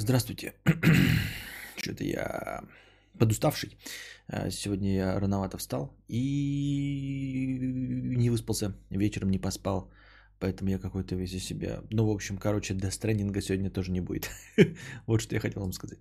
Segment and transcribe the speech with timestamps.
[0.00, 0.54] Здравствуйте.
[1.76, 2.62] Что-то я
[3.18, 3.76] подуставший.
[4.28, 7.58] А, сегодня я рановато встал и
[8.16, 8.76] не выспался.
[8.90, 9.90] Вечером не поспал.
[10.38, 11.82] Поэтому я какой-то весь из себя.
[11.90, 14.30] Ну, в общем, короче, до стрендинга сегодня тоже не будет.
[15.06, 15.98] вот что я хотел вам сказать.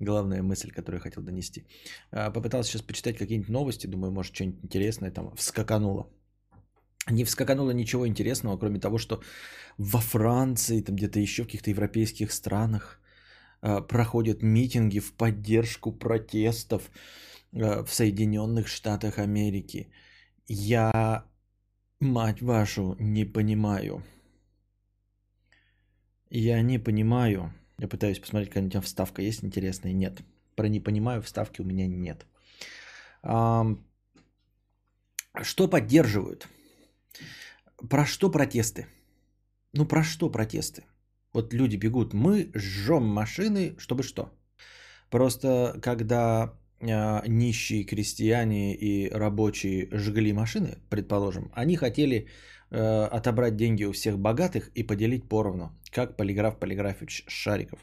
[0.00, 1.66] Главная мысль, которую я хотел донести.
[2.12, 3.86] А, попытался сейчас почитать какие-нибудь новости.
[3.86, 6.08] Думаю, может, что-нибудь интересное там вскакануло.
[7.10, 9.22] Не вскакануло ничего интересного, кроме того, что
[9.76, 13.00] во Франции, там где-то еще в каких-то европейских странах
[13.88, 16.90] проходят митинги в поддержку протестов
[17.52, 19.88] а, в Соединенных Штатах Америки.
[20.46, 21.24] Я,
[22.00, 24.02] мать вашу, не понимаю.
[26.30, 27.52] Я не понимаю.
[27.78, 29.92] Я пытаюсь посмотреть, какая-нибудь вставка есть интересная.
[29.92, 30.22] Нет.
[30.56, 32.26] Про не понимаю вставки у меня нет.
[35.42, 36.48] Что поддерживают?
[37.90, 38.86] Про что протесты?
[39.72, 40.84] Ну, про что протесты?
[41.34, 44.30] Вот люди бегут, мы жжем машины, чтобы что?
[45.10, 52.28] Просто когда э, нищие крестьяне и рабочие жгли машины, предположим, они хотели
[52.70, 57.80] э, отобрать деньги у всех богатых и поделить поровну, как полиграф Полиграфович Шариков.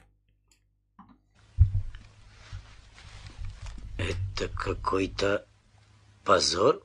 [3.97, 5.45] Это какой-то
[6.23, 6.81] позор?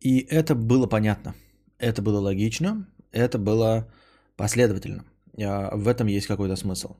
[0.00, 1.36] И это было понятно,
[1.78, 3.88] это было логично, это было
[4.38, 5.04] последовательно.
[5.38, 6.96] А, в этом есть какой-то смысл.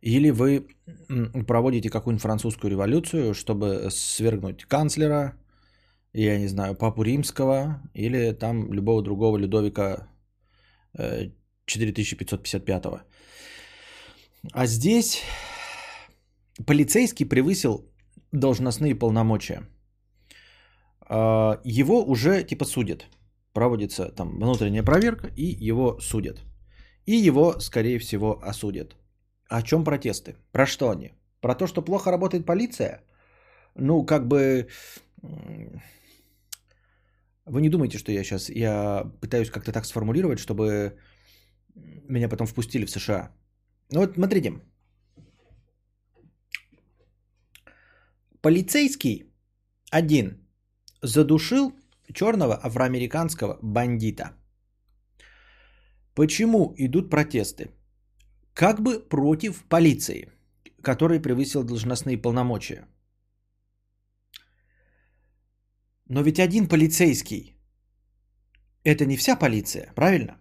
[0.00, 0.68] Или вы
[1.48, 5.34] проводите какую-нибудь французскую революцию, чтобы свергнуть канцлера,
[6.12, 10.08] я не знаю, папу римского, или там любого другого Людовика
[11.66, 12.86] 4555.
[12.86, 12.90] Э,
[14.52, 15.22] а здесь
[16.66, 17.90] полицейский превысил
[18.30, 19.66] должностные полномочия–
[21.06, 23.06] а, его уже типа судят.
[23.52, 26.42] Проводится там внутренняя проверка и его судят.
[27.06, 28.96] И его, скорее всего, осудят.
[29.48, 30.36] О чем протесты?
[30.52, 31.12] Про что они?
[31.40, 33.02] Про то, что плохо работает полиция?
[33.74, 34.68] Ну, как бы...
[37.46, 38.48] Вы не думайте, что я сейчас...
[38.48, 40.96] Я пытаюсь как-то так сформулировать, чтобы
[41.74, 43.30] меня потом впустили в США.
[43.90, 44.60] Ну вот, смотрите.
[48.40, 49.32] Полицейский
[49.90, 50.46] один
[51.02, 51.72] задушил
[52.12, 54.32] черного афроамериканского бандита.
[56.14, 57.70] Почему идут протесты?
[58.54, 60.28] Как бы против полиции,
[60.82, 62.86] который превысил должностные полномочия.
[66.06, 67.56] Но ведь один полицейский–
[68.84, 70.38] это не вся полиция, правильно?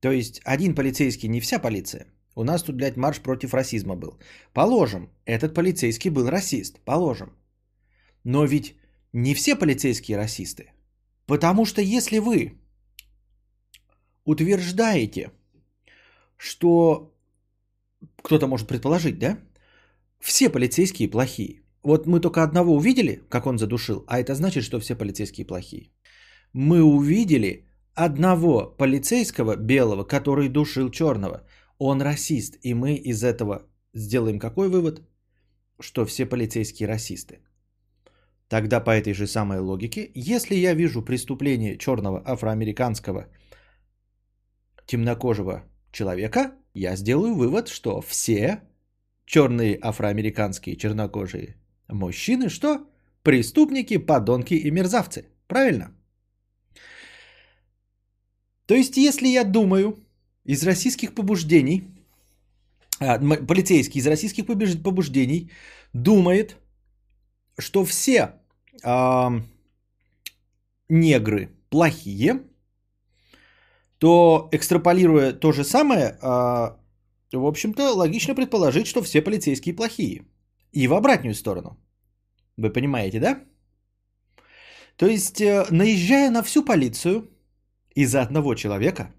[0.00, 2.06] То есть один полицейский не вся полиция.
[2.36, 4.18] У нас тут, блядь, марш против расизма был.
[4.52, 7.36] Положим, этот полицейский был расист, положим.
[8.24, 8.76] Но ведь
[9.12, 10.72] не все полицейские расисты.
[11.26, 12.59] Потому что если вы
[14.24, 15.30] утверждаете,
[16.36, 17.14] что
[18.22, 19.38] кто-то может предположить, да,
[20.20, 21.62] все полицейские плохие.
[21.82, 25.90] Вот мы только одного увидели, как он задушил, а это значит, что все полицейские плохие.
[26.52, 31.46] Мы увидели одного полицейского белого, который душил черного.
[31.78, 33.62] Он расист, и мы из этого
[33.94, 35.02] сделаем какой вывод?
[35.80, 37.38] Что все полицейские расисты.
[38.48, 43.28] Тогда по этой же самой логике, если я вижу преступление черного афроамериканского
[44.90, 45.62] темнокожего
[45.92, 48.60] человека, я сделаю вывод, что все
[49.24, 51.56] черные афроамериканские чернокожие
[51.88, 52.88] мужчины, что?
[53.22, 55.26] Преступники, подонки и мерзавцы.
[55.46, 55.94] Правильно?
[58.66, 59.96] То есть, если я думаю
[60.44, 61.84] из российских побуждений,
[62.98, 65.52] а, полицейский из российских побуждений
[65.92, 66.56] думает,
[67.58, 68.34] что все
[68.82, 69.28] э,
[70.88, 72.42] негры плохие,
[74.00, 80.24] то экстраполируя то же самое, э, в общем-то, логично предположить, что все полицейские плохие.
[80.72, 81.78] И в обратную сторону.
[82.56, 83.40] Вы понимаете, да?
[84.96, 87.30] То есть, э, наезжая на всю полицию
[87.94, 89.12] из-за одного человека,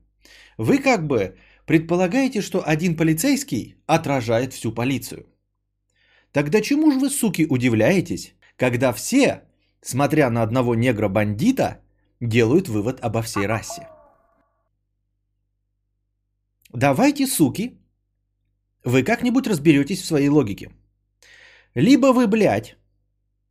[0.57, 5.25] вы как бы предполагаете, что один полицейский отражает всю полицию.
[6.31, 9.41] Тогда чему же вы, суки, удивляетесь, когда все
[9.81, 11.81] смотря на одного негра-бандита,
[12.19, 13.87] делают вывод обо всей расе.
[16.73, 17.77] Давайте, суки,
[18.85, 20.69] вы как-нибудь разберетесь в своей логике.
[21.75, 22.77] Либо вы, блядь,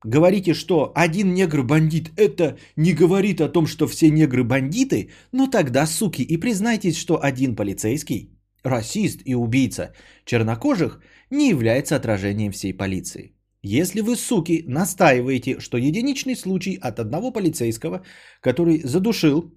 [0.04, 5.86] говорите, что один негр-бандит это не говорит о том, что все негры бандиты, ну тогда,
[5.86, 8.30] суки, и признайтесь, что один полицейский,
[8.62, 9.92] расист и убийца
[10.24, 11.00] чернокожих
[11.30, 13.34] не является отражением всей полиции.
[13.62, 18.02] Если вы, суки, настаиваете, что единичный случай от одного полицейского,
[18.40, 19.52] который задушил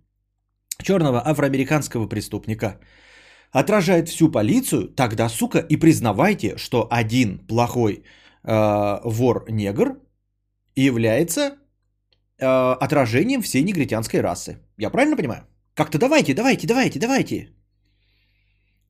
[0.83, 2.79] черного афроамериканского преступника,
[3.53, 8.03] отражает всю полицию, тогда, сука, и признавайте, что один плохой
[8.43, 9.99] э, вор-негр
[10.75, 11.41] является
[12.39, 14.57] э, отражением всей негритянской расы.
[14.77, 15.47] Я правильно понимаю?
[15.75, 17.49] Как-то давайте, давайте, давайте, давайте.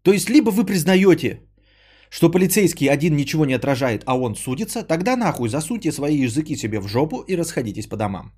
[0.01, 1.41] То есть, либо вы признаете,
[2.09, 6.79] что полицейский один ничего не отражает, а он судится, тогда нахуй засуньте свои языки себе
[6.79, 8.31] в жопу и расходитесь по домам.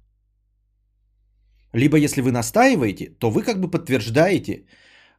[1.74, 4.66] Либо если вы настаиваете, то вы как бы подтверждаете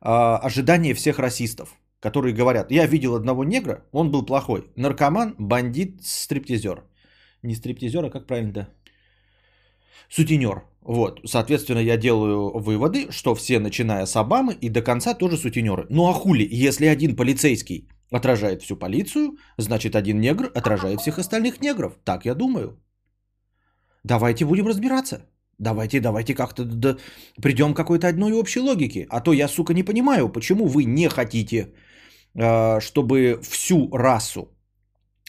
[0.00, 6.84] ожидания всех расистов, которые говорят, я видел одного негра, он был плохой, наркоман, бандит, стриптизер.
[7.42, 8.68] Не стриптизер, а как правильно-то?
[10.08, 10.62] Сутенер.
[10.82, 15.86] Вот, соответственно, я делаю выводы, что все, начиная с Обамы и до конца, тоже сутенеры.
[15.90, 21.60] Ну а хули, если один полицейский отражает всю полицию, значит один негр отражает всех остальных
[21.60, 21.98] негров.
[22.04, 22.80] Так я думаю.
[24.04, 25.26] Давайте будем разбираться.
[25.58, 26.96] Давайте, давайте как-то да,
[27.40, 29.06] придем к какой-то одной общей логике.
[29.08, 31.72] А то я, сука, не понимаю, почему вы не хотите,
[32.34, 34.54] э, чтобы всю расу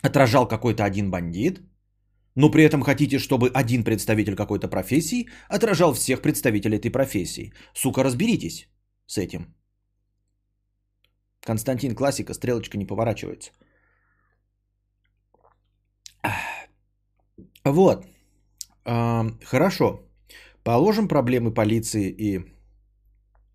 [0.04, 1.62] отражал какой-то один бандит,
[2.36, 7.54] но при этом хотите, чтобы один представитель какой-то профессии отражал всех представителей этой профессии.
[7.74, 8.70] Сука, разберитесь
[9.06, 9.56] с этим.
[11.42, 13.52] Константин Классика, стрелочка не поворачивается.
[17.64, 18.06] Вот.
[18.84, 20.07] Хорошо.
[20.68, 22.42] Положим проблемы полиции и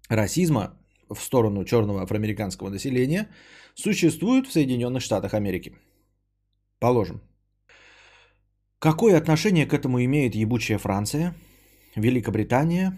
[0.08, 0.78] расизма
[1.10, 3.28] в сторону черного афроамериканского населения
[3.74, 5.74] существуют в Соединенных Штатах Америки.
[6.78, 7.20] Положим.
[8.78, 11.34] Какое отношение к этому имеет ебучая Франция,
[11.96, 12.96] Великобритания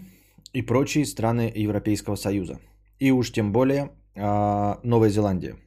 [0.53, 2.61] и прочие страны Европейского Союза?
[2.99, 5.57] И уж тем более а, Новая Зеландия.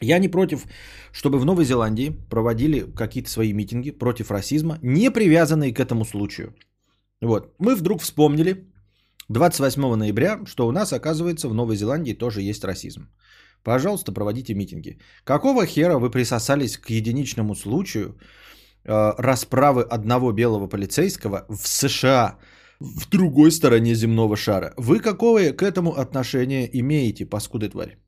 [0.00, 0.64] Я не против,
[1.12, 6.54] чтобы в Новой Зеландии проводили какие-то свои митинги против расизма, не привязанные к этому случаю.
[7.22, 7.54] Вот.
[7.58, 8.66] Мы вдруг вспомнили
[9.30, 13.08] 28 ноября, что у нас, оказывается, в Новой Зеландии тоже есть расизм.
[13.62, 14.98] Пожалуйста, проводите митинги.
[15.24, 18.16] Какого хера вы присосались к единичному случаю,
[18.84, 22.38] Э, расправы одного белого полицейского в США,
[22.80, 24.74] в другой стороне земного шара.
[24.76, 28.01] Вы какое к этому отношение имеете, паскуды тварь?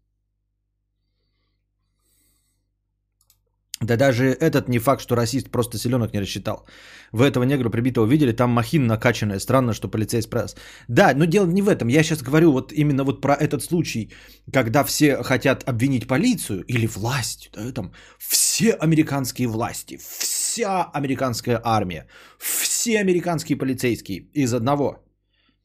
[3.87, 6.67] Да даже этот не факт, что расист просто селенок не рассчитал.
[7.13, 9.39] Вы этого негра прибитого видели, там махин накачанная.
[9.39, 10.61] Странно, что полицей спрашивает.
[10.89, 11.89] Да, но дело не в этом.
[11.89, 14.11] Я сейчас говорю вот именно вот про этот случай,
[14.53, 17.51] когда все хотят обвинить полицию или власть.
[17.55, 22.07] Да, там, все американские власти, вся американская армия,
[22.39, 25.05] все американские полицейские из одного.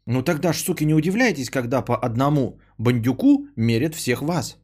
[0.05, 4.57] Ну тогда ж, суки, не удивляйтесь, когда по одному бандюку мерят всех вас.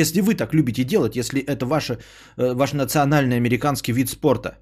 [0.00, 1.98] Если вы так любите делать, если это ваше,
[2.38, 4.58] э, ваш национальный американский вид спорта.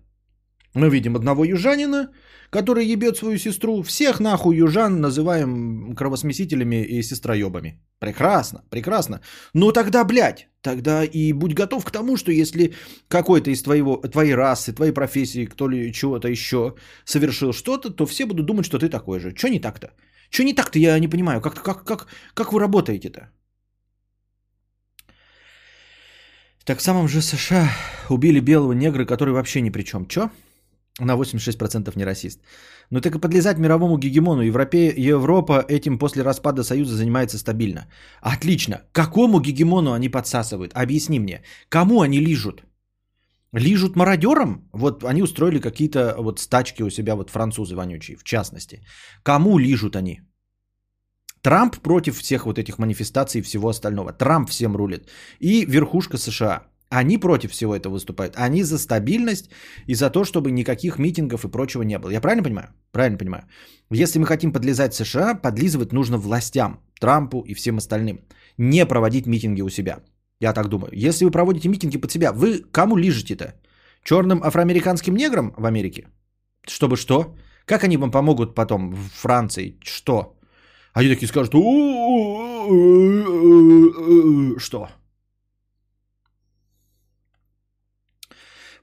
[0.75, 2.11] Мы видим одного южанина,
[2.51, 3.83] который ебет свою сестру.
[3.83, 7.81] Всех нахуй южан называем кровосмесителями и сестроебами.
[8.01, 9.21] Прекрасно, прекрасно.
[9.55, 12.75] Ну тогда, блядь, тогда и будь готов к тому, что если
[13.09, 16.75] какой-то из твоего, твоей расы, твоей профессии, кто ли чего-то еще
[17.05, 19.35] совершил что-то, то все будут думать, что ты такой же.
[19.37, 19.89] Что не так-то?
[20.31, 21.41] Что не так-то, я не понимаю.
[21.41, 23.31] Как, как, как, как вы работаете-то?
[26.65, 27.69] Так в самом же США
[28.09, 30.07] убили белого негра, который вообще ни при чем.
[30.07, 30.31] Чё?
[31.01, 32.41] На 86% не расист.
[32.91, 34.43] Ну так и подлезать мировому гегемону.
[34.43, 34.93] Европе...
[34.97, 37.87] Европа этим после распада Союза занимается стабильно.
[38.21, 38.83] Отлично.
[38.93, 40.73] Какому гегемону они подсасывают?
[40.75, 41.43] Объясни мне.
[41.69, 42.63] Кому они лижут?
[43.53, 44.69] Лижут мародерам?
[44.73, 48.85] Вот они устроили какие-то вот стачки у себя, вот французы вонючие, в частности.
[49.23, 50.21] Кому лижут они?
[51.43, 54.13] Трамп против всех вот этих манифестаций и всего остального.
[54.13, 55.09] Трамп всем рулит.
[55.41, 56.67] И верхушка США.
[56.91, 58.35] Они против всего этого выступают.
[58.37, 59.51] Они за стабильность
[59.87, 62.11] и за то, чтобы никаких митингов и прочего не было.
[62.11, 62.69] Я правильно понимаю?
[62.93, 63.45] Правильно понимаю.
[63.91, 68.21] Если мы хотим подлезать США, подлизывать нужно властям, Трампу и всем остальным.
[68.59, 70.01] Не проводить митинги у себя.
[70.41, 70.91] Я так думаю.
[70.93, 73.55] Если вы проводите митинги под себя, вы кому лижете-то?
[74.03, 76.09] Черным афроамериканским неграм в Америке?
[76.67, 77.37] Чтобы что?
[77.67, 79.79] Как они вам помогут потом в Франции?
[79.85, 80.40] Что?
[80.93, 81.55] Они такие скажут,
[84.61, 84.89] что?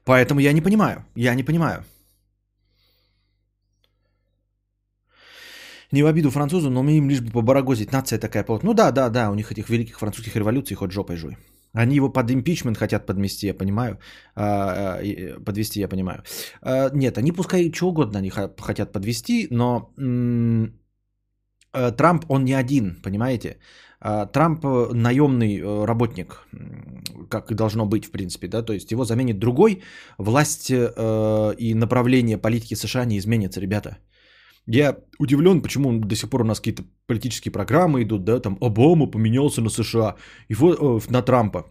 [0.04, 1.04] Поэтому я не понимаю.
[1.14, 1.84] Я не понимаю.
[5.92, 7.92] Не в обиду французам, но мы им лишь бы побарагозить.
[7.92, 8.44] Нация такая.
[8.62, 11.36] Ну да, да, да, у них этих великих французских революций хоть жопой жуй.
[11.74, 13.98] Они его под импичмент хотят подмести, я понимаю.
[14.34, 16.22] А, а, подвести, я понимаю.
[16.62, 20.68] А, нет, они пускай что угодно они хотят подвести, но Э,
[21.72, 23.58] Трамп, он не один, понимаете?
[24.00, 26.46] А, Трамп э, наемный э, работник,
[27.28, 29.82] как и должно быть, в принципе, да, то есть его заменит другой,
[30.18, 33.98] власть и направление политики США не изменится, ребята.
[34.70, 39.10] Я удивлен, почему до сих пор у нас какие-то политические программы идут, да, там Обама
[39.10, 40.16] поменялся на США,
[40.50, 41.64] э, на Трампа.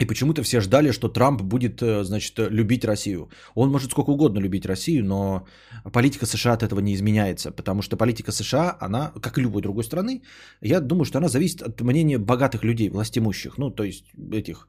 [0.00, 3.28] И почему-то все ждали, что Трамп будет, э, значит, любить Россию.
[3.54, 5.46] Он может сколько угодно любить Россию, но
[5.92, 9.84] политика США от этого не изменяется, потому что политика США, она, как и любой другой
[9.84, 10.22] страны,
[10.60, 14.66] я думаю, что она зависит от мнения богатых людей, властимущих, ну, то есть этих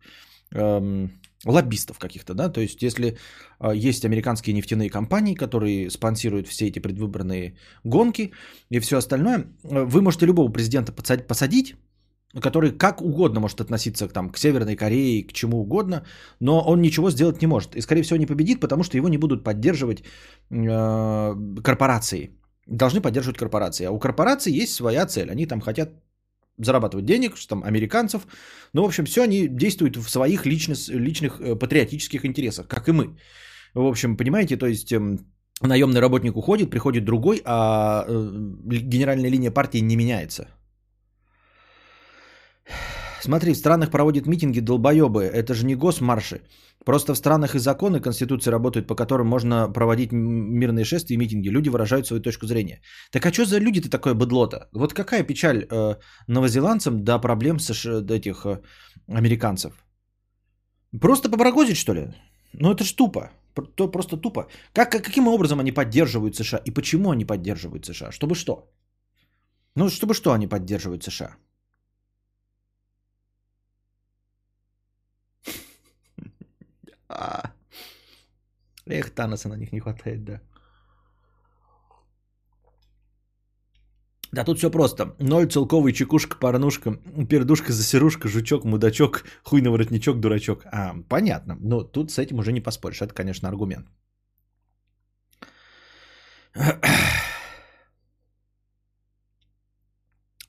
[0.52, 1.12] эм,
[1.44, 3.18] лоббистов каких-то, да, то есть если
[3.60, 8.32] э, есть американские нефтяные компании, которые спонсируют все эти предвыборные гонки
[8.70, 11.76] и все остальное, э, вы можете любого президента посадить,
[12.42, 16.06] который как угодно может относиться там, к Северной Корее, к чему угодно,
[16.40, 17.76] но он ничего сделать не может.
[17.76, 20.04] И, скорее всего, не победит, потому что его не будут поддерживать
[20.52, 22.32] э, корпорации.
[22.68, 23.86] Должны поддерживать корпорации.
[23.86, 25.30] А у корпораций есть своя цель.
[25.30, 25.90] Они там хотят
[26.58, 28.28] зарабатывать денег, что там американцев.
[28.74, 32.92] Ну, в общем, все они действуют в своих личных, личных э, патриотических интересах, как и
[32.92, 33.18] мы.
[33.74, 35.20] В общем, понимаете, то есть эм,
[35.62, 38.32] наемный работник уходит, приходит другой, а э,
[38.66, 40.48] генеральная линия партии не меняется.
[43.22, 45.24] Смотри, в странах проводят митинги долбоебы.
[45.24, 46.42] Это же не госмарши.
[46.86, 51.50] Просто в странах и законы Конституции работают, по которым можно проводить мирные шествия и митинги.
[51.50, 52.82] Люди выражают свою точку зрения.
[53.12, 54.70] Так а что за люди-то такое быдло-то?
[54.74, 55.96] Вот какая печаль э,
[56.28, 57.72] новозеландцам до проблем с
[58.12, 58.62] этих э,
[59.08, 59.74] американцев?
[61.02, 62.14] Просто побрагозить, что ли?
[62.54, 63.32] Ну это ж тупо.
[63.76, 64.48] То просто тупо.
[64.74, 66.62] Как, каким образом они поддерживают США?
[66.66, 68.12] И почему они поддерживают США?
[68.12, 68.70] Чтобы что?
[69.76, 71.36] Ну, чтобы что они поддерживают США?
[77.16, 77.52] А.
[78.86, 80.42] Эх, Таноса на них не хватает, да.
[84.32, 85.16] Да тут все просто.
[85.20, 90.66] Ноль, целковый, чекушка, порнушка, пердушка, засерушка, жучок, мудачок, хуй на воротничок, дурачок.
[90.66, 91.58] А, понятно.
[91.62, 93.02] Но тут с этим уже не поспоришь.
[93.02, 93.88] Это, конечно, аргумент.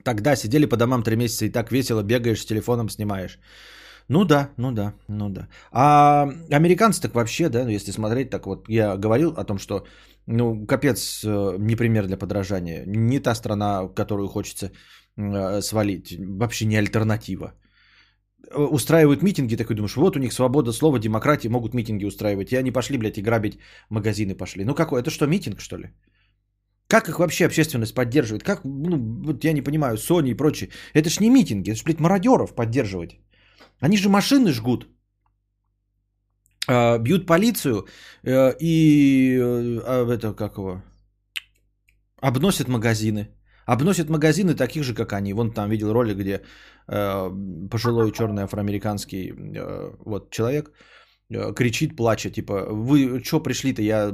[0.02, 3.38] Тогда сидели по домам три месяца и так весело бегаешь с телефоном, снимаешь.
[4.08, 5.48] Ну да, ну да, ну да.
[5.72, 9.86] А американцы так вообще, да, ну если смотреть, так вот я говорил о том, что,
[10.26, 12.84] ну, капец, э, не пример для подражания.
[12.86, 14.70] Не та страна, которую хочется
[15.16, 16.16] э, свалить.
[16.18, 17.54] Вообще не альтернатива.
[18.50, 22.52] Э, устраивают митинги, такой думаешь, вот у них свобода слова, демократия, могут митинги устраивать.
[22.52, 23.58] И они пошли, блядь, и грабить
[23.90, 24.64] магазины пошли.
[24.64, 25.90] Ну какой, это что, митинг, что ли?
[26.88, 28.44] Как их вообще общественность поддерживает?
[28.44, 30.70] Как, ну, вот я не понимаю, Sony и прочее.
[30.94, 33.18] Это ж не митинги, это ж, блядь, мародеров поддерживать.
[33.80, 34.86] Они же машины жгут.
[36.68, 37.86] А, бьют полицию
[38.24, 40.82] э, и э, это как его
[42.20, 43.28] обносят магазины.
[43.66, 45.32] Обносят магазины таких же, как они.
[45.32, 46.42] Вон там видел ролик, где
[46.88, 47.30] э,
[47.70, 49.32] пожилой черный афроамериканский
[50.04, 50.72] вот человек Э,
[51.30, 54.12] кричит, плачет, типа, вы что пришли-то, я,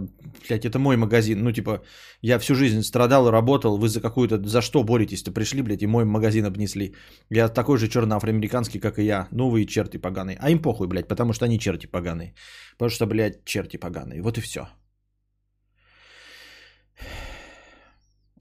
[0.49, 1.83] блядь, это мой магазин, ну, типа,
[2.23, 5.87] я всю жизнь страдал и работал, вы за какую-то, за что боретесь-то, пришли, блядь, и
[5.87, 6.95] мой магазин обнесли.
[7.31, 10.39] Я такой же черно-афроамериканский, как и я, ну, вы черти поганые.
[10.41, 12.35] А им похуй, блядь, потому что они черти поганые.
[12.79, 14.23] Потому что, блядь, черти поганые.
[14.23, 14.69] Вот и все.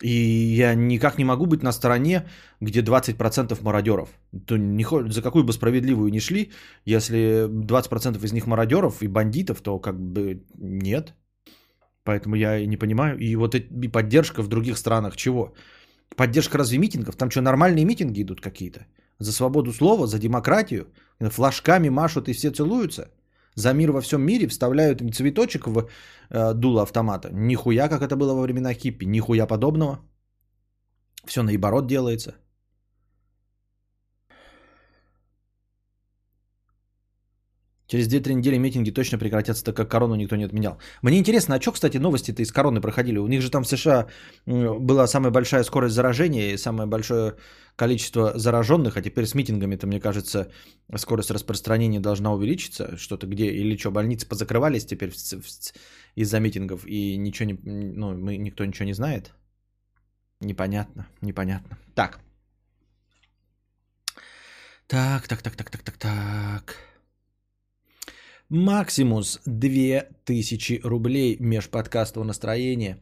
[0.02, 0.10] И
[0.58, 2.28] я никак не могу быть на стороне,
[2.62, 4.10] где 20% мародеров.
[4.48, 6.52] То не, за какую бы справедливую ни шли,
[6.86, 11.14] если 20% из них мародеров и бандитов, то как бы нет.
[12.04, 13.20] Поэтому я не понимаю.
[13.20, 15.54] И вот и поддержка в других странах чего?
[16.16, 17.16] Поддержка разве митингов?
[17.16, 18.88] Там что, нормальные митинги идут какие-то?
[19.20, 20.88] За свободу слова, за демократию?
[21.20, 23.12] Флажками машут и все целуются?
[23.56, 25.90] За мир во всем мире вставляют им цветочек в
[26.30, 27.30] э, дуло автомата.
[27.34, 29.06] Нихуя, как это было во времена хиппи.
[29.06, 30.00] Нихуя подобного.
[31.26, 32.36] Все наоборот делается.
[37.92, 40.78] Через 2-3 недели митинги точно прекратятся, так как корону никто не отменял.
[41.02, 43.18] Мне интересно, а что, кстати, новости-то из короны проходили?
[43.18, 44.08] У них же там в США
[44.46, 47.36] была самая большая скорость заражения и самое большое
[47.76, 50.50] количество зараженных, а теперь с митингами-то, мне кажется,
[50.96, 52.96] скорость распространения должна увеличиться.
[52.96, 55.12] Что-то где, или что, больницы позакрывались теперь
[56.16, 59.34] из-за митингов, и ничего не, ну, мы, никто ничего не знает?
[60.40, 61.78] Непонятно, непонятно.
[61.94, 62.22] Так.
[64.88, 66.91] Так, так, так, так, так, так, так.
[68.52, 72.98] Максимус 2000 рублей межподкастового настроения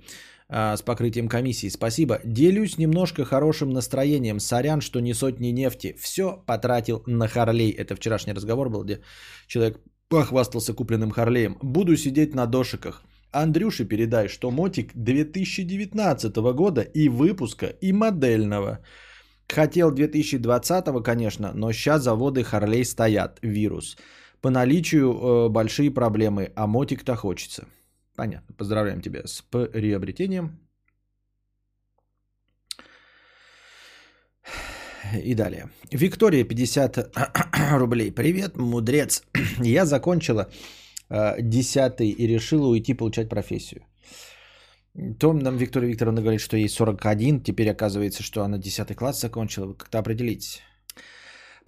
[0.47, 1.69] а, с покрытием комиссии.
[1.69, 2.19] Спасибо.
[2.23, 4.39] Делюсь немножко хорошим настроением.
[4.39, 5.95] Сорян, что не сотни нефти.
[5.99, 7.71] Все потратил на Харлей.
[7.71, 8.99] Это вчерашний разговор был, где
[9.47, 11.57] человек похвастался купленным Харлеем.
[11.63, 13.01] Буду сидеть на дошиках.
[13.31, 18.81] Андрюше передай, что мотик 2019 года и выпуска, и модельного.
[19.47, 23.39] Хотел 2020, конечно, но сейчас заводы Харлей стоят.
[23.41, 23.97] Вирус.
[24.41, 27.67] По наличию э, большие проблемы, а мотик-то хочется.
[28.15, 28.55] Понятно.
[28.55, 30.59] Поздравляем тебя с приобретением.
[35.23, 35.69] И далее.
[35.91, 37.17] Виктория, 50
[37.71, 38.11] рублей.
[38.11, 39.23] Привет, мудрец.
[39.63, 40.49] Я закончила
[41.09, 43.83] э, 10 и решила уйти получать профессию.
[45.19, 49.67] Том нам Виктория Викторовна говорит, что ей 41, теперь оказывается, что она 10 класс закончила.
[49.67, 50.61] Вы как-то определитесь.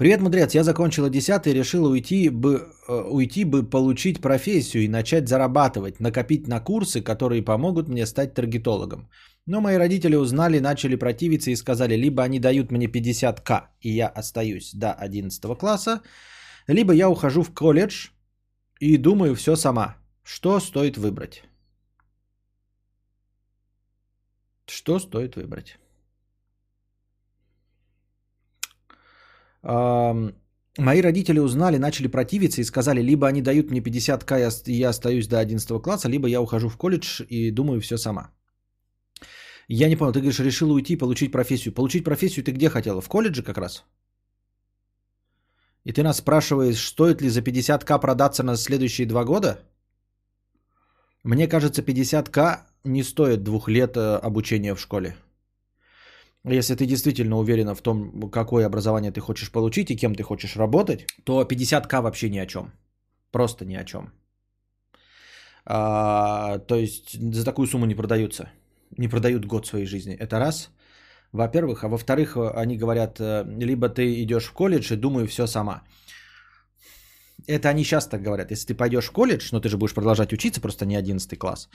[0.02, 0.56] Привет, мудрец.
[0.56, 6.00] Я закончила 10 и решила уйти бы, э, уйти бы получить профессию и начать зарабатывать,
[6.00, 9.12] накопить на курсы, которые помогут мне стать таргетологом.
[9.46, 14.08] Но мои родители узнали, начали противиться и сказали, либо они дают мне 50к, и я
[14.08, 16.02] остаюсь до 11 класса,
[16.66, 18.10] либо я ухожу в колледж
[18.80, 19.98] и думаю все сама.
[20.24, 21.44] Что стоит выбрать?
[24.66, 25.78] Что стоит выбрать?
[29.64, 35.28] Мои родители узнали, начали противиться и сказали, либо они дают мне 50к, и я остаюсь
[35.28, 38.32] до 11 класса, либо я ухожу в колледж и думаю все сама.
[39.68, 41.74] Я не понял, ты говоришь, решила уйти и получить профессию.
[41.74, 43.02] Получить профессию ты где хотела?
[43.02, 43.86] В колледже как раз?
[45.86, 49.60] И ты нас спрашиваешь, стоит ли за 50к продаться на следующие два года?
[51.24, 55.16] Мне кажется, 50к не стоит двух лет э, обучения в школе.
[56.44, 60.56] Если ты действительно уверена в том, какое образование ты хочешь получить и кем ты хочешь
[60.56, 62.72] работать, то 50к вообще ни о чем.
[63.32, 64.12] Просто ни о чем.
[65.66, 68.50] А, то есть за такую сумму не продаются.
[68.98, 70.16] Не продают год своей жизни.
[70.16, 70.70] Это раз.
[71.32, 71.84] Во-первых.
[71.84, 75.84] А во-вторых, они говорят, э, либо ты идешь в колледж и думаю все сама.
[77.48, 78.52] Это они так говорят.
[78.52, 81.70] Если ты пойдешь в колледж, но ты же будешь продолжать учиться, просто не 11 класс.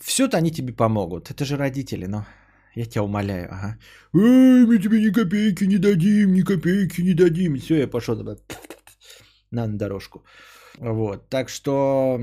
[0.00, 1.30] Все-то они тебе помогут.
[1.30, 2.24] Это же родители, но
[2.74, 3.48] я тебя умоляю.
[3.52, 3.78] Ага.
[4.14, 7.56] Эй, мы тебе ни копейки не дадим, ни копейки не дадим.
[7.56, 8.36] Все, я пошел туда.
[9.50, 10.24] На дорожку.
[10.78, 11.28] Вот.
[11.28, 12.20] Так что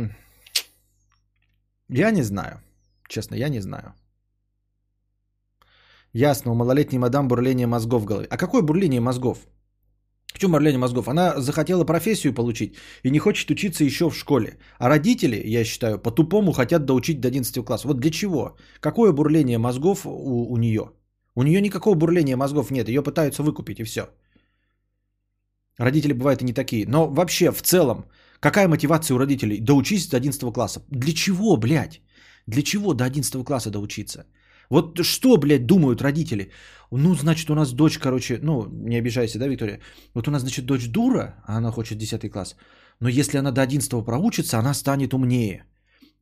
[1.90, 2.62] я не знаю.
[3.08, 3.94] Честно, я не знаю.
[6.14, 8.28] Ясно, у малолетней мадам бурление мозгов в голове.
[8.30, 9.48] А какое бурление мозгов?
[10.34, 11.08] В чем бурление мозгов?
[11.08, 14.58] Она захотела профессию получить и не хочет учиться еще в школе.
[14.78, 17.88] А родители, я считаю, по-тупому хотят доучить до 11 класса.
[17.88, 18.56] Вот для чего?
[18.80, 20.92] Какое бурление мозгов у, у нее?
[21.36, 22.90] У нее никакого бурления мозгов нет.
[22.90, 24.02] Ее пытаются выкупить и все.
[25.78, 26.86] Родители бывают и не такие.
[26.88, 28.06] Но вообще, в целом,
[28.40, 29.60] какая мотивация у родителей?
[29.60, 30.82] Доучись до 11 класса.
[30.92, 32.02] Для чего, блядь?
[32.48, 34.26] Для чего до 11 класса доучиться?
[34.70, 36.52] Вот что, блядь, думают родители?
[36.92, 39.80] Ну, значит, у нас дочь, короче, ну, не обижайся, да, Виктория?
[40.14, 42.56] Вот у нас, значит, дочь дура, а она хочет 10 класс.
[43.00, 45.66] Но если она до 11 проучится, она станет умнее.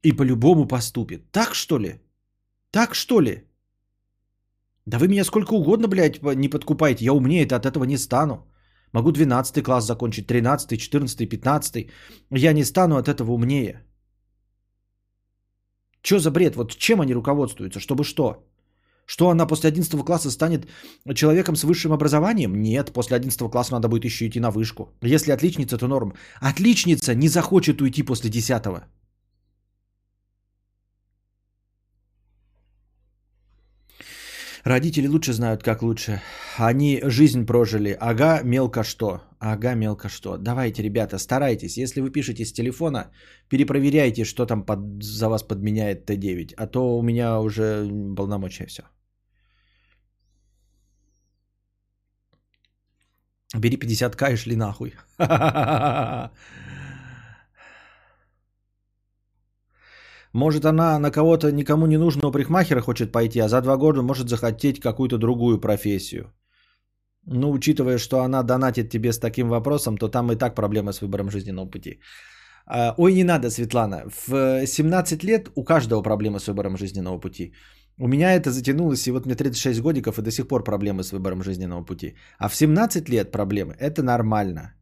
[0.03, 1.31] И по-любому поступит.
[1.31, 2.01] Так что ли?
[2.71, 3.43] Так что ли?
[4.85, 7.05] Да вы меня сколько угодно, блядь, не подкупайте.
[7.05, 8.47] Я умнее от этого не стану.
[8.93, 11.87] Могу 12 класс закончить, 13, 14, 15.
[12.31, 13.86] Я не стану от этого умнее.
[16.01, 16.55] Что за бред?
[16.55, 17.79] Вот чем они руководствуются?
[17.79, 18.43] Чтобы что?
[19.05, 20.67] Что она после 11 класса станет
[21.15, 22.61] человеком с высшим образованием?
[22.61, 24.89] Нет, после 11 класса надо будет еще идти на вышку.
[25.01, 26.13] Если отличница, то норм.
[26.41, 28.63] Отличница не захочет уйти после 10
[34.67, 36.21] Родители лучше знают, как лучше.
[36.57, 37.95] Они жизнь прожили.
[37.99, 39.21] Ага, мелко что.
[39.39, 40.37] Ага, мелко что.
[40.37, 41.77] Давайте, ребята, старайтесь.
[41.77, 43.09] Если вы пишете с телефона,
[43.49, 46.53] перепроверяйте, что там под, за вас подменяет Т9.
[46.57, 48.83] А то у меня уже полномочия все.
[53.55, 54.93] Бери 50к и шли нахуй.
[60.37, 64.29] Может, она на кого-то никому не нужного парикмахера хочет пойти, а за два года может
[64.29, 66.31] захотеть какую-то другую профессию.
[67.25, 71.01] Ну, учитывая, что она донатит тебе с таким вопросом, то там и так проблемы с
[71.01, 71.99] выбором жизненного пути.
[72.67, 74.03] А, Ой, не надо, Светлана.
[74.27, 77.53] В 17 лет у каждого проблемы с выбором жизненного пути.
[77.99, 81.11] У меня это затянулось, и вот мне 36 годиков, и до сих пор проблемы с
[81.11, 82.15] выбором жизненного пути.
[82.37, 84.75] А в 17 лет проблемы– это нормально.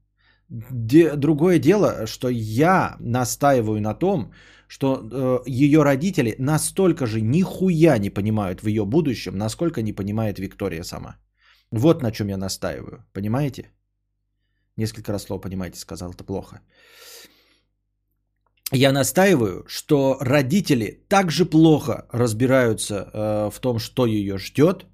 [0.49, 4.31] Де- другое дело, что я настаиваю на том,
[4.75, 10.37] что э, ее родители настолько же нихуя не понимают в ее будущем, насколько не понимает
[10.37, 11.15] Виктория сама.
[11.71, 13.05] Вот на чем я настаиваю.
[13.13, 13.71] Понимаете?
[14.77, 16.59] Несколько раз слово понимаете, сказал, это плохо.
[18.73, 24.85] Я настаиваю, что родители также плохо разбираются э, в том, что ее ждет,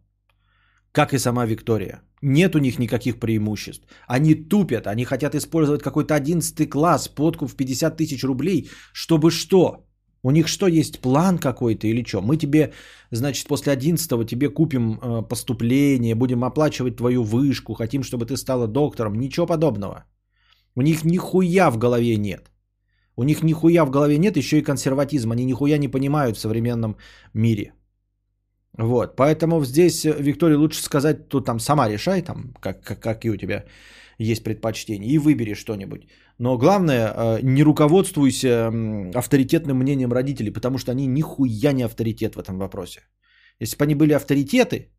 [0.91, 2.01] как и сама Виктория.
[2.21, 3.87] Нет у них никаких преимуществ.
[4.07, 9.87] Они тупят, они хотят использовать какой-то 11 класс, подкуп в 50 тысяч рублей, чтобы что?
[10.23, 12.21] У них что, есть план какой-то или что?
[12.21, 12.73] Мы тебе,
[13.11, 18.67] значит, после 11 тебе купим э, поступление, будем оплачивать твою вышку, хотим, чтобы ты стала
[18.67, 19.15] доктором.
[19.15, 20.05] Ничего подобного.
[20.75, 22.51] У них нихуя в голове нет.
[23.15, 25.31] У них нихуя в голове нет, еще и консерватизм.
[25.31, 26.97] Они нихуя не понимают в современном
[27.33, 27.73] мире.
[28.77, 33.37] Вот, поэтому здесь, Виктория, лучше сказать, тут там сама решай, там, как, как, какие у
[33.37, 33.65] тебя
[34.17, 36.07] есть предпочтения, и выбери что-нибудь.
[36.37, 38.71] Но главное, э, не руководствуйся
[39.13, 43.01] авторитетным мнением родителей, потому что они нихуя не авторитет в этом вопросе.
[43.59, 44.89] Если бы они были авторитеты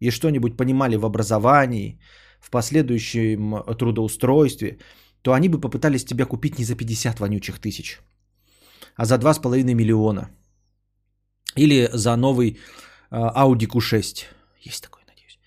[0.00, 2.00] и что-нибудь понимали в образовании,
[2.40, 4.78] в последующем трудоустройстве,
[5.22, 8.00] то они бы попытались тебя купить не за 50 вонючих тысяч,
[8.96, 10.30] а за 2,5 миллиона.
[11.56, 12.56] Или за новый э,
[13.10, 14.24] Audi Q6.
[14.60, 15.38] Есть такой, надеюсь.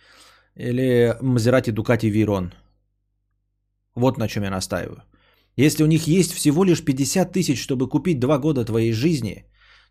[0.56, 2.52] Или Maserati Ducati Veyron.
[3.96, 5.04] Вот на чем я настаиваю.
[5.58, 9.46] Если у них есть всего лишь 50 тысяч, чтобы купить два года твоей жизни,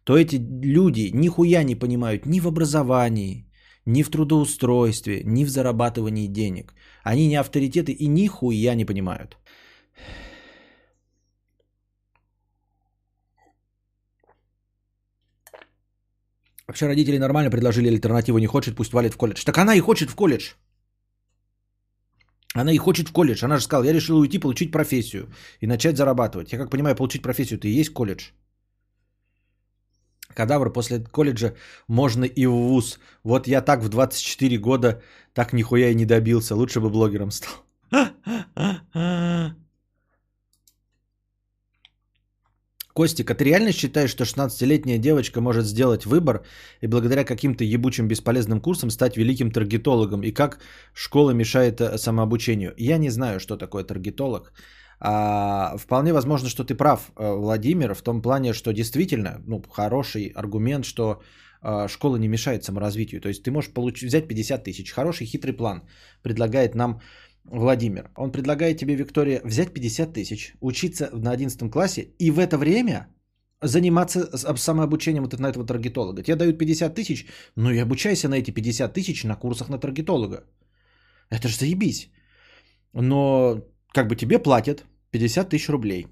[0.04, 3.46] то эти люди нихуя не понимают ни в образовании,
[3.84, 6.74] ни в трудоустройстве, ни в зарабатывании денег.
[7.04, 9.36] Они не авторитеты и нихуя не понимают.
[16.70, 19.42] Вообще родители нормально предложили альтернативу, не хочет, пусть валит в колледж.
[19.44, 20.52] Так она и хочет в колледж.
[22.54, 23.44] Она и хочет в колледж.
[23.44, 25.26] Она же сказала, я решила уйти, получить профессию
[25.58, 26.52] и начать зарабатывать.
[26.52, 28.30] Я как понимаю, получить профессию, ты и есть колледж.
[30.32, 31.54] Кадавр после колледжа
[31.88, 33.00] можно и в ВУЗ.
[33.24, 35.02] Вот я так в 24 года
[35.34, 36.54] так нихуя и не добился.
[36.54, 37.64] Лучше бы блогером стал.
[43.00, 46.42] Костик, а ты реально считаешь, что 16-летняя девочка может сделать выбор
[46.82, 50.22] и благодаря каким-то ебучим бесполезным курсам стать великим таргетологом?
[50.22, 50.58] И как
[50.92, 52.74] школа мешает э, самообучению?
[52.76, 54.52] Я не знаю, что такое таргетолог.
[54.98, 60.32] А, вполне возможно, что ты прав, э, Владимир, в том плане, что действительно, ну, хороший
[60.36, 61.22] аргумент, что
[61.62, 63.20] а, школа не мешает саморазвитию.
[63.20, 64.92] То есть ты можешь получить, взять 50 тысяч.
[64.92, 65.82] Хороший хитрый план
[66.22, 67.00] предлагает нам
[67.44, 68.10] Владимир.
[68.16, 73.06] Он предлагает тебе, Виктория, взять 50 тысяч, учиться на 11 классе и в это время
[73.62, 76.22] заниматься самообучением вот на этого таргетолога.
[76.22, 77.26] Тебе дают 50 тысяч,
[77.56, 80.44] ну и обучайся на эти 50 тысяч на курсах на таргетолога.
[81.30, 82.10] Это же заебись.
[82.92, 86.06] Но как бы тебе платят 50 тысяч рублей.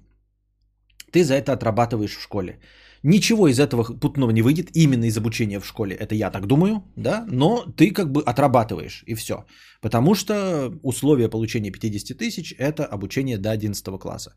[1.11, 2.59] Ты за это отрабатываешь в школе.
[3.03, 5.95] Ничего из этого путного не выйдет именно из обучения в школе.
[5.95, 9.45] Это я так думаю, да, но ты как бы отрабатываешь и все.
[9.81, 14.35] Потому что условие получения 50 тысяч– это обучение до 11 класса.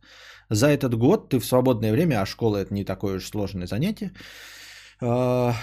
[0.51, 4.13] За этот год ты в свободное время, а школа– это не такое уж сложное занятие,
[5.01, 5.55] а,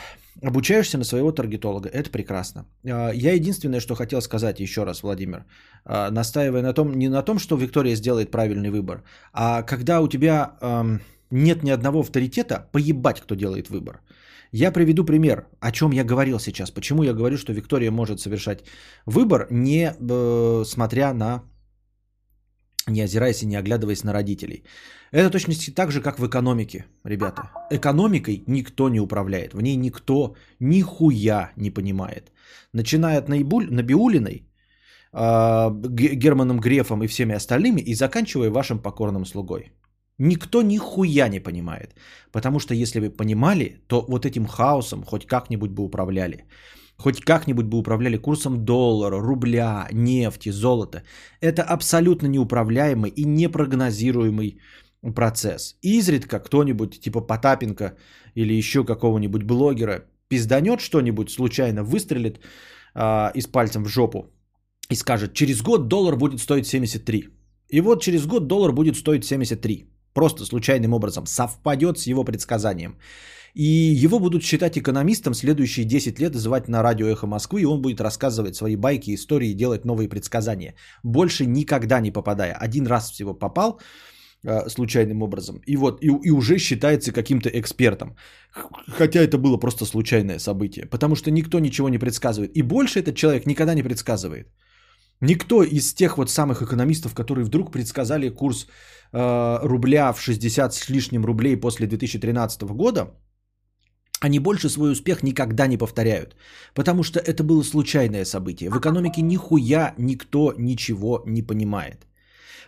[0.42, 1.90] обучаешься на своего таргетолога.
[1.90, 2.66] Это прекрасно.
[2.86, 5.46] А, я единственное, что хотел сказать еще раз, Владимир,
[5.86, 10.10] а, настаивая на том, не на том, что Виктория сделает правильный выбор, а когда у
[10.10, 10.58] тебя
[11.32, 14.02] нет ни одного авторитета, поебать, кто делает выбор.
[14.52, 16.72] Я приведу пример, о чем я говорил сейчас.
[16.72, 18.64] Почему я говорю, что Виктория может совершать
[19.06, 21.44] выбор, не э, смотря на,
[22.88, 24.64] не озираясь и не оглядываясь на родителей.
[25.12, 27.52] Это точности так же, как в экономике, ребята.
[27.72, 29.54] Экономикой никто не управляет.
[29.54, 32.32] В ней никто нихуя не понимает.
[32.74, 34.48] Начиная от Наибуль, Набиулиной,
[35.14, 35.70] э,
[36.16, 39.72] Германом Грефом и всеми остальными и заканчивая вашим покорным слугой.
[40.20, 41.96] Никто нихуя не понимает.
[42.32, 46.46] Потому что если бы понимали, то вот этим хаосом хоть как-нибудь бы управляли.
[46.98, 51.04] Хоть как-нибудь бы управляли курсом доллара, рубля, нефти, золота.
[51.42, 54.60] Это абсолютно неуправляемый и непрогнозируемый
[55.16, 55.78] процесс.
[55.82, 57.96] Изредка кто-нибудь типа Потапенко
[58.36, 62.40] или еще какого-нибудь блогера пизданет что-нибудь случайно, выстрелит
[62.94, 64.26] э, из пальцем в жопу
[64.92, 67.30] и скажет, через год доллар будет стоить 73.
[67.70, 72.98] И вот через год доллар будет стоить 73 просто случайным образом совпадет с его предсказанием.
[73.56, 77.82] И его будут считать экономистом следующие 10 лет, звать на радио «Эхо Москвы», и он
[77.82, 80.76] будет рассказывать свои байки, истории, делать новые предсказания.
[81.04, 82.54] Больше никогда не попадая.
[82.54, 83.82] Один раз всего попал
[84.44, 88.16] э, случайным образом, и вот, и, и уже считается каким-то экспертом.
[88.88, 92.52] Хотя это было просто случайное событие, потому что никто ничего не предсказывает.
[92.56, 94.48] И больше этот человек никогда не предсказывает.
[95.22, 98.68] Никто из тех вот самых экономистов, которые вдруг предсказали курс
[99.12, 103.12] э, рубля в 60 с лишним рублей после 2013 года,
[104.22, 106.36] они больше свой успех никогда не повторяют.
[106.74, 108.70] Потому что это было случайное событие.
[108.70, 112.08] В экономике нихуя никто ничего не понимает.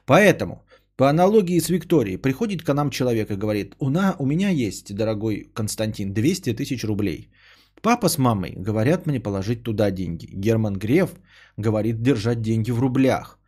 [0.05, 0.63] Поэтому,
[0.97, 4.93] по аналогии с Викторией, приходит к нам человек и говорит, у, на, у меня есть,
[4.93, 7.29] дорогой Константин, 200 тысяч рублей.
[7.81, 10.29] Папа с мамой говорят мне положить туда деньги.
[10.31, 11.11] Герман Греф
[11.57, 13.39] говорит держать деньги в рублях.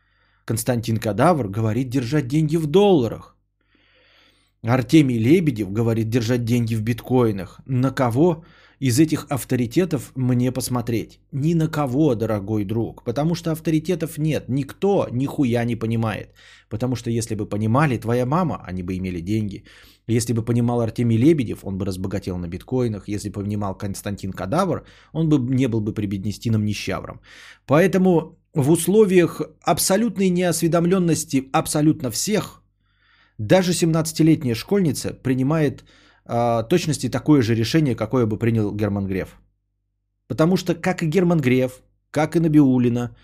[0.45, 3.37] Константин Кадавр говорит держать деньги в долларах.
[4.63, 7.61] Артемий Лебедев говорит держать деньги в биткоинах.
[7.65, 8.43] На кого
[8.79, 11.19] из этих авторитетов мне посмотреть?
[11.31, 13.03] Ни на кого, дорогой друг.
[13.03, 14.45] Потому что авторитетов нет.
[14.49, 16.33] Никто нихуя не понимает.
[16.69, 19.63] Потому что если бы понимали твоя мама, они бы имели деньги.
[20.07, 23.07] Если бы понимал Артемий Лебедев, он бы разбогател на биткоинах.
[23.07, 27.21] Если бы понимал Константин Кадавр, он бы не был бы прибеднестином нищавром.
[27.65, 32.61] Поэтому в условиях абсолютной неосведомленности абсолютно всех,
[33.37, 35.83] даже 17-летняя школьница принимает
[36.25, 39.37] э, точности такое же решение, какое бы принял Герман Греф.
[40.27, 43.15] Потому что как и Герман Греф, как и Набиулина,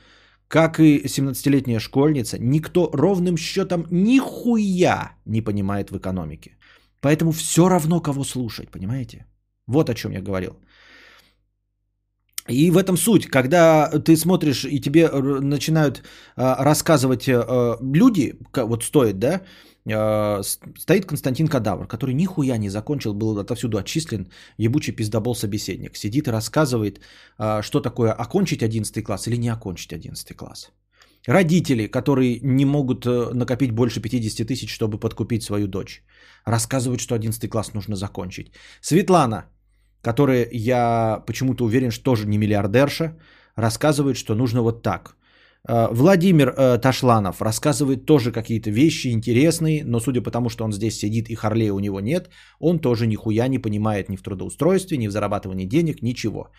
[0.48, 6.58] как и 17-летняя школьница, никто ровным счетом нихуя не понимает в экономике.
[7.02, 9.26] Поэтому все равно кого слушать, понимаете?
[9.68, 10.54] Вот о чем я говорил.
[12.50, 15.08] И в этом суть, когда ты смотришь и тебе
[15.42, 16.04] начинают
[16.36, 19.42] а, рассказывать а, люди, вот стоит, да,
[20.76, 26.32] стоит Константин Кадавр, который нихуя не закончил, был отовсюду отчислен, ебучий пиздобол собеседник, сидит и
[26.32, 27.00] рассказывает,
[27.62, 30.70] что такое окончить 11 класс или не окончить 11 класс.
[31.28, 36.02] Родители, которые не могут э, накопить больше 50 тысяч, чтобы подкупить свою дочь,
[36.50, 38.52] рассказывают, что 11 класс нужно закончить.
[38.82, 39.46] Светлана,
[40.02, 43.18] которая, я почему-то уверен, что тоже не миллиардерша,
[43.56, 45.16] рассказывает, что нужно вот так.
[45.68, 50.72] Э, Владимир э, Ташланов рассказывает тоже какие-то вещи интересные, но судя по тому, что он
[50.72, 54.98] здесь сидит и Харлея у него нет, он тоже нихуя не понимает ни в трудоустройстве,
[54.98, 56.50] ни в зарабатывании денег, ничего.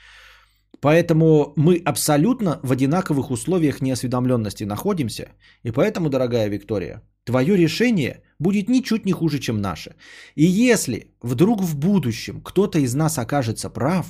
[0.80, 5.28] Поэтому мы абсолютно в одинаковых условиях неосведомленности находимся.
[5.64, 9.94] И поэтому, дорогая Виктория, твое решение будет ничуть не хуже, чем наше.
[10.34, 14.06] И если вдруг в будущем кто-то из нас окажется прав,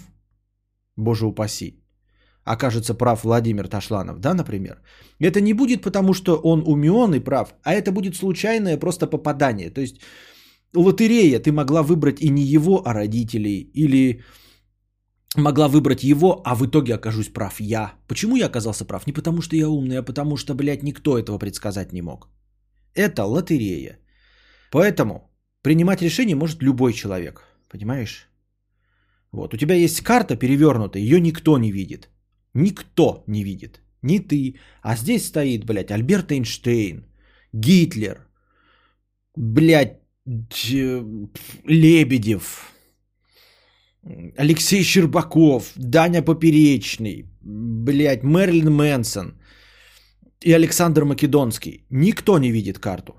[0.97, 1.83] боже упаси,
[2.45, 4.83] окажется прав Владимир Ташланов, да, например,
[5.19, 9.71] это не будет потому, что он умен и прав, а это будет случайное просто попадание.
[9.71, 10.01] То есть
[10.75, 14.23] лотерея, ты могла выбрать и не его, а родителей, или
[15.37, 17.93] могла выбрать его, а в итоге окажусь прав я.
[18.09, 19.07] Почему я оказался прав?
[19.07, 22.29] Не потому, что я умный, а потому, что, блядь, никто этого предсказать не мог.
[22.95, 23.99] Это лотерея.
[24.71, 25.31] Поэтому
[25.63, 27.45] принимать решение может любой человек.
[27.69, 28.29] Понимаешь?
[29.33, 29.55] Вот.
[29.55, 32.09] У тебя есть карта перевернутая, ее никто не видит.
[32.55, 33.81] Никто не видит.
[34.03, 34.57] Ни ты.
[34.83, 37.05] А здесь стоит, блядь, Альберт Эйнштейн,
[37.53, 38.27] Гитлер,
[39.37, 39.99] блядь,
[41.65, 42.73] Лебедев,
[44.37, 49.40] Алексей Щербаков, Даня Поперечный, блядь, Мерлин Мэнсон
[50.45, 51.87] и Александр Македонский.
[51.91, 53.13] Никто не видит карту.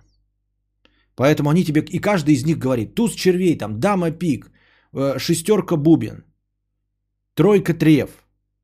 [1.15, 4.51] Поэтому они тебе, и каждый из них говорит, туз червей, там, дама пик,
[4.93, 6.23] э, шестерка бубен,
[7.35, 8.09] тройка трев.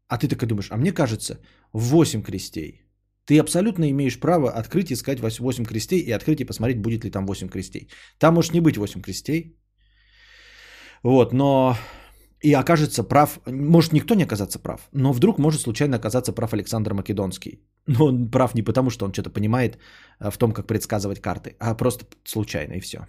[0.07, 1.39] А ты так думаешь, а мне кажется,
[1.73, 2.81] 8 крестей.
[3.25, 7.25] Ты абсолютно имеешь право открыть искать 8 крестей и открыть и посмотреть, будет ли там
[7.27, 7.89] 8 крестей.
[8.19, 9.57] Там может не быть 8 крестей.
[11.03, 11.75] Вот, но
[12.41, 16.93] и окажется прав, может никто не оказаться прав, но вдруг может случайно оказаться прав Александр
[16.93, 17.59] Македонский.
[17.87, 19.77] Но он прав не потому, что он что-то понимает
[20.19, 23.07] э, в том, как предсказывать карты, а просто случайно и все.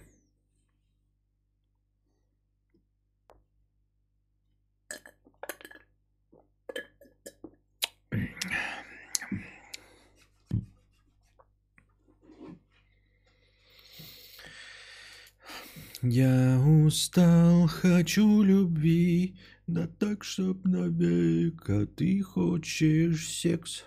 [16.01, 19.35] Я устал, хочу любви,
[19.67, 23.83] да так, чтоб навек, а ты хочешь секс.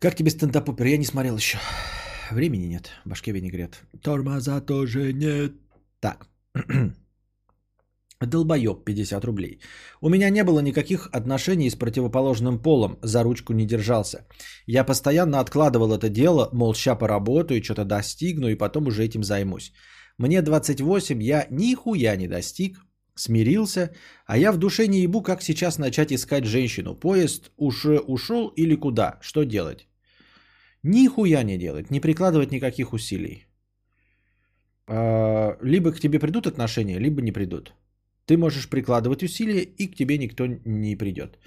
[0.00, 0.86] Как тебе стендап-опер?
[0.86, 1.58] Я не смотрел еще.
[2.30, 3.82] Времени нет, в башке винегрет.
[4.02, 5.52] Тормоза тоже нет.
[6.00, 6.26] Так.
[8.26, 9.60] Долбоеб 50 рублей.
[10.00, 14.26] У меня не было никаких отношений с противоположным полом, за ручку не держался.
[14.66, 19.72] Я постоянно откладывал это дело, мол, ща поработаю, что-то достигну и потом уже этим займусь.
[20.18, 23.90] Мне 28, я нихуя не достиг, смирился,
[24.26, 26.96] а я в душе не ебу, как сейчас начать искать женщину.
[26.96, 29.18] Поезд уж ушел или куда?
[29.20, 29.86] Что делать?
[30.82, 33.46] Нихуя не делать, не прикладывать никаких усилий.
[34.88, 37.74] А, либо к тебе придут отношения, либо не придут.
[38.28, 41.38] Ты можешь прикладывать усилия, и к тебе никто не придет.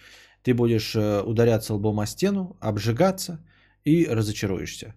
[0.43, 3.37] Ты будешь э, ударяться лбом о стену, обжигаться
[3.85, 4.95] и разочаруешься.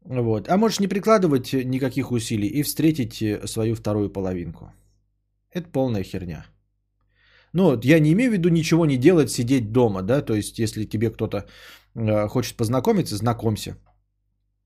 [0.00, 0.48] Вот.
[0.48, 4.72] А можешь не прикладывать никаких усилий и встретить э, свою вторую половинку.
[5.54, 6.46] Это полная херня.
[7.52, 10.84] Ну, я не имею в виду ничего не делать, сидеть дома, да, то есть если
[10.84, 11.46] тебе кто-то
[11.94, 13.76] э, хочет познакомиться, знакомься.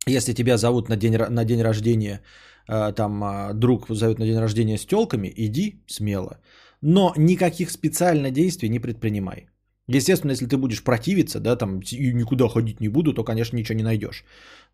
[0.06, 2.20] Если тебя зовут на день, на день рождения
[2.68, 6.38] Э, там а, друг зовет на день рождения с телками, иди смело.
[6.82, 9.48] Но никаких специально действий не предпринимай.
[9.88, 13.78] Естественно, если ты будешь противиться, да, там, и никуда ходить не буду, то, конечно, ничего
[13.78, 14.24] не найдешь.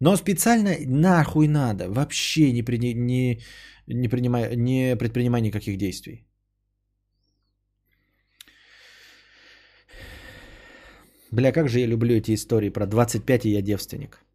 [0.01, 3.41] Но специально нахуй надо, вообще не, при, не,
[3.87, 6.25] не, принимай, не предпринимай никаких действий.
[11.33, 14.28] Бля, как же я люблю эти истории про 25 и я девственник.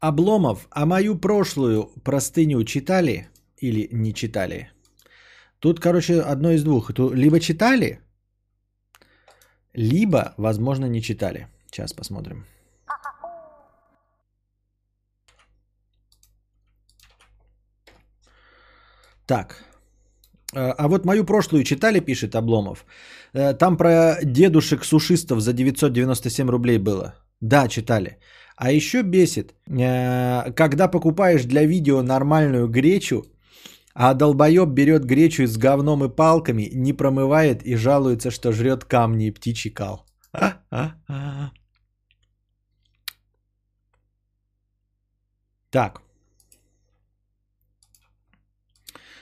[0.00, 4.70] Обломов, а мою прошлую простыню читали или не читали?
[5.58, 6.90] Тут, короче, одно из двух.
[6.98, 8.00] Либо читали,
[9.74, 11.46] либо, возможно, не читали.
[11.66, 12.44] Сейчас посмотрим.
[19.26, 19.64] Так.
[20.54, 22.86] Э, а вот мою прошлую читали, пишет Обломов.
[23.34, 27.14] Э, там про дедушек сушистов за 997 рублей было.
[27.40, 28.18] Да, читали.
[28.60, 33.24] А еще бесит, э, когда покупаешь для видео нормальную гречу,
[33.94, 39.28] а долбоеб берет гречу с говном и палками, не промывает и жалуется, что жрет камни
[39.28, 40.04] и птичий кал.
[45.70, 46.02] Так.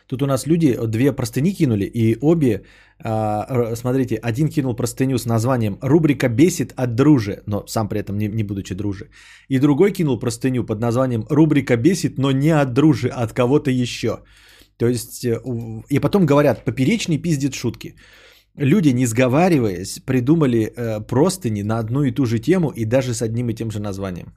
[0.06, 2.64] Тут у нас люди две простыни кинули, и обе,
[3.02, 8.28] смотрите, один кинул простыню с названием «Рубрика бесит от дружи», но сам при этом не,
[8.28, 9.10] не будучи дружи.
[9.48, 13.70] И другой кинул простыню под названием «Рубрика бесит, но не от дружи, а от кого-то
[13.70, 14.22] еще».
[14.78, 15.40] То есть, э,
[15.88, 17.96] и потом говорят, поперечный пиздит шутки.
[18.56, 23.22] Люди, не сговариваясь, придумали э, простыни на одну и ту же тему и даже с
[23.22, 24.34] одним и тем же названием.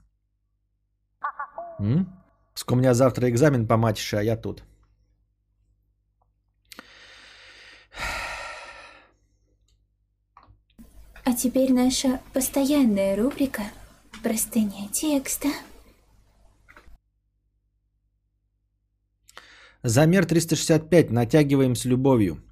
[1.78, 2.06] М?
[2.68, 4.62] У меня завтра экзамен по матише, а я тут.
[11.30, 13.62] А теперь наша постоянная рубрика
[14.20, 15.48] «Простыня текста».
[19.84, 21.10] Замер 365.
[21.12, 22.42] Натягиваем с любовью.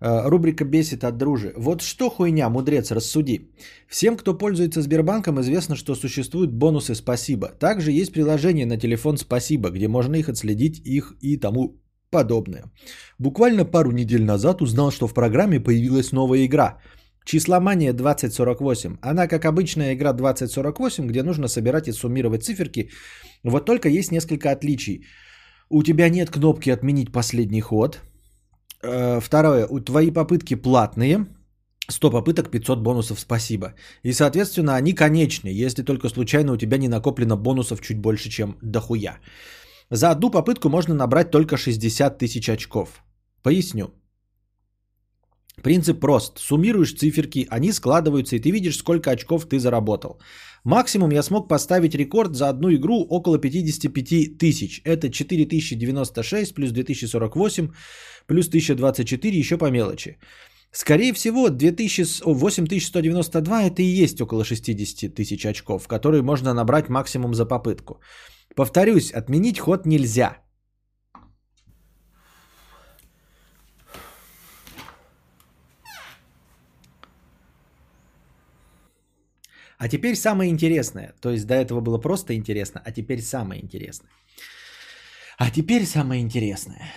[0.00, 1.52] Э, рубрика «Бесит от дружи».
[1.56, 3.52] Вот что хуйня, мудрец, рассуди.
[3.86, 7.50] Всем, кто пользуется Сбербанком, известно, что существуют бонусы «Спасибо».
[7.60, 12.64] Также есть приложение на телефон «Спасибо», где можно их отследить, их и тому подобное.
[13.20, 16.80] Буквально пару недель назад узнал, что в программе появилась новая игра–
[17.24, 18.96] Числомания 2048.
[19.02, 22.90] Она, как обычная игра 2048, где нужно собирать и суммировать циферки.
[23.44, 25.04] Вот только есть несколько отличий.
[25.70, 28.00] У тебя нет кнопки «Отменить последний ход».
[28.82, 29.66] Э, второе.
[29.66, 31.26] У твои попытки платные.
[31.88, 33.74] 100 попыток, 500 бонусов, спасибо.
[34.04, 38.56] И, соответственно, они конечные, если только случайно у тебя не накоплено бонусов чуть больше, чем
[38.62, 39.18] дохуя.
[39.90, 43.02] За одну попытку можно набрать только 60 тысяч очков.
[43.42, 43.90] Поясню.
[45.60, 46.38] Принцип прост.
[46.38, 50.18] Суммируешь циферки, они складываются, и ты видишь, сколько очков ты заработал.
[50.64, 54.80] Максимум я смог поставить рекорд за одну игру около 55 тысяч.
[54.84, 57.68] Это 4096 плюс 2048
[58.26, 60.18] плюс 1024 еще по мелочи.
[60.72, 67.34] Скорее всего, 2000, 8192 это и есть около 60 тысяч очков, которые можно набрать максимум
[67.34, 68.00] за попытку.
[68.56, 70.38] Повторюсь, отменить ход нельзя.
[79.82, 81.12] А теперь самое интересное.
[81.20, 84.10] То есть до этого было просто интересно, а теперь самое интересное.
[85.38, 86.92] А теперь самое интересное.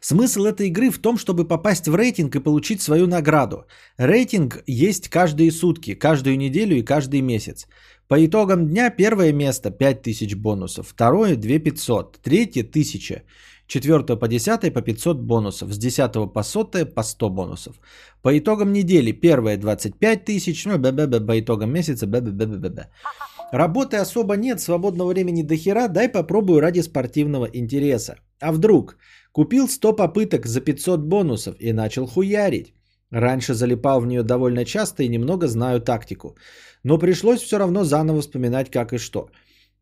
[0.00, 3.66] Смысл этой игры в том, чтобы попасть в рейтинг и получить свою награду.
[3.98, 7.66] Рейтинг есть каждые сутки, каждую неделю и каждый месяц.
[8.08, 13.24] По итогам дня первое место 5000 бонусов, второе 2500, третье 1000,
[13.70, 17.80] четвертое по 10 по 500 бонусов, с 10 по 100 по 100 бонусов.
[18.22, 22.32] По итогам недели первое 25 тысяч, ну, б -б -б, по итогам месяца, б -б
[22.32, 22.84] -б -б -б.
[23.52, 28.14] Работы особо нет, свободного времени до хера, дай попробую ради спортивного интереса.
[28.40, 28.96] А вдруг?
[29.32, 32.74] Купил 100 попыток за 500 бонусов и начал хуярить.
[33.12, 36.36] Раньше залипал в нее довольно часто и немного знаю тактику.
[36.84, 39.28] Но пришлось все равно заново вспоминать как и что.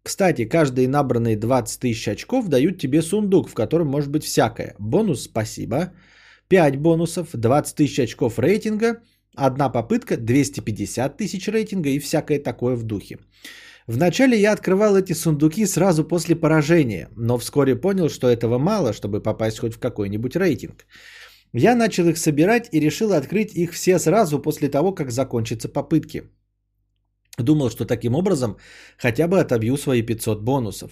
[0.02, 4.74] Кстати, каждые набранные 20 тысяч очков дают тебе сундук, в котором может быть всякое.
[4.78, 5.92] Бонус «Спасибо»,
[6.48, 9.02] 5 бонусов, 20 тысяч очков рейтинга,
[9.34, 13.18] одна попытка, 250 тысяч рейтинга и всякое такое в духе.
[13.86, 19.22] Вначале я открывал эти сундуки сразу после поражения, но вскоре понял, что этого мало, чтобы
[19.22, 20.86] попасть хоть в какой-нибудь рейтинг.
[21.54, 26.24] Я начал их собирать и решил открыть их все сразу после того, как закончатся попытки.
[27.38, 28.56] Думал, что таким образом
[28.98, 30.90] хотя бы отобью свои 500 бонусов.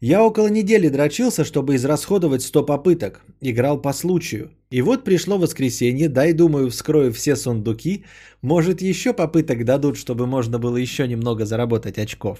[0.00, 3.20] Я около недели дрочился, чтобы израсходовать 100 попыток.
[3.40, 4.50] Играл по случаю.
[4.70, 8.04] И вот пришло воскресенье, дай, думаю, вскрою все сундуки.
[8.42, 12.38] Может, еще попыток дадут, чтобы можно было еще немного заработать очков.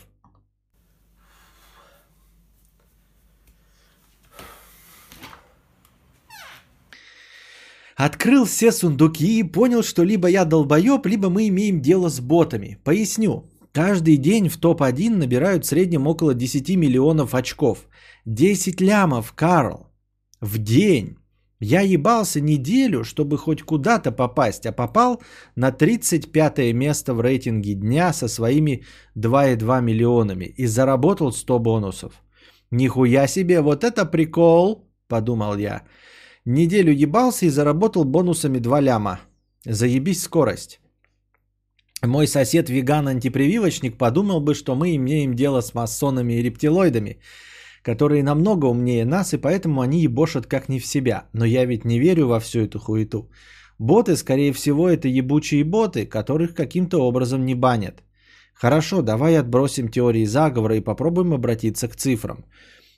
[7.97, 12.79] Открыл все сундуки и понял, что либо я долбоеб, либо мы имеем дело с ботами.
[12.85, 13.51] Поясню.
[13.73, 17.89] Каждый день в топ-1 набирают в среднем около 10 миллионов очков.
[18.25, 19.89] 10 лямов, Карл.
[20.41, 21.17] В день.
[21.61, 25.23] Я ебался неделю, чтобы хоть куда-то попасть, а попал
[25.57, 28.85] на 35 место в рейтинге дня со своими
[29.17, 32.13] 2,2 миллионами и заработал 100 бонусов.
[32.71, 35.83] Нихуя себе, вот это прикол, подумал я.
[36.47, 39.21] Неделю ебался и заработал бонусами 2 ляма.
[39.65, 40.81] Заебись скорость.
[42.03, 47.19] Мой сосед веган-антипрививочник подумал бы, что мы имеем дело с масонами и рептилоидами,
[47.83, 51.29] которые намного умнее нас, и поэтому они ебошат как не в себя.
[51.33, 53.31] Но я ведь не верю во всю эту хуету.
[53.79, 58.03] Боты, скорее всего, это ебучие боты, которых каким-то образом не банят.
[58.53, 62.45] Хорошо, давай отбросим теории заговора и попробуем обратиться к цифрам.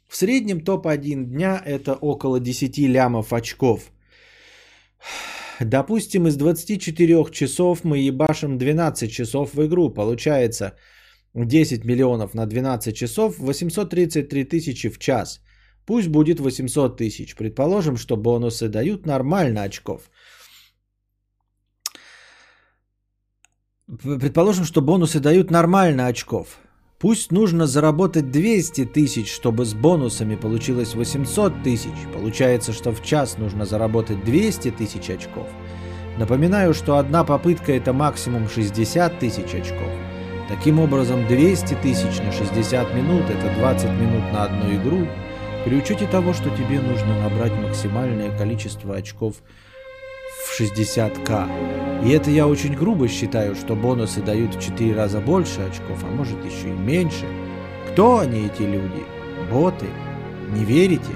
[0.08, 3.90] В среднем топ-1 дня это около 10 лямов очков.
[5.60, 9.90] Допустим, из 24 часов мы ебашим 12 часов в игру.
[9.90, 10.74] Получается
[11.34, 15.40] 10 миллионов на 12 часов, 833 тысячи в час.
[15.86, 17.34] Пусть будет 800 тысяч.
[17.34, 20.10] Предположим, что бонусы дают нормально очков.
[24.20, 26.58] Предположим, что бонусы дают нормально очков.
[26.98, 31.92] Пусть нужно заработать 200 тысяч, чтобы с бонусами получилось 800 тысяч.
[32.14, 35.46] Получается, что в час нужно заработать 200 тысяч очков.
[36.16, 39.90] Напоминаю, что одна попытка это максимум 60 тысяч очков.
[40.48, 45.06] Таким образом, 200 тысяч на 60 минут это 20 минут на одну игру.
[45.66, 49.34] При учете того, что тебе нужно набрать максимальное количество очков
[50.56, 52.04] в 60к.
[52.04, 56.06] И это я очень грубо считаю, что бонусы дают в 4 раза больше очков, а
[56.06, 57.26] может еще и меньше.
[57.90, 59.04] Кто они эти люди?
[59.50, 59.86] Боты?
[60.54, 61.12] Не верите?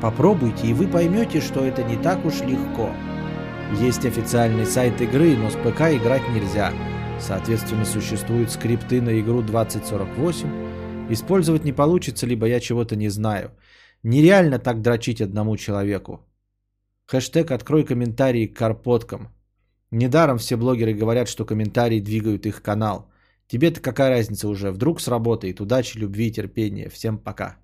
[0.00, 2.90] Попробуйте, и вы поймете, что это не так уж легко.
[3.80, 6.72] Есть официальный сайт игры, но с ПК играть нельзя.
[7.18, 11.10] Соответственно, существуют скрипты на игру 2048.
[11.10, 13.52] Использовать не получится, либо я чего-то не знаю.
[14.02, 16.20] Нереально так дрочить одному человеку.
[17.14, 19.28] Хэштег «Открой комментарии к карпоткам».
[19.92, 23.08] Недаром все блогеры говорят, что комментарии двигают их канал.
[23.46, 24.72] Тебе-то какая разница уже?
[24.72, 25.60] Вдруг сработает.
[25.60, 26.88] Удачи, любви терпения.
[26.88, 27.56] Всем пока.“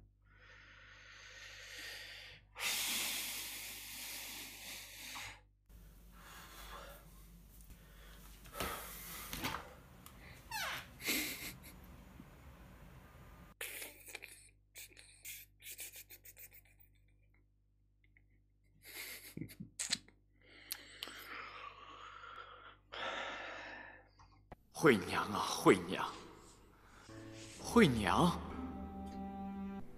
[24.79, 26.05] 惠娘啊，惠娘，
[27.59, 28.39] 惠娘，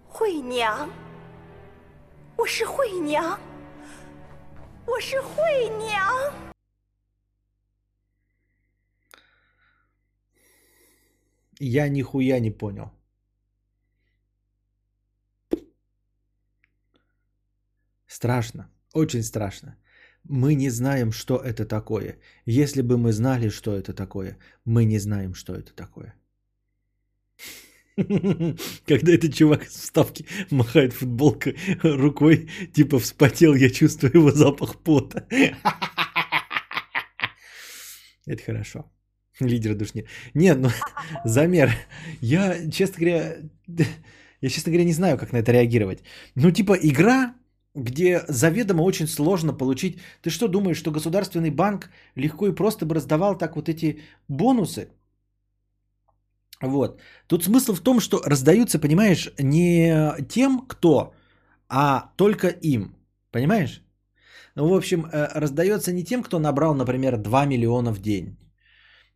[0.06, 0.88] 惠娘，
[2.36, 3.38] 我是惠娘，
[4.86, 6.32] 我是惠娘。”
[11.60, 12.92] Я нихуя не понял.
[18.06, 19.76] Страшно, очень страшно.
[20.29, 22.17] Мы не знаем, что это такое.
[22.45, 26.13] Если бы мы знали, что это такое, мы не знаем, что это такое.
[28.87, 35.27] Когда этот чувак в вставке махает футболкой рукой, типа вспотел, я чувствую его запах пота.
[38.25, 38.85] Это хорошо.
[39.41, 40.05] Лидер душни.
[40.33, 40.69] Нет, ну,
[41.25, 41.71] замер.
[42.21, 43.37] Я, честно говоря,
[44.41, 46.03] я, честно говоря, не знаю, как на это реагировать.
[46.35, 47.35] Ну, типа, игра,
[47.75, 49.99] где заведомо очень сложно получить.
[50.21, 54.89] Ты что думаешь, что государственный банк легко и просто бы раздавал так вот эти бонусы?
[56.61, 57.01] Вот.
[57.27, 61.13] Тут смысл в том, что раздаются, понимаешь, не тем, кто,
[61.69, 62.95] а только им.
[63.31, 63.81] Понимаешь?
[64.55, 68.37] Ну, в общем, э, раздается не тем, кто набрал, например, 2 миллиона в день.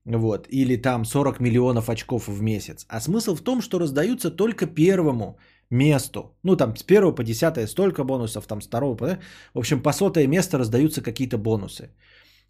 [0.05, 2.86] Вот, или там 40 миллионов очков в месяц.
[2.88, 5.38] А смысл в том, что раздаются только первому
[5.70, 6.38] месту.
[6.43, 9.05] Ну, там с первого по десятое столько бонусов, там с второго по...
[9.53, 11.89] В общем, по сотое место раздаются какие-то бонусы.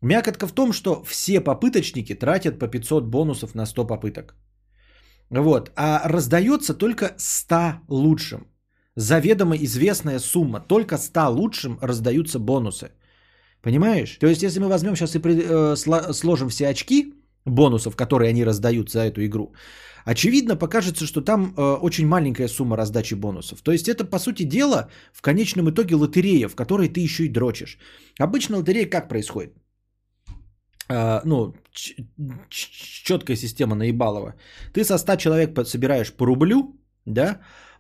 [0.02, 4.36] Мякотка в том, что все попыточники тратят по 500 бонусов на 100 попыток.
[5.30, 5.72] Вот.
[5.76, 8.48] А раздается только 100 лучшим.
[8.96, 10.60] Заведомо известная сумма.
[10.60, 12.92] Только 100 лучшим раздаются бонусы.
[13.62, 14.18] Понимаешь?
[14.20, 15.76] То есть, если мы возьмем сейчас и э,
[16.14, 17.14] сложим все очки
[17.46, 19.54] бонусов, которые они раздают за эту игру,
[20.08, 23.62] очевидно покажется, что там э, очень маленькая сумма раздачи бонусов.
[23.62, 27.30] То есть это, по сути дела, в конечном итоге лотерея, в которой ты еще и
[27.34, 27.78] дрочишь.
[28.20, 29.54] Обычно лотерея как происходит?
[30.90, 31.54] Э, ну,
[32.50, 34.34] четкая система наебалова.
[34.74, 37.40] Ты со 100 человек собираешь по рублю, да,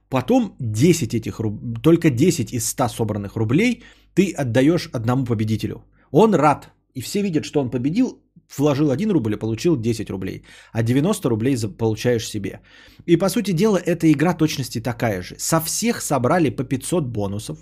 [0.09, 1.81] потом 10 этих руб...
[1.81, 5.85] только 10 из 100 собранных рублей ты отдаешь одному победителю.
[6.11, 6.71] Он рад.
[6.93, 8.19] И все видят, что он победил,
[8.57, 10.43] вложил 1 рубль и получил 10 рублей.
[10.71, 12.61] А 90 рублей получаешь себе.
[13.05, 15.35] И по сути дела, эта игра точности такая же.
[15.37, 17.57] Со всех собрали по 500 бонусов.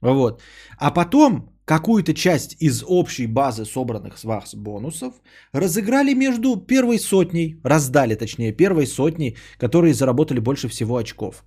[0.00, 0.42] Вот.
[0.78, 5.14] А потом какую-то часть из общей базы собранных с вас бонусов
[5.52, 11.44] разыграли между первой сотней, раздали точнее первой сотней, которые заработали больше всего очков.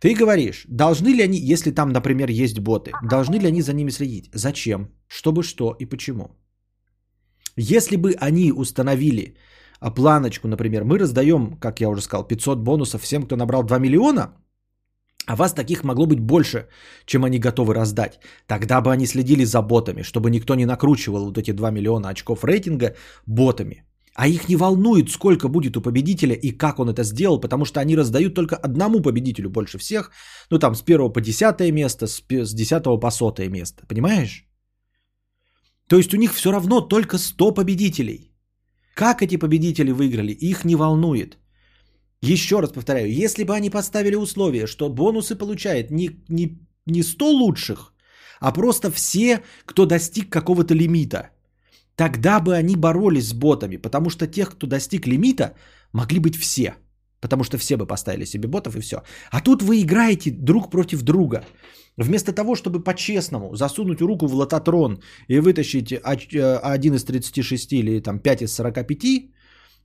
[0.00, 3.90] Ты говоришь, должны ли они, если там, например, есть боты, должны ли они за ними
[3.90, 4.30] следить?
[4.34, 4.88] Зачем?
[5.08, 6.28] Чтобы что и почему?
[7.56, 9.36] Если бы они установили
[9.80, 13.78] а, планочку, например, мы раздаем, как я уже сказал, 500 бонусов всем, кто набрал 2
[13.78, 14.32] миллиона,
[15.26, 16.68] а вас таких могло быть больше,
[17.04, 18.20] чем они готовы раздать.
[18.46, 22.44] Тогда бы они следили за ботами, чтобы никто не накручивал вот эти 2 миллиона очков
[22.44, 22.94] рейтинга
[23.26, 23.82] ботами.
[24.14, 27.80] А их не волнует, сколько будет у победителя и как он это сделал, потому что
[27.80, 30.10] они раздают только одному победителю больше всех.
[30.50, 33.84] Ну там с первого по десятое место, с пе- с десятого по сотое место.
[33.86, 34.45] Понимаешь?
[35.88, 38.32] То есть у них все равно только 100 победителей.
[38.94, 41.38] Как эти победители выиграли, их не волнует.
[42.22, 47.30] Еще раз повторяю, если бы они поставили условие, что бонусы получает не, не, не 100
[47.30, 47.92] лучших,
[48.40, 51.30] а просто все, кто достиг какого-то лимита,
[51.94, 55.54] тогда бы они боролись с ботами, потому что тех, кто достиг лимита,
[55.92, 56.74] могли быть все.
[57.20, 59.02] Потому что все бы поставили себе ботов и все.
[59.30, 61.44] А тут вы играете друг против друга.
[61.96, 67.72] Вместо того, чтобы по-честному засунуть руку в лототрон и вытащить оч- э, 1 из 36
[67.72, 69.30] или там 5 из 45,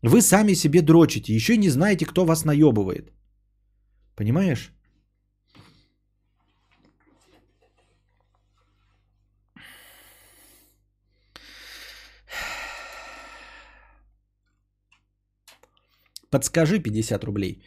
[0.03, 1.33] вы сами себе дрочите.
[1.33, 3.13] Еще не знаете, кто вас наебывает.
[4.15, 4.71] Понимаешь?
[16.29, 17.61] Подскажи 50 рублей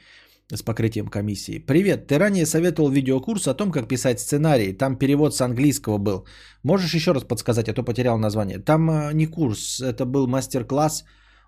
[0.52, 1.58] с покрытием комиссии.
[1.58, 4.72] Привет, ты ранее советовал видеокурс о том, как писать сценарий.
[4.72, 6.26] Там перевод с английского был.
[6.62, 8.58] Можешь еще раз подсказать, а то потерял название.
[8.58, 11.04] Там э, не курс, это был мастер-класс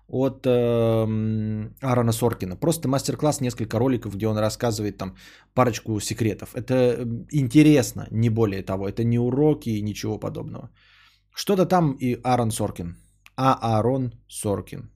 [0.07, 2.55] от эм, Аарона Соркина.
[2.55, 5.15] Просто мастер-класс, несколько роликов, где он рассказывает там
[5.53, 6.55] парочку секретов.
[6.55, 8.87] Это э, интересно, не более того.
[8.87, 10.69] Это не уроки и ничего подобного.
[11.35, 12.95] Что-то там и Аарон Соркин.
[13.35, 14.89] А Аарон Соркин.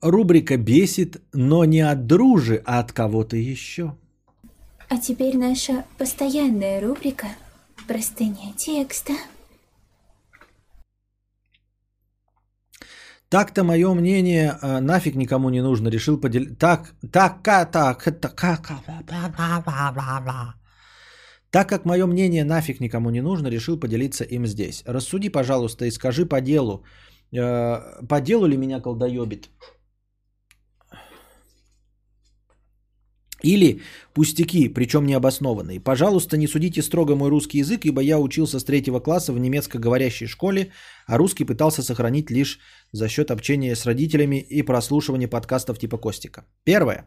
[0.00, 3.96] Рубрика «Бесит, но не от дружи, а от кого-то еще».
[4.88, 7.26] А теперь наша постоянная рубрика
[7.88, 9.12] «Простыня текста».
[13.28, 15.88] Так-то мое мнение э, нафиг никому не нужно.
[15.88, 16.58] Решил поделить.
[16.58, 18.70] Так, так, так, это как.
[21.50, 24.82] Так как мое мнение нафиг никому не нужно, решил поделиться им здесь.
[24.86, 26.84] Рассуди, пожалуйста, и скажи по делу.
[27.32, 29.50] Э, по делу ли меня колдоебит?
[33.46, 33.80] Или
[34.12, 35.80] пустяки, причем необоснованные.
[35.80, 40.26] Пожалуйста, не судите строго мой русский язык, ибо я учился с третьего класса в немецко-говорящей
[40.26, 40.72] школе,
[41.06, 42.58] а русский пытался сохранить лишь
[42.92, 46.44] за счет общения с родителями и прослушивания подкастов типа Костика.
[46.64, 47.04] Первое.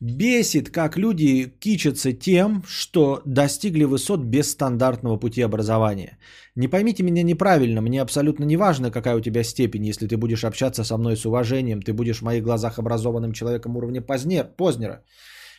[0.00, 6.18] Бесит, как люди кичатся тем, что достигли высот без стандартного пути образования.
[6.54, 10.44] Не поймите меня неправильно, мне абсолютно не важно, какая у тебя степень, если ты будешь
[10.44, 15.02] общаться со мной с уважением, ты будешь в моих глазах образованным человеком уровня Познер, Познера.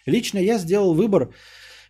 [0.05, 1.33] Лично я сделал выбор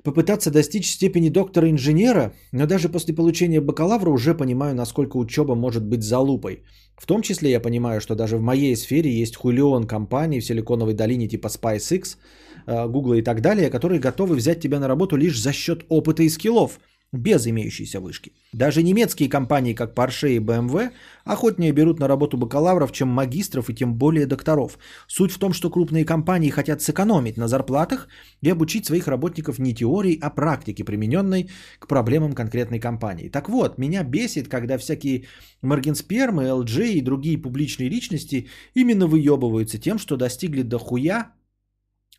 [0.03, 6.03] попытаться достичь степени доктора-инженера, но даже после получения бакалавра уже понимаю, насколько учеба может быть
[6.03, 6.63] залупой.
[6.97, 10.93] В том числе я понимаю, что даже в моей сфере есть хулион компаний в Силиконовой
[10.93, 12.17] долине типа SpiceX,
[12.65, 16.23] э, Google и так далее, которые готовы взять тебя на работу лишь за счет опыта
[16.23, 16.79] и скиллов,
[17.11, 18.33] без имеющейся вышки.
[18.53, 20.91] Даже немецкие компании, как Porsche и BMW,
[21.25, 24.77] охотнее берут на работу бакалавров, чем магистров и тем более докторов.
[25.07, 28.07] Суть в том, что крупные компании хотят сэкономить на зарплатах
[28.41, 31.49] и обучить своих работников не теории, а практике, примененной
[31.79, 33.29] к проблемам конкретной компании.
[33.29, 35.25] Так вот, меня бесит, когда всякие
[35.61, 41.31] Моргенспермы, LG и другие публичные личности именно выебываются тем, что достигли до хуя,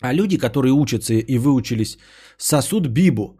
[0.00, 1.98] а люди, которые учатся и выучились,
[2.38, 3.39] сосут бибу.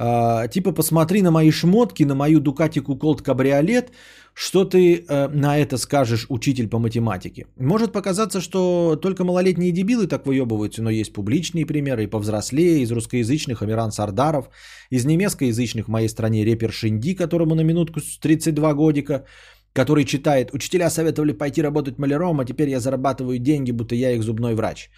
[0.00, 3.90] А, типа посмотри на мои шмотки, на мою Ducati Colt кабриолет,
[4.32, 7.46] что ты э, на это скажешь, учитель по математике?
[7.56, 12.92] Может показаться, что только малолетние дебилы так выебываются, но есть публичные примеры и повзрослее, из
[12.92, 14.50] русскоязычных Амиран Сардаров,
[14.90, 19.24] из немецкоязычных в моей стране репер Шинди, которому на минутку с 32 годика,
[19.72, 24.22] который читает «Учителя советовали пойти работать маляром, а теперь я зарабатываю деньги, будто я их
[24.22, 24.90] зубной врач».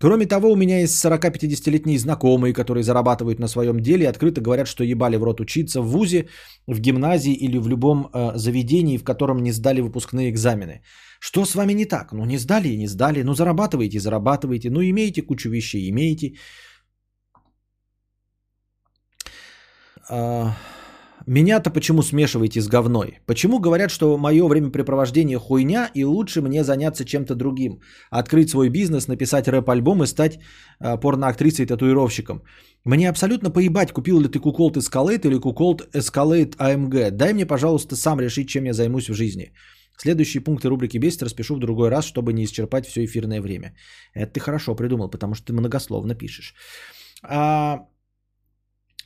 [0.00, 4.68] Кроме того, у меня есть 40-50-летние знакомые, которые зарабатывают на своем деле и открыто говорят,
[4.68, 6.28] что ебали в рот учиться в ВУЗе,
[6.66, 10.82] в гимназии или в любом э, заведении, в котором не сдали выпускные экзамены.
[11.20, 12.12] Что с вами не так?
[12.12, 13.22] Ну не сдали и не сдали.
[13.22, 14.70] Ну зарабатываете, зарабатываете.
[14.70, 16.34] Ну имеете кучу вещей, имеете.
[20.08, 20.52] А,
[21.28, 23.18] меня-то почему смешиваете с говной?
[23.26, 27.80] Почему говорят, что мое времяпрепровождение хуйня и лучше мне заняться чем-то другим?
[28.10, 30.38] Открыть свой бизнес, написать рэп-альбом и стать
[30.80, 32.42] э, порноактрисой и татуировщиком.
[32.84, 37.10] Мне абсолютно поебать, купил ли ты куколт Escalade или куколт Escalade AMG.
[37.10, 39.52] Дай мне, пожалуйста, сам решить, чем я займусь в жизни.
[39.98, 43.74] Следующие пункты рубрики «Бесит» распишу в другой раз, чтобы не исчерпать все эфирное время.
[44.14, 46.54] Это ты хорошо придумал, потому что ты многословно пишешь.
[47.22, 47.80] А,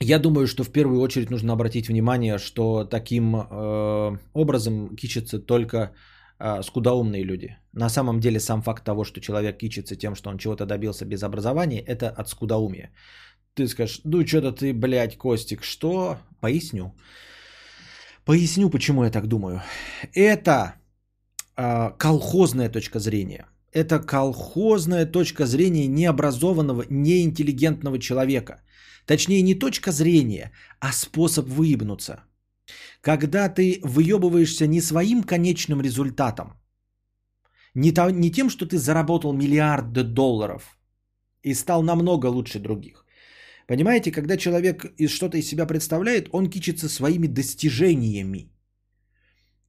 [0.00, 5.92] я думаю, что в первую очередь нужно обратить внимание, что таким э, образом кичатся только
[6.38, 7.56] э, скудоумные люди.
[7.72, 11.22] На самом деле сам факт того, что человек кичится тем, что он чего-то добился без
[11.22, 12.90] образования, это от скудоумия.
[13.54, 16.16] Ты скажешь, ну что-то ты, блядь, Костик, что?
[16.40, 16.94] Поясню.
[18.24, 19.62] Поясню, почему я так думаю.
[20.14, 20.74] Это
[21.56, 23.46] э, колхозная точка зрения.
[23.72, 28.62] Это колхозная точка зрения необразованного, неинтеллигентного человека–
[29.06, 32.24] Точнее, не точка зрения, а способ выебнуться.
[33.00, 36.52] Когда ты выебываешься не своим конечным результатом,
[37.74, 40.78] не, то, не тем, что ты заработал миллиарды долларов
[41.42, 43.04] и стал намного лучше других.
[43.66, 48.52] Понимаете, когда человек что-то из себя представляет, он кичится своими достижениями,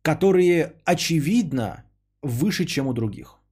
[0.01, 1.85] которые очевидно
[2.21, 3.42] выше, чем у других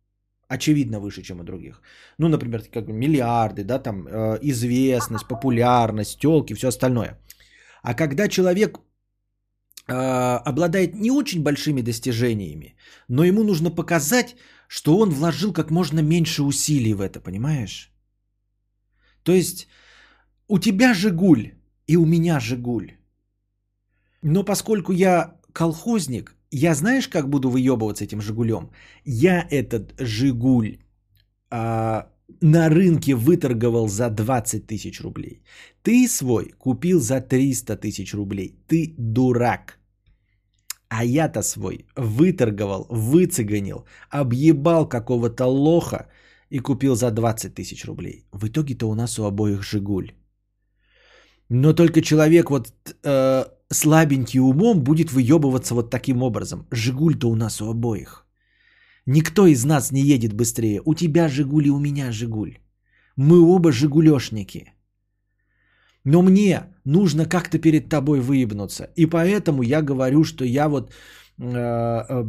[0.55, 1.81] очевидно выше, чем у других.
[2.17, 7.17] Ну, например, как миллиарды, да, там э, известность, популярность, телки, все остальное.
[7.83, 8.79] А когда человек
[9.87, 9.93] э,
[10.45, 12.75] обладает не очень большими достижениями,
[13.07, 14.35] но ему нужно показать,
[14.67, 17.91] что он вложил как можно меньше усилий в это, понимаешь?
[19.23, 19.67] То есть
[20.47, 21.51] у тебя Жигуль
[21.87, 22.91] и у меня Жигуль.
[24.23, 28.69] Но поскольку я колхозник, я знаешь, как буду выебываться этим Жигулем?
[29.05, 30.77] Я этот Жигуль
[31.49, 32.07] а,
[32.41, 35.43] на рынке выторговал за 20 тысяч рублей.
[35.81, 38.55] Ты свой купил за 300 тысяч рублей.
[38.67, 39.79] Ты дурак.
[40.89, 46.07] А я-то свой выторговал, выцеганил, объебал какого-то лоха
[46.49, 48.25] и купил за 20 тысяч рублей.
[48.33, 50.11] В итоге-то у нас у обоих Жигуль.
[51.49, 52.73] Но только человек вот
[53.03, 56.67] э, слабенький умом будет выебываться вот таким образом.
[56.71, 58.25] Жигуль-то у нас у обоих.
[59.05, 60.81] Никто из нас не едет быстрее.
[60.85, 62.57] У тебя Жигуль и у меня Жигуль.
[63.17, 64.73] Мы оба Жигулешники.
[66.05, 68.89] Но мне нужно как-то перед тобой выебнуться.
[68.95, 70.91] И поэтому я говорю, что я вот
[71.39, 72.25] э, э,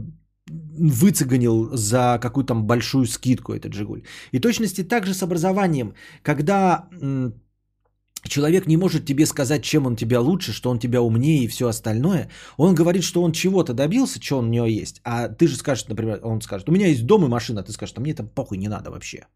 [0.46, 4.02] выцеганил за какую-то большую скидку этот Жигуль.
[4.32, 5.94] И точности также с образованием.
[6.22, 6.88] Когда
[8.28, 11.68] человек не может тебе сказать, чем он тебя лучше, что он тебя умнее и все
[11.68, 12.28] остальное.
[12.56, 15.00] Он говорит, что он чего-то добился, что он у него есть.
[15.04, 17.62] А ты же скажешь, например, он скажет, у меня есть дом и машина.
[17.62, 19.26] Ты скажешь, а мне это похуй не надо вообще.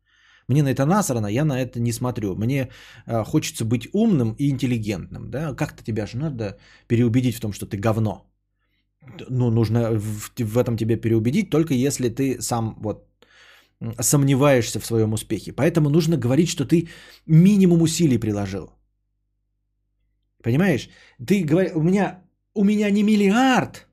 [0.49, 2.37] Мне на это насрано, я на это не смотрю.
[2.37, 2.69] Мне
[3.07, 5.31] э, хочется быть умным и интеллигентным.
[5.31, 5.55] Да?
[5.55, 6.57] Как-то тебя же надо
[6.87, 8.31] переубедить в том, что ты говно.
[9.29, 13.07] Ну, нужно в, в этом тебе переубедить, только если ты сам вот
[14.01, 15.53] сомневаешься в своем успехе.
[15.53, 16.89] Поэтому нужно говорить, что ты
[17.27, 18.76] минимум усилий приложил.
[20.47, 20.91] Понимаешь?
[21.27, 22.23] Ты говоришь, у меня,
[22.55, 23.89] у меня не миллиард,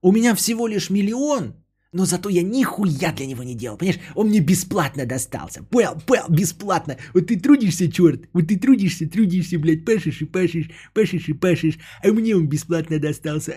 [0.00, 1.56] у меня всего лишь миллион,
[1.92, 4.00] но зато я нихуя для него не делал, понимаешь?
[4.14, 5.62] Он мне бесплатно достался.
[5.62, 6.96] Понял, понял, бесплатно.
[7.12, 11.78] Вот ты трудишься, черт, вот ты трудишься, трудишься, блядь, пашешь и пашешь, пашешь и пашешь,
[12.02, 13.54] а мне он бесплатно достался.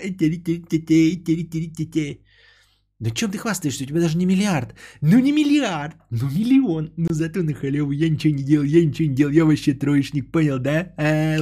[3.00, 3.84] Да чем ты хвастаешься?
[3.84, 4.74] У тебя даже не миллиард.
[5.02, 6.94] Ну не миллиард, ну миллион.
[6.98, 9.34] Но зато на халяву я ничего не делал, я ничего не делал.
[9.34, 10.94] Я вообще троечник, понял, да?
[10.98, 11.38] А,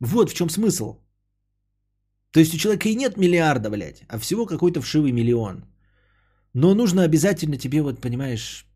[0.00, 0.96] вот в чем смысл.
[2.32, 5.64] То есть у человека и нет миллиарда, блядь, а всего какой-то вшивый миллион.
[6.54, 8.66] Но нужно обязательно тебе, вот понимаешь,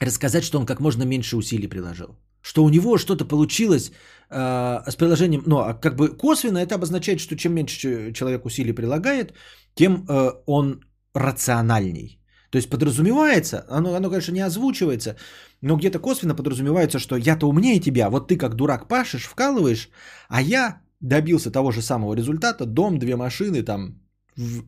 [0.00, 3.92] рассказать, что он как можно меньше усилий приложил что у него что-то получилось
[4.30, 9.34] с приложением, ну, а как бы косвенно это обозначает, что чем меньше человек усилий прилагает,
[9.74, 12.20] тем э, он рациональней.
[12.50, 15.16] То есть подразумевается, оно, оно, конечно, не озвучивается,
[15.62, 19.88] но где-то косвенно подразумевается, что я-то умнее тебя, вот ты как дурак пашешь, вкалываешь,
[20.28, 24.00] а я добился того же самого результата, дом, две машины там
[24.36, 24.64] в,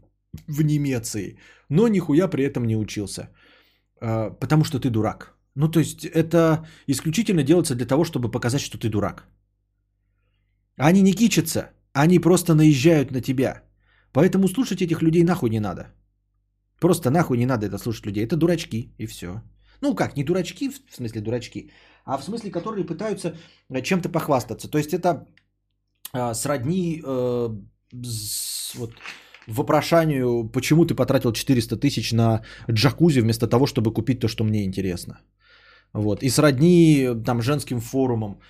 [0.47, 1.39] в Немеции,
[1.69, 3.29] но нихуя при этом не учился,
[4.01, 5.37] э, потому что ты дурак.
[5.55, 9.27] Ну, то есть это исключительно делается для того, чтобы показать, что ты дурак.
[10.89, 13.63] Они не кичатся, они просто наезжают на тебя.
[14.13, 15.87] Поэтому слушать этих людей нахуй не надо.
[16.81, 18.25] Просто нахуй не надо это слушать людей.
[18.25, 19.43] Это дурачки, и все.
[19.81, 21.71] Ну как, не дурачки, в смысле дурачки,
[22.05, 23.37] а в смысле, которые пытаются
[23.71, 24.69] э, чем-то похвастаться.
[24.69, 25.27] То есть это
[26.13, 27.49] а, сродни э,
[28.05, 28.93] с- вот,
[29.47, 34.65] вопрошанию, почему ты потратил 400 тысяч на джакузи вместо того, чтобы купить то, что мне
[34.65, 35.21] интересно.
[35.93, 36.23] Вот.
[36.23, 38.41] И сродни э, там женским форумам,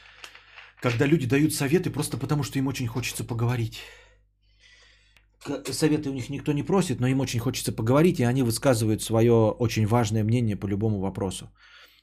[0.83, 3.81] когда люди дают советы просто потому, что им очень хочется поговорить.
[5.71, 9.33] Советы у них никто не просит, но им очень хочется поговорить, и они высказывают свое
[9.33, 11.47] очень важное мнение по любому вопросу.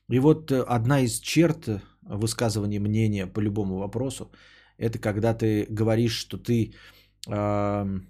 [0.09, 4.31] И вот э, одна из черт э, высказывания мнения по любому вопросу,
[4.77, 6.73] это когда ты говоришь, что ты
[7.27, 8.07] эм,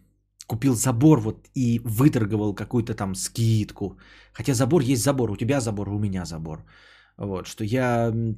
[0.47, 3.97] купил забор вот и выторговал какую-то там скидку.
[4.33, 6.63] Хотя забор есть забор, у тебя забор, у меня забор.
[7.17, 8.35] Вот, что я э,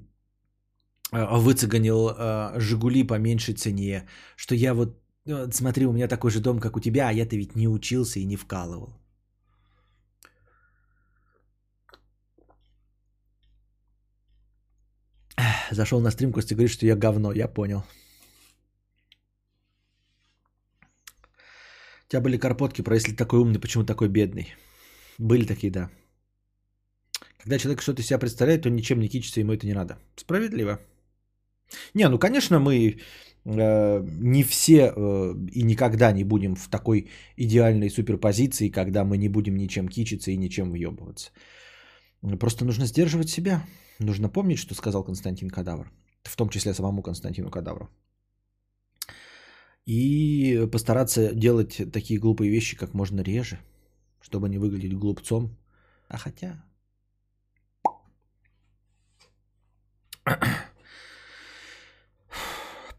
[1.12, 4.08] выцеганил э, Жигули по меньшей цене,
[4.38, 7.36] что я вот, э, смотри, у меня такой же дом, как у тебя, а я-то
[7.36, 8.98] ведь не учился и не вкалывал.
[15.72, 17.84] Зашел на стрим, Костя говорит, что я говно, я понял.
[22.06, 24.56] У тебя были карпотки про если такой умный, почему такой бедный?
[25.18, 25.90] Были такие, да.
[27.38, 29.98] Когда человек что-то из себя представляет, то ничем не кичится, ему это не надо.
[30.16, 30.80] Справедливо.
[31.94, 33.00] Не, ну, конечно, мы
[33.46, 39.30] э, не все э, и никогда не будем в такой идеальной суперпозиции, когда мы не
[39.30, 41.32] будем ничем кичиться и ничем въебываться.
[42.40, 43.66] Просто нужно сдерживать себя.
[44.00, 45.92] Нужно помнить, что сказал Константин Кадавр.
[46.24, 47.90] В том числе самому Константину Кадавру.
[49.86, 53.60] И постараться делать такие глупые вещи как можно реже,
[54.22, 55.58] чтобы не выглядеть глупцом.
[56.08, 56.64] А хотя...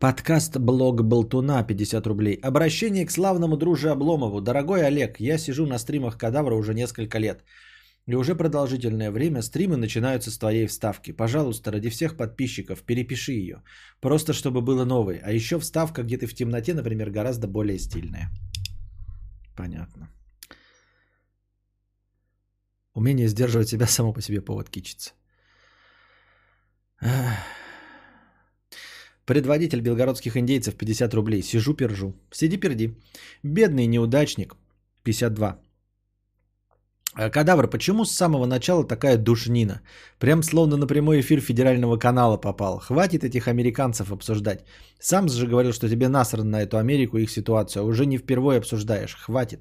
[0.02, 2.34] Подкаст «Блог Болтуна» 50 рублей.
[2.42, 4.40] Обращение к славному друже Обломову.
[4.40, 7.44] Дорогой Олег, я сижу на стримах Кадавра уже несколько лет.
[8.08, 11.12] И уже продолжительное время стримы начинаются с твоей вставки.
[11.12, 13.62] Пожалуйста, ради всех подписчиков, перепиши ее.
[14.00, 15.20] Просто чтобы было новой.
[15.22, 18.28] А еще вставка, где ты в темноте, например, гораздо более стильная.
[19.56, 20.08] Понятно.
[22.94, 25.12] Умение сдерживать себя само по себе повод кичиться.
[27.00, 27.61] Ах.
[29.26, 31.42] Предводитель белгородских индейцев 50 рублей.
[31.42, 32.14] Сижу, пержу.
[32.32, 32.94] Сиди, перди.
[33.42, 34.56] Бедный неудачник
[35.04, 35.58] 52.
[37.14, 39.80] А, Кадавр, почему с самого начала такая душнина?
[40.18, 42.78] Прям словно на прямой эфир федерального канала попал.
[42.80, 44.64] Хватит этих американцев обсуждать.
[44.98, 47.82] Сам же говорил, что тебе насрано на эту Америку и их ситуацию.
[47.82, 49.14] а Уже не впервые обсуждаешь.
[49.14, 49.60] Хватит.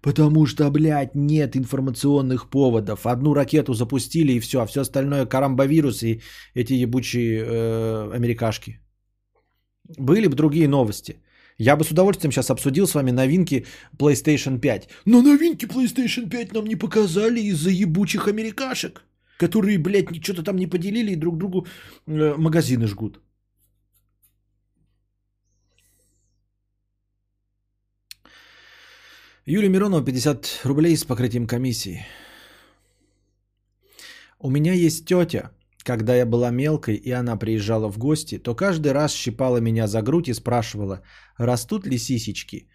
[0.00, 3.06] Потому что, блядь, нет информационных поводов.
[3.06, 6.20] Одну ракету запустили и все, а все остальное карамбовирус и
[6.54, 8.80] эти ебучие э, америкашки.
[9.98, 11.16] Были бы другие новости.
[11.58, 13.66] Я бы с удовольствием сейчас обсудил с вами новинки
[13.98, 14.88] PlayStation 5.
[15.06, 19.04] Но новинки PlayStation 5 нам не показали из-за ебучих америкашек,
[19.38, 21.66] которые, блядь, что-то там не поделили и друг другу
[22.06, 23.20] э, магазины жгут.
[29.50, 32.06] Юлия Миронова, 50 рублей с покрытием комиссии.
[34.38, 35.52] У меня есть тетя.
[35.84, 40.02] Когда я была мелкой, и она приезжала в гости, то каждый раз щипала меня за
[40.02, 41.00] грудь и спрашивала,
[41.38, 42.68] растут ли сисечки.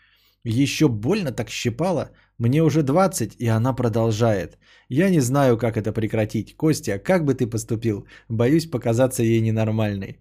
[0.44, 2.10] Еще больно так щипала.
[2.40, 4.58] Мне уже 20, и она продолжает.
[4.90, 6.58] Я не знаю, как это прекратить.
[6.58, 8.08] Костя, как бы ты поступил?
[8.30, 10.18] Боюсь показаться ей ненормальной.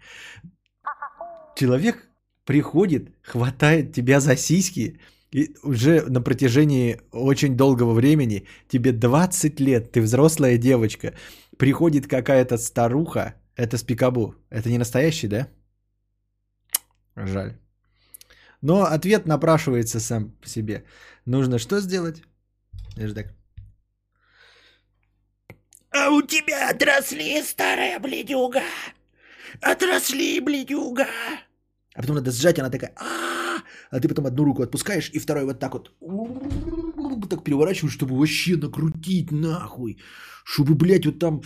[1.57, 2.11] Человек
[2.45, 5.01] приходит, хватает тебя за сиськи,
[5.33, 11.15] и уже на протяжении очень долгого времени, тебе 20 лет, ты взрослая девочка,
[11.57, 15.49] приходит какая-то старуха, это спикабу, это не настоящий, да?
[17.17, 17.59] Жаль.
[18.61, 20.85] Но ответ напрашивается сам по себе.
[21.25, 22.23] Нужно что сделать?
[23.15, 23.35] Так.
[25.91, 28.63] А у тебя отросли, старая бледюга.
[29.61, 31.07] Отросли, бледюга.
[31.95, 33.42] А потом надо сжать, она такая, а
[33.93, 35.91] а ты потом одну руку отпускаешь и второй вот так вот
[37.29, 39.99] так переворачиваешь, чтобы вообще накрутить нахуй,
[40.45, 41.43] чтобы, блядь, вот там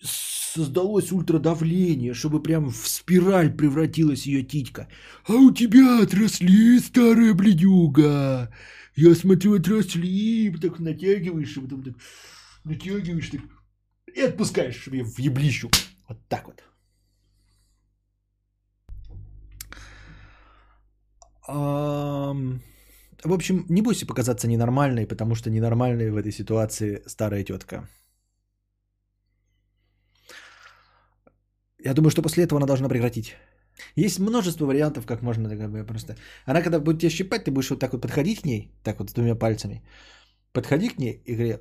[0.00, 4.88] создалось ультрадавление, чтобы прям в спираль превратилась ее титька.
[5.26, 8.50] А у тебя отросли, старая бледюга.
[8.96, 10.50] Я смотрю, отросли.
[10.60, 11.94] Так натягиваешь, и потом так
[12.64, 13.40] натягиваешь, так,
[14.14, 15.70] и отпускаешь, чтобы я в еблищу.
[16.08, 16.62] Вот так вот.
[21.48, 27.88] В общем, не бойся показаться ненормальной, потому что ненормальной в этой ситуации старая тетка.
[31.84, 33.34] Я думаю, что после этого она должна прекратить.
[33.96, 36.16] Есть множество вариантов, как можно как бы, просто...
[36.44, 39.10] Она когда будет тебя щипать, ты будешь вот так вот подходить к ней, так вот
[39.10, 39.82] с двумя пальцами,
[40.52, 41.58] подходи к ней и говори,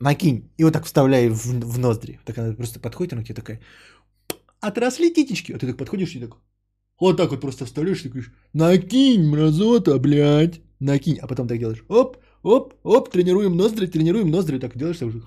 [0.00, 0.52] накинь.
[0.58, 2.18] И вот так вставляй в, в ноздри.
[2.24, 3.60] Так она просто подходит, она к тебе такая,
[4.60, 5.52] отросли титечки.
[5.52, 6.36] А ты так подходишь и так,
[7.00, 11.18] вот так вот просто вставляешь и говоришь, накинь, мразота, блядь, накинь.
[11.18, 14.58] А потом так делаешь, оп, оп, оп, тренируем ноздри, тренируем ноздри.
[14.58, 15.22] Так делаешь, так уже,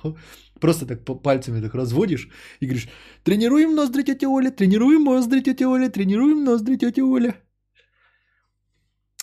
[0.60, 2.88] просто так пальцами так разводишь и говоришь,
[3.24, 7.36] тренируем ноздри, тетя Оля, тренируем ноздри, тетя Оля, тренируем ноздри, тетя Оля.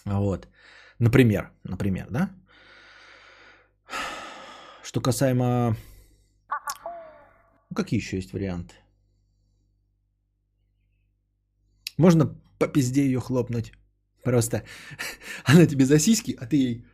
[0.05, 0.49] А Вот.
[0.99, 2.31] Например, например, да?
[4.83, 5.77] Что касаемо...
[7.71, 8.75] Ну, какие еще есть варианты?
[12.01, 13.75] Можно по пизде ее хлопнуть.
[14.25, 14.65] Просто
[15.45, 16.87] она тебе за сиськи, а ты ей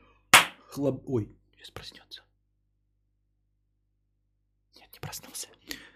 [0.69, 1.05] хлоп...
[1.07, 2.23] Ой, сейчас проснется.
[4.75, 5.47] Нет, не проснулся.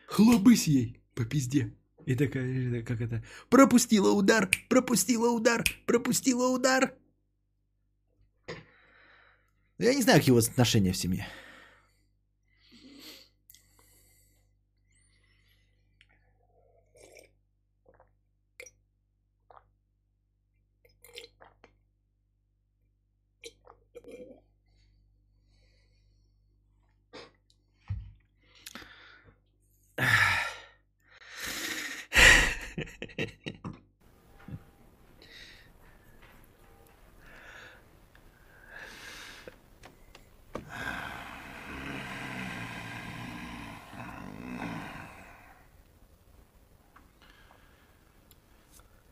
[0.06, 1.74] Хлобысь ей по пизде.
[2.06, 6.94] И такая, как это, пропустила удар, пропустила удар, пропустила удар.
[9.78, 11.26] Я не знаю, какие у вас отношения в семье.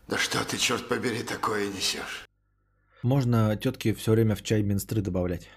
[0.08, 2.28] Да что ты, черт побери, такое несешь?
[3.02, 5.48] Можно тетке все время в чай минстры добавлять.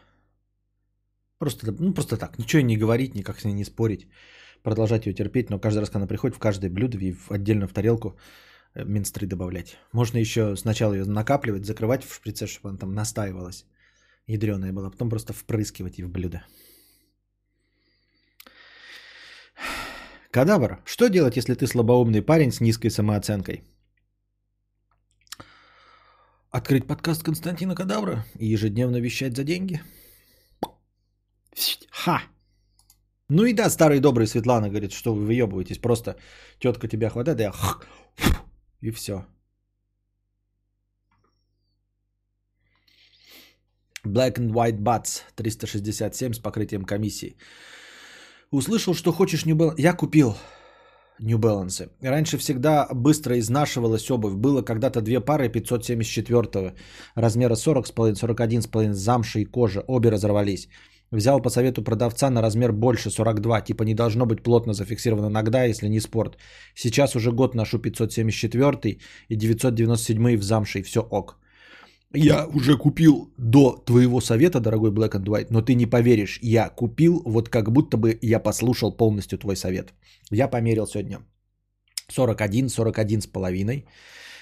[1.37, 2.39] Просто, ну, просто так.
[2.39, 4.07] Ничего не говорить, никак с ней не спорить.
[4.63, 7.67] Продолжать ее терпеть, но каждый раз, когда она приходит, в каждое блюдо и в отдельно
[7.67, 8.17] в тарелку
[8.73, 9.77] э, минстры добавлять.
[9.91, 13.65] Можно еще сначала ее накапливать, закрывать в шприце, чтобы она там настаивалась.
[14.27, 14.91] Ядреная была.
[14.91, 16.41] Потом просто впрыскивать и в блюдо.
[20.31, 20.79] Кадавр.
[20.85, 23.63] Что делать, если ты слабоумный парень с низкой самооценкой?
[26.51, 29.81] Открыть подкаст Константина Кадавра и ежедневно вещать за деньги.
[31.89, 32.23] Ха!
[33.29, 35.77] Ну и да, старый добрый Светлана говорит, что вы выебываетесь.
[35.77, 36.17] Просто
[36.59, 37.53] тетка тебя хватает, и я
[38.81, 39.25] и все.
[44.05, 47.37] Black and White Butts 367 с покрытием комиссии.
[48.51, 49.75] Услышал, что хочешь New Balance.
[49.77, 50.35] Я купил
[51.19, 51.89] New Balance.
[52.01, 54.33] Раньше всегда быстро изнашивалась обувь.
[54.33, 56.73] Было когда-то две пары 574
[57.15, 59.83] размера 40,5, 41,5 замши и кожа.
[59.87, 60.67] Обе разорвались.
[61.11, 63.61] Взял по совету продавца на размер больше 42.
[63.61, 66.37] Типа не должно быть плотно зафиксировано ногда, если не спорт.
[66.75, 68.97] Сейчас уже год ношу 574
[69.27, 71.40] и 997 в замше и все ок.
[72.13, 76.69] Я уже купил до твоего совета, дорогой Black and White, но ты не поверишь, я
[76.69, 79.93] купил, вот как будто бы я послушал полностью твой совет.
[80.31, 81.19] Я померил сегодня
[82.09, 83.85] 41, 41 с половиной,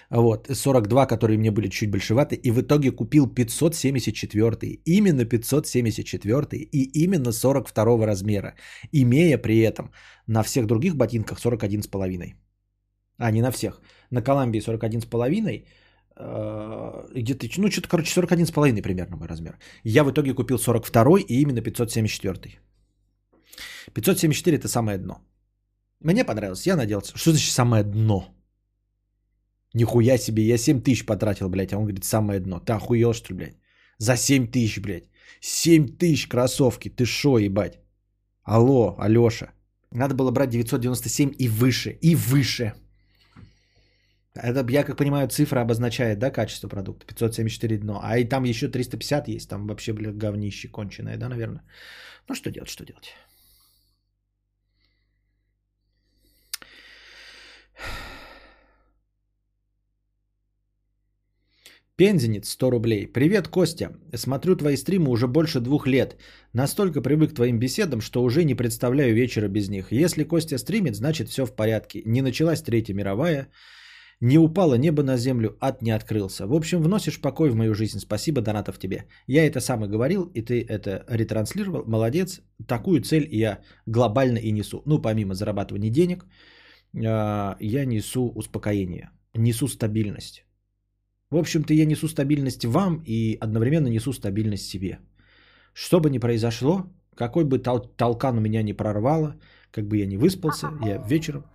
[0.09, 7.03] вот, 42, которые мне были чуть большеваты, и в итоге купил 574, именно 574 и
[7.03, 8.55] именно 42 размера,
[8.91, 9.91] имея при этом
[10.27, 12.35] на всех других ботинках 41 с половиной.
[13.19, 13.81] А, не на всех.
[14.09, 15.65] На Коламбии 41 с половиной,
[16.19, 19.57] где-то, ну, что-то, короче, 41 с половиной примерно мой размер.
[19.83, 22.59] Я в итоге купил 42 и именно 574.
[23.93, 25.21] 574 это самое дно.
[26.01, 27.17] Мне понравилось, я надеялся.
[27.17, 28.27] Что значит самое дно?
[29.73, 32.59] Нихуя себе, я 7 тысяч потратил, блядь, а он говорит, самое дно.
[32.59, 33.57] Ты охуел, что ли, блядь?
[33.97, 35.09] За 7 тысяч, блядь.
[35.41, 37.79] 7 тысяч кроссовки, ты шо, ебать?
[38.43, 39.51] Алло, Алёша.
[39.91, 42.73] Надо было брать 997 и выше, и выше.
[44.35, 47.05] Это, я как понимаю, цифра обозначает, да, качество продукта.
[47.05, 47.99] 574 дно.
[48.03, 49.49] А и там еще 350 есть.
[49.49, 51.63] Там вообще, блядь, говнище конченое, да, наверное.
[52.27, 53.15] Ну, что делать, что делать?
[61.99, 63.07] Пензенец 100 рублей.
[63.07, 63.89] Привет, Костя.
[64.15, 66.15] Смотрю твои стримы уже больше двух лет.
[66.53, 69.91] Настолько привык к твоим беседам, что уже не представляю вечера без них.
[69.91, 72.01] Если Костя стримит, значит все в порядке.
[72.05, 73.49] Не началась Третья мировая,
[74.21, 76.45] не упало небо на землю, ад не открылся.
[76.45, 77.99] В общем, вносишь покой в мою жизнь.
[77.99, 79.05] Спасибо, донатов тебе.
[79.27, 81.85] Я это сам и говорил, и ты это ретранслировал.
[81.85, 82.41] Молодец.
[82.67, 84.81] Такую цель я глобально и несу.
[84.85, 86.25] Ну, помимо зарабатывания денег,
[87.05, 90.45] а, я несу успокоение, несу стабильность.
[91.31, 94.99] В общем-то, я несу стабильность вам и одновременно несу стабильность себе.
[95.73, 96.83] Что бы ни произошло,
[97.15, 99.35] какой бы тол- толкан у меня не прорвало,
[99.71, 101.45] как бы я не выспался, я вечером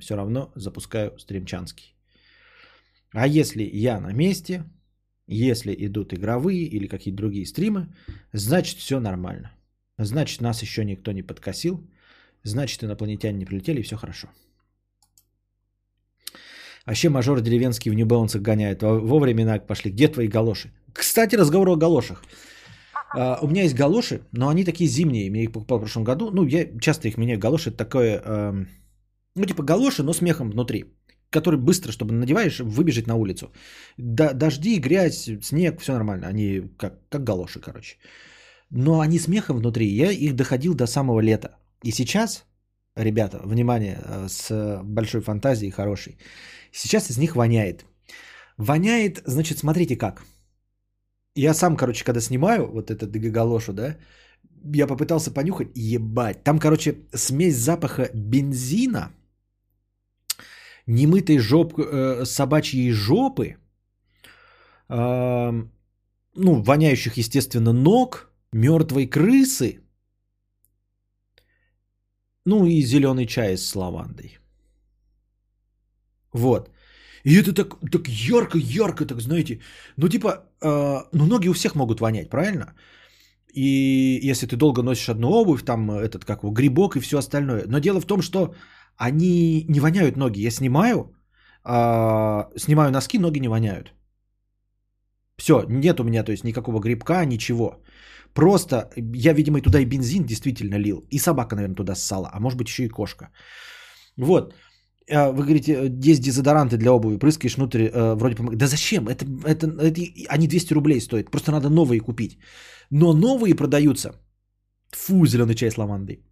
[0.00, 1.97] все равно запускаю стримчанский.
[3.12, 4.64] А если я на месте,
[5.26, 7.88] если идут игровые или какие-то другие стримы,
[8.32, 9.52] значит все нормально.
[9.98, 11.80] Значит, нас еще никто не подкосил.
[12.44, 14.28] Значит, инопланетяне не прилетели, и все хорошо.
[16.86, 18.82] Вообще мажор деревенский в Нью-Балансах гоняет.
[18.82, 19.90] Во, времена пошли.
[19.90, 20.70] Где твои галоши?
[20.94, 22.22] Кстати, разговор о галошах.
[23.14, 25.26] А, у меня есть галоши, но они такие зимние.
[25.26, 26.30] Я их покупал в прошлом году.
[26.30, 27.38] Ну, я часто их меняю.
[27.38, 28.22] Галоши это такое...
[28.24, 28.68] эм,
[29.34, 30.86] ну, типа галоши, но с мехом внутри.
[31.30, 33.52] Который быстро, чтобы надеваешь, выбежать на улицу.
[33.98, 36.26] Да- дожди, грязь, снег, все нормально.
[36.26, 37.96] Они как, как галоши, короче.
[38.70, 39.86] Но они с мехом внутри.
[39.86, 41.48] Я их доходил до самого лета.
[41.84, 42.44] И сейчас,
[42.96, 46.18] ребята, внимание, э, с большой фантазией хорошей.
[46.72, 47.84] Сейчас из них воняет.
[48.56, 50.24] Воняет, значит, смотрите как.
[51.34, 53.96] Я сам, короче, когда снимаю вот этот галошу, да,
[54.74, 56.42] я попытался понюхать, ебать.
[56.44, 59.12] Там, короче, смесь запаха бензина,
[60.88, 63.56] немытой жоп, э, собачьей жопы,
[64.88, 65.52] э,
[66.34, 69.80] ну, воняющих, естественно, ног, мертвой крысы,
[72.46, 74.38] ну и зеленый чай с лавандой.
[76.32, 76.70] Вот.
[77.24, 79.60] И это так, так ярко, ярко, так знаете.
[79.96, 80.28] Ну, типа,
[80.62, 82.74] э, ну, ноги у всех могут вонять, правильно?
[83.54, 87.64] И если ты долго носишь одну обувь, там этот, как его, грибок и все остальное.
[87.66, 88.54] Но дело в том, что
[88.98, 90.40] они не воняют ноги.
[90.46, 91.12] Я снимаю,
[91.64, 93.94] э, снимаю носки, ноги не воняют.
[95.38, 97.76] Все, нет у меня, то есть, никакого грибка, ничего.
[98.34, 101.06] Просто я, видимо, и туда и бензин действительно лил.
[101.10, 102.30] И собака, наверное, туда ссала.
[102.32, 103.30] А может быть, еще и кошка.
[104.16, 104.54] Вот.
[105.10, 105.72] А, Вы говорите,
[106.10, 108.58] есть дезодоранты для обуви, прыскаешь внутрь, э, вроде помогает.
[108.58, 109.08] Да зачем?
[109.08, 110.02] Это, это, это-
[110.34, 111.30] они 200 рублей стоят.
[111.30, 112.38] Просто надо новые купить.
[112.90, 114.10] Но новые продаются.
[114.92, 116.22] Фу, зеленый чай с лавандой.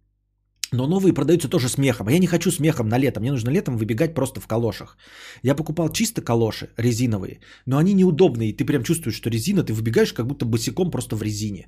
[0.71, 2.07] Но новые продаются тоже с мехом.
[2.07, 3.19] А я не хочу с мехом на лето.
[3.19, 4.97] Мне нужно летом выбегать просто в калошах.
[5.43, 8.53] Я покупал чисто калоши резиновые, но они неудобные.
[8.53, 11.67] Ты прям чувствуешь, что резина, ты выбегаешь как будто босиком просто в резине.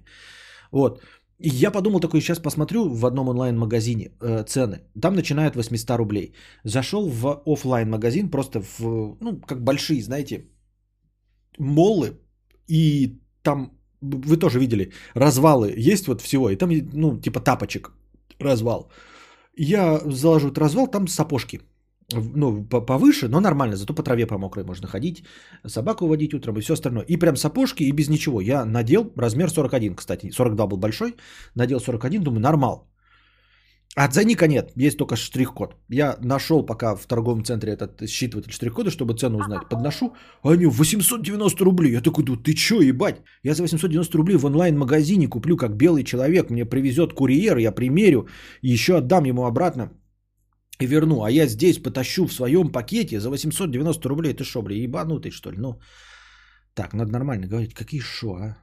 [0.72, 1.02] Вот.
[1.40, 4.82] И я подумал такой, сейчас посмотрю в одном онлайн-магазине э, цены.
[5.02, 6.34] Там начинают 800 рублей.
[6.66, 10.50] Зашел в офлайн магазин просто в, ну, как большие, знаете,
[11.58, 12.20] моллы.
[12.68, 13.72] И там,
[14.02, 16.50] вы тоже видели, развалы есть вот всего.
[16.50, 17.94] И там, ну, типа тапочек
[18.40, 18.92] развал.
[19.58, 21.62] Я заложу этот развал, там сапожки.
[22.14, 25.24] Ну, по- повыше, но нормально, зато по траве по мокрой можно ходить,
[25.68, 27.06] собаку водить утром и все остальное.
[27.08, 28.42] И прям сапожки и без ничего.
[28.42, 30.32] Я надел размер 41, кстати.
[30.32, 31.16] 42 был большой,
[31.56, 32.90] надел 41, думаю, нормал.
[34.00, 35.76] А ценника нет, есть только штрих-код.
[35.90, 39.68] Я нашел пока в торговом центре этот считыватель штрих-кода, чтобы цену узнать.
[39.70, 41.92] Подношу, а они 890 рублей.
[41.92, 43.22] Я такой ты чё, ебать?
[43.44, 46.50] Я за 890 рублей в онлайн-магазине куплю, как белый человек.
[46.50, 48.28] Мне привезет курьер, я примерю,
[48.62, 49.92] еще отдам ему обратно
[50.80, 51.24] и верну.
[51.24, 54.34] А я здесь потащу в своем пакете за 890 рублей.
[54.34, 55.58] Ты шо, бля, ебанутый, что ли?
[55.58, 55.82] Ну,
[56.74, 57.74] так, надо нормально говорить.
[57.74, 58.58] Какие шо, а?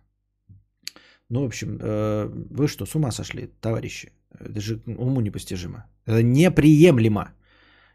[1.29, 4.13] Ну, в общем, э, вы что, с ума сошли, товарищи?
[4.41, 5.85] Это же уму непостижимо.
[6.07, 7.33] Это неприемлемо.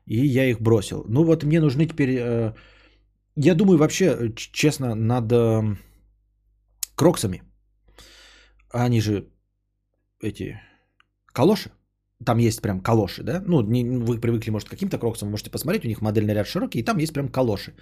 [0.06, 1.06] И я их бросил.
[1.08, 2.18] Ну вот мне нужны теперь...
[2.20, 2.54] э,
[3.36, 5.78] я думаю вообще, э, честно, над э,
[6.96, 7.44] кроксами.
[8.74, 9.28] Они же
[10.22, 10.60] эти
[11.34, 11.72] калоши.
[12.26, 13.44] Там есть прям калоши, да?
[13.48, 16.80] Ну, не- вы привыкли, может, к каким-то кроксам, можете посмотреть, у них модельный ряд широкий,
[16.80, 17.74] и там есть прям калоши.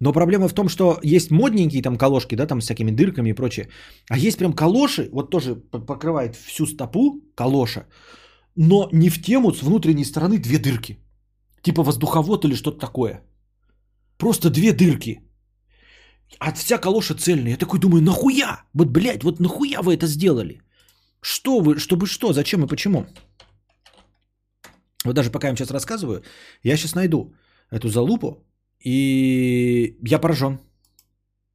[0.00, 3.34] Но проблема в том, что есть модненькие там калошки, да, там с всякими дырками и
[3.34, 3.68] прочее.
[4.10, 5.54] А есть прям калоши, вот тоже
[5.86, 7.86] покрывает всю стопу калоша,
[8.56, 10.98] но не в тему с внутренней стороны две дырки.
[11.62, 13.22] Типа воздуховод или что-то такое.
[14.18, 15.20] Просто две дырки.
[16.38, 17.52] А вся калоша цельная.
[17.52, 18.64] Я такой думаю, нахуя?
[18.74, 20.60] Вот, блядь, вот нахуя вы это сделали?
[21.20, 23.06] Что вы, чтобы что, зачем и почему?
[25.04, 26.22] Вот даже пока я вам сейчас рассказываю,
[26.62, 27.34] я сейчас найду
[27.70, 28.44] эту залупу,
[28.84, 30.58] и я поражен.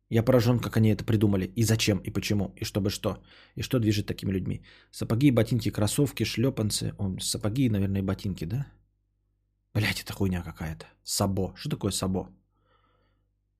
[0.09, 3.17] Я поражен, как они это придумали, и зачем, и почему, и чтобы что,
[3.55, 4.61] и что движет такими людьми.
[4.91, 6.93] Сапоги, ботинки, кроссовки, шлепанцы.
[6.97, 8.67] О, сапоги, наверное, ботинки, да?
[9.73, 10.85] Блять, это хуйня какая-то.
[11.03, 11.53] Сабо.
[11.55, 12.29] Что такое сабо?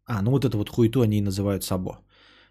[0.06, 2.00] А, ну вот это вот хуету они и называют сабо.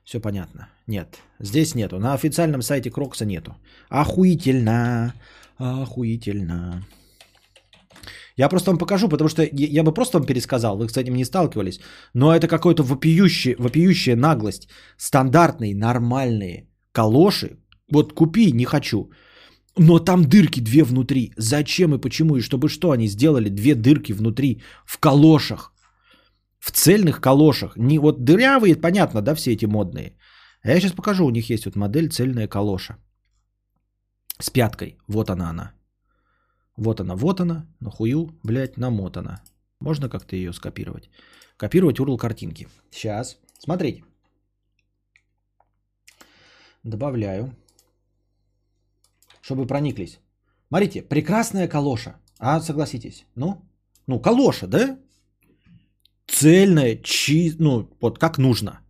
[0.05, 0.69] Все понятно.
[0.87, 1.99] Нет, здесь нету.
[1.99, 3.57] На официальном сайте Крокса нету.
[3.89, 5.15] Охуительно.
[5.57, 6.87] Охуительно.
[8.39, 11.25] Я просто вам покажу, потому что я бы просто вам пересказал, вы с этим не
[11.25, 11.81] сталкивались,
[12.15, 14.69] но это какой-то вопиющий, вопиющая наглость.
[14.99, 17.57] Стандартные, нормальные калоши,
[17.93, 19.11] вот купи, не хочу,
[19.79, 21.33] но там дырки две внутри.
[21.37, 25.73] Зачем и почему, и чтобы что они сделали две дырки внутри в калошах,
[26.59, 27.77] в цельных калошах.
[27.77, 30.17] Не вот дырявые, понятно, да, все эти модные.
[30.63, 32.97] А я сейчас покажу, у них есть вот модель цельная калоша
[34.41, 34.99] с пяткой.
[35.09, 35.76] Вот она она.
[36.77, 39.43] Вот она, вот она, нахую, блядь, намотана.
[39.81, 41.11] Можно как-то ее скопировать?
[41.57, 42.69] Копировать URL картинки.
[42.91, 43.39] Сейчас.
[43.59, 44.05] Смотрите.
[46.83, 47.55] Добавляю.
[49.41, 50.19] чтобы прониклись.
[50.69, 52.17] Смотрите, прекрасная калоша.
[52.39, 53.25] А, согласитесь.
[53.37, 53.63] Ну,
[54.07, 54.99] ну, калоша, да?
[56.27, 57.55] Цельная, чи...
[57.59, 58.81] ну, вот как нужно.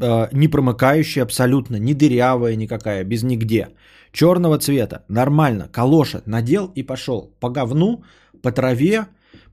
[0.00, 3.68] Э, не промыкающая абсолютно, не дырявая никакая, без нигде.
[4.12, 7.34] Черного цвета, нормально, калоша, надел и пошел.
[7.40, 8.04] По говну,
[8.42, 9.06] по траве,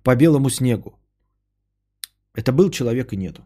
[0.03, 0.99] по белому снегу.
[2.35, 3.41] Это был человек и нету.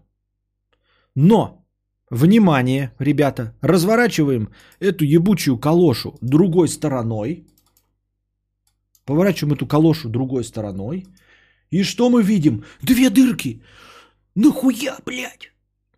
[1.16, 1.66] Но,
[2.10, 7.48] внимание, ребята, разворачиваем эту ебучую калошу другой стороной.
[9.06, 11.06] Поворачиваем эту калошу другой стороной.
[11.72, 12.64] И что мы видим?
[12.82, 13.62] Две дырки.
[14.36, 15.53] Нахуя, блядь?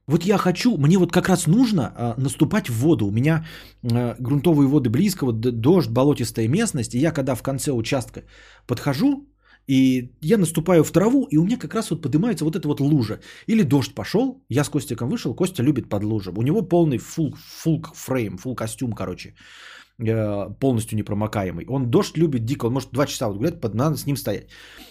[0.08, 3.08] Вот я хочу, мне вот как раз нужно а, наступать в воду.
[3.08, 3.46] У меня
[3.84, 6.94] а, грунтовые воды близко, вот дождь, болотистая местность.
[6.96, 8.24] И я когда в конце участка
[8.68, 9.28] подхожу,
[9.68, 12.80] и я наступаю в траву, и у меня как раз вот поднимается вот эта вот
[12.80, 13.20] лужа.
[13.48, 16.32] Или дождь пошел, я с Костиком вышел, Костя любит под лужу.
[16.38, 19.34] У него полный фул, фул фрейм, фул костюм, короче,
[19.98, 21.66] полностью непромокаемый.
[21.70, 24.48] Он дождь любит дико, он может два часа вот гулять, под, надо с ним стоять.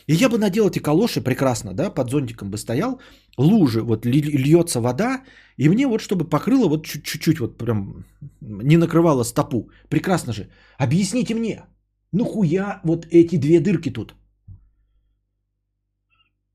[0.06, 3.00] И я бы надел эти калоши прекрасно, да, под зонтиком бы стоял,
[3.36, 5.22] лужи, вот льется вода,
[5.58, 8.04] и мне вот чтобы покрыло вот чуть- чуть-чуть, вот прям
[8.40, 9.70] не накрывало стопу.
[9.90, 10.48] Прекрасно же.
[10.78, 11.64] Объясните мне,
[12.12, 14.14] ну хуя вот эти две дырки тут?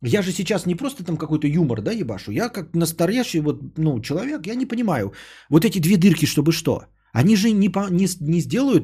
[0.02, 2.32] Я же сейчас не просто там какой-то юмор, да, ебашу.
[2.32, 5.12] Я как настоящий вот, ну, человек, я не понимаю.
[5.50, 6.86] Вот эти две дырки, чтобы что?
[7.14, 8.84] Они же не, по, не, не сделают...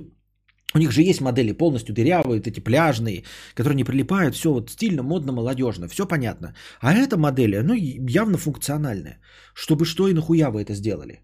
[0.73, 3.23] У них же есть модели полностью дырявые, эти пляжные,
[3.53, 4.35] которые не прилипают.
[4.35, 5.87] Все вот стильно, модно, молодежно.
[5.87, 6.53] Все понятно.
[6.81, 9.19] А эта модель, ну, явно функциональная.
[9.53, 11.21] Чтобы что и нахуя вы это сделали?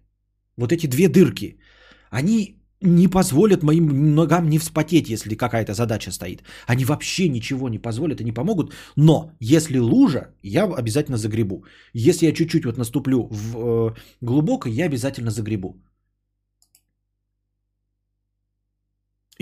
[0.56, 1.58] Вот эти две дырки.
[2.10, 6.42] Они не позволят моим ногам не вспотеть, если какая-то задача стоит.
[6.66, 8.72] Они вообще ничего не позволят и не помогут.
[8.96, 11.64] Но если лужа, я обязательно загребу.
[11.92, 15.76] Если я чуть-чуть вот наступлю в э, глубоко, я обязательно загребу.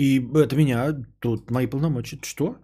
[0.01, 2.17] И это меня, тут мои полномочия.
[2.23, 2.57] Что?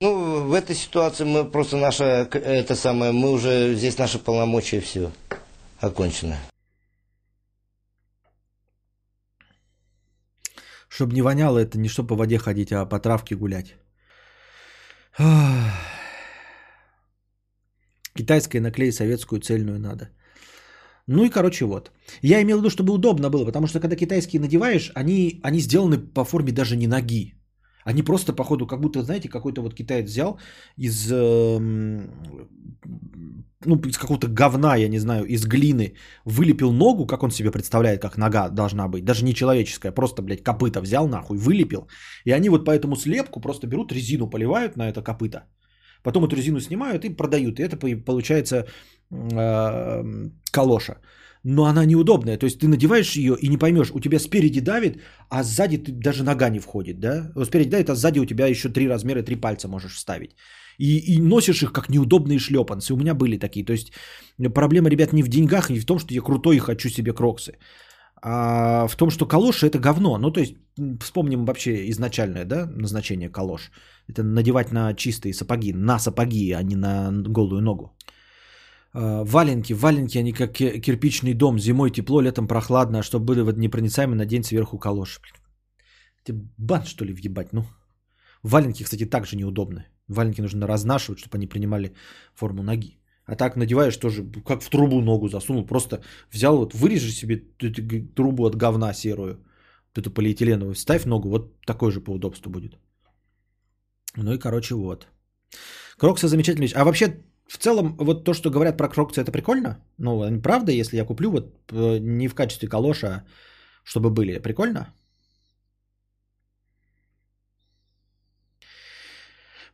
[0.00, 5.12] Ну, в этой ситуации мы просто наша, это самое, мы уже, здесь наши полномочия, все,
[5.78, 6.36] окончено.
[10.88, 13.76] Чтобы не воняло, это не чтобы по воде ходить, а по травке гулять.
[18.12, 20.10] Китайская наклей советскую цельную надо.
[21.06, 21.90] Ну и короче вот.
[22.22, 25.98] Я имел в виду, чтобы удобно было, потому что когда китайские надеваешь, они, они сделаны
[25.98, 27.34] по форме даже не ноги.
[27.84, 30.38] Они просто, походу, как будто, знаете, какой-то вот китаец взял
[30.76, 32.08] из, эм,
[33.64, 35.94] ну, из какого-то говна, я не знаю, из глины,
[36.24, 40.42] вылепил ногу, как он себе представляет, как нога должна быть, даже не человеческая, просто, блядь,
[40.42, 41.88] копыта взял нахуй, вылепил.
[42.24, 45.44] И они вот по этому слепку просто берут резину, поливают на это копыто,
[46.02, 47.58] потом эту резину снимают и продают.
[47.58, 48.64] И это по- получается э,
[50.50, 50.96] калоша.
[51.44, 52.38] Но она неудобная.
[52.38, 55.92] То есть ты надеваешь ее и не поймешь, у тебя спереди давит, а сзади ты,
[55.92, 57.00] даже нога не входит.
[57.00, 57.32] Да?
[57.44, 60.36] Спереди давит, а сзади у тебя еще три размера, три пальца можешь вставить.
[60.78, 62.94] И, и носишь их как неудобные шлепанцы.
[62.94, 63.64] У меня были такие.
[63.66, 63.92] То есть
[64.54, 67.52] проблема, ребят, не в деньгах, не в том, что я крутой и хочу себе кроксы.
[68.24, 70.16] А в том, что калоши это говно.
[70.18, 70.54] Ну, то есть,
[71.00, 73.72] вспомним вообще изначальное, да, назначение калош.
[74.08, 77.96] Это надевать на чистые сапоги, на сапоги, а не на голую ногу.
[78.94, 81.58] А, Валенки, валенки, они как ки- кирпичный дом.
[81.58, 85.20] Зимой тепло, летом прохладно, а чтобы были вот непроницаемы, надень сверху калоши.
[86.24, 87.64] Тебе бан, что ли, въебать, ну?
[88.42, 89.86] Валенки, кстати, также неудобны.
[90.08, 91.94] Валенки нужно разнашивать, чтобы они принимали
[92.34, 92.98] форму ноги.
[93.26, 95.66] А так надеваешь тоже, как в трубу ногу засунул.
[95.66, 97.42] Просто взял, вот вырежи себе
[98.14, 99.38] трубу от говна серую,
[99.94, 102.78] эту полиэтиленовую, ставь ногу, вот такой же по удобству будет.
[104.16, 105.06] Ну и короче вот.
[105.98, 106.76] Кроксы замечательная вещь.
[106.76, 107.22] А вообще,
[107.52, 109.76] в целом, вот то, что говорят про кроксы, это прикольно?
[109.98, 113.24] Ну, правда, если я куплю вот э, не в качестве калоша,
[113.84, 114.86] чтобы были, прикольно?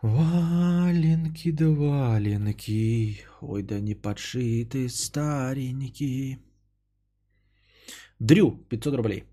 [0.03, 6.39] Валенки да валенки, ой да не подшиты старенькие.
[8.19, 9.25] Дрю, 500 рублей.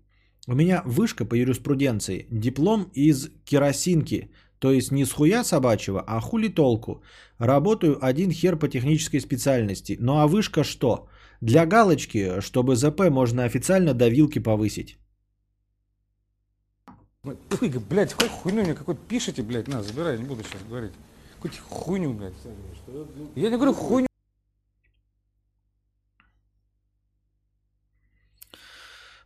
[0.46, 6.20] У меня вышка по юриспруденции, диплом из керосинки, то есть не с хуя собачьего, а
[6.20, 7.02] хули толку.
[7.38, 9.96] Работаю один хер по технической специальности.
[10.00, 11.08] Ну а вышка что?
[11.40, 14.98] Для галочки, чтобы ЗП можно официально до вилки повысить.
[17.22, 20.92] Пык, блядь, какой хуйню мне какой-то пишите, блядь, на, забирай, не буду сейчас говорить.
[21.34, 22.34] Какую-то хуйню, блядь.
[23.34, 24.06] Я не говорю хуйню.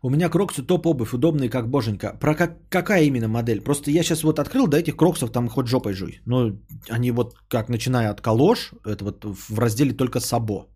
[0.03, 2.17] У меня кроксы топ обувь, удобные как боженька.
[2.21, 3.61] Про как, какая именно модель?
[3.61, 6.21] Просто я сейчас вот открыл, да, этих кроксов там хоть жопой жуй.
[6.27, 6.59] Ну,
[6.89, 10.67] они вот как начиная от калош, это вот в разделе только сабо.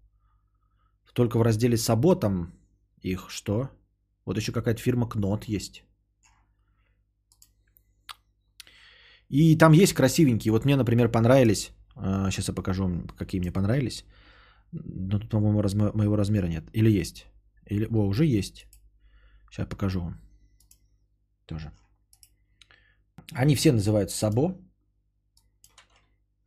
[1.14, 2.52] Только в разделе сабо там
[3.02, 3.68] их что?
[4.26, 5.84] Вот еще какая-то фирма Кнот есть.
[9.30, 10.52] И там есть красивенькие.
[10.52, 11.70] Вот мне, например, понравились.
[12.30, 14.04] Сейчас я покажу какие мне понравились.
[14.72, 16.64] Но тут, по-моему, разме- моего размера нет.
[16.72, 17.26] Или есть?
[17.70, 17.86] Или...
[17.86, 18.66] О, уже есть.
[19.54, 20.20] Сейчас покажу вам.
[21.46, 21.70] Тоже.
[23.32, 24.58] Они все называются Сабо.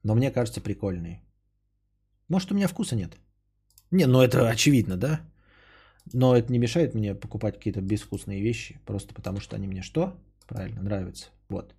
[0.04, 1.22] Но мне кажется прикольные.
[2.28, 3.18] Может, у меня вкуса нет?
[3.92, 5.22] Не, ну это очевидно, да?
[6.14, 8.82] Но это не мешает мне покупать какие-то безвкусные вещи.
[8.86, 10.20] Просто потому, что они мне что?
[10.46, 11.30] Правильно, нравятся.
[11.48, 11.76] Вот.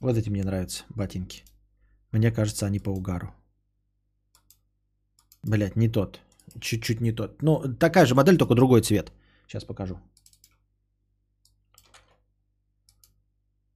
[0.00, 1.44] Вот эти мне нравятся ботинки.
[2.10, 3.32] Мне кажется, они по угару.
[5.44, 6.20] Блять, не тот.
[6.60, 7.42] Чуть-чуть не тот.
[7.42, 9.12] Ну, такая же модель, только другой цвет.
[9.46, 9.98] Сейчас покажу.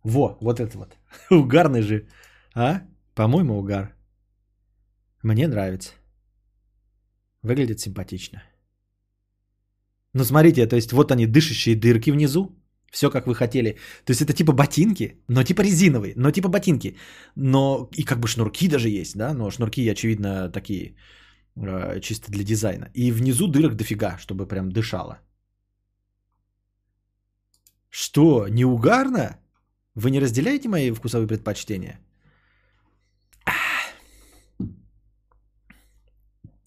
[0.04, 0.96] Во, вот это вот.
[1.30, 2.08] Угарный же.
[2.54, 2.82] А?
[3.14, 3.94] По-моему, угар.
[5.22, 5.92] Мне нравится.
[7.42, 8.42] Выглядит симпатично.
[10.14, 12.50] Ну, смотрите, то есть вот они, дышащие дырки внизу.
[12.90, 13.72] Все, как вы хотели.
[14.04, 16.96] То есть это типа ботинки, но типа резиновые, но типа ботинки.
[17.36, 19.34] Но и как бы шнурки даже есть, да?
[19.34, 20.96] Но шнурки, очевидно, такие
[22.00, 22.90] чисто для дизайна.
[22.94, 25.18] И внизу дырок дофига, чтобы прям дышало.
[27.90, 29.38] Что, не угарно?
[29.94, 31.98] Вы не разделяете мои вкусовые предпочтения?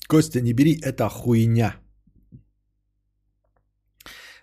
[0.08, 1.76] Костя, не бери, это хуйня.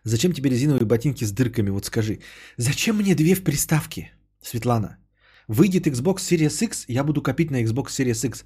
[0.04, 2.20] Зачем тебе резиновые ботинки с дырками, вот скажи.
[2.56, 4.96] Зачем мне две в приставке, Светлана?
[5.48, 8.44] Выйдет Xbox Series X, я буду копить на Xbox Series X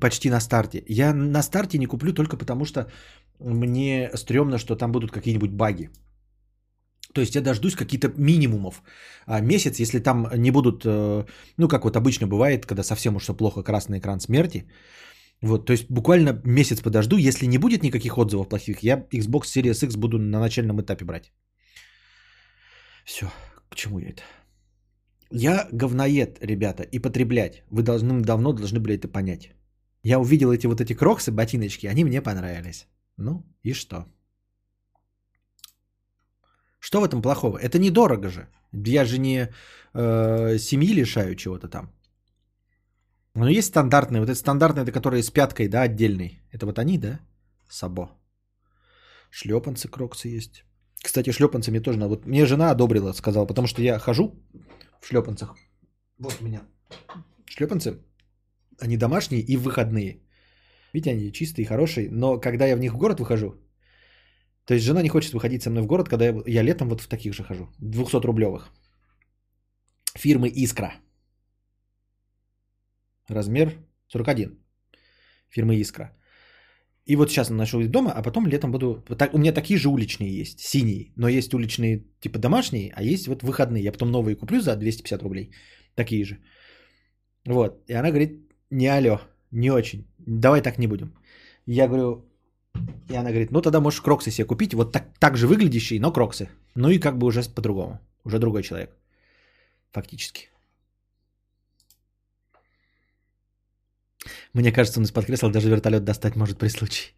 [0.00, 0.82] почти на старте.
[0.88, 2.90] Я на старте не куплю только потому, что
[3.38, 5.90] мне стрёмно, что там будут какие-нибудь баги.
[7.14, 8.82] То есть я дождусь каких-то минимумов.
[9.26, 11.24] А месяц, если там не будут, э,
[11.58, 14.64] ну как вот обычно бывает, когда совсем уж все плохо, красный экран смерти.
[15.42, 19.84] Вот, то есть буквально месяц подожду, если не будет никаких отзывов плохих, я Xbox Series
[19.84, 21.32] X буду на начальном этапе брать.
[23.04, 23.30] Все,
[23.68, 24.22] к чему я это?
[25.30, 27.62] Я говноед, ребята, и потреблять.
[27.70, 29.50] Вы должны давно должны были это понять.
[30.02, 32.86] Я увидел эти вот эти кроксы, ботиночки, они мне понравились.
[33.18, 34.06] Ну и что?
[36.78, 37.58] Что в этом плохого?
[37.58, 38.48] Это недорого же.
[38.72, 39.48] Я же не
[39.94, 41.90] э, семьи лишаю чего-то там.
[43.34, 44.20] Но есть стандартные.
[44.20, 46.40] Вот это стандартные, это которые с пяткой, да, отдельный.
[46.52, 47.20] Это вот они, да?
[47.68, 48.10] Сабо.
[49.30, 50.64] Шлепанцы кроксы есть.
[51.02, 51.98] Кстати, шлепанцы мне тоже.
[51.98, 54.32] Вот мне жена одобрила, сказала, потому что я хожу
[55.00, 55.56] в шлепанцах.
[56.18, 56.60] Вот у меня
[57.46, 57.98] шлепанцы.
[58.80, 60.22] Они домашние и выходные.
[60.92, 62.08] Видите, они чистые, хорошие.
[62.10, 63.54] Но когда я в них в город выхожу,
[64.64, 67.00] то есть жена не хочет выходить со мной в город, когда я, я летом вот
[67.00, 67.68] в таких же хожу.
[67.80, 68.70] 200-рублевых.
[70.14, 70.92] Фирмы «Искра».
[73.28, 73.72] Размер
[74.08, 74.58] 41.
[75.48, 76.17] Фирмы «Искра».
[77.08, 79.02] И вот сейчас ношу их дома, а потом летом буду...
[79.16, 81.12] Так, у меня такие же уличные есть, синие.
[81.16, 83.82] Но есть уличные типа домашние, а есть вот выходные.
[83.82, 85.50] Я потом новые куплю за 250 рублей.
[85.94, 86.38] Такие же.
[87.46, 87.82] Вот.
[87.88, 88.30] И она говорит,
[88.70, 89.20] не алё,
[89.50, 90.06] не очень.
[90.18, 91.14] Давай так не будем.
[91.66, 92.24] Я говорю,
[93.10, 96.12] и она говорит, ну тогда можешь кроксы себе купить, вот так, так же выглядящие, но
[96.12, 96.48] кроксы.
[96.74, 98.00] Ну и как бы уже по-другому.
[98.24, 98.90] Уже другой человек.
[99.92, 100.50] Фактически.
[104.54, 107.12] Мне кажется, он из-под кресла даже вертолет достать может при случае.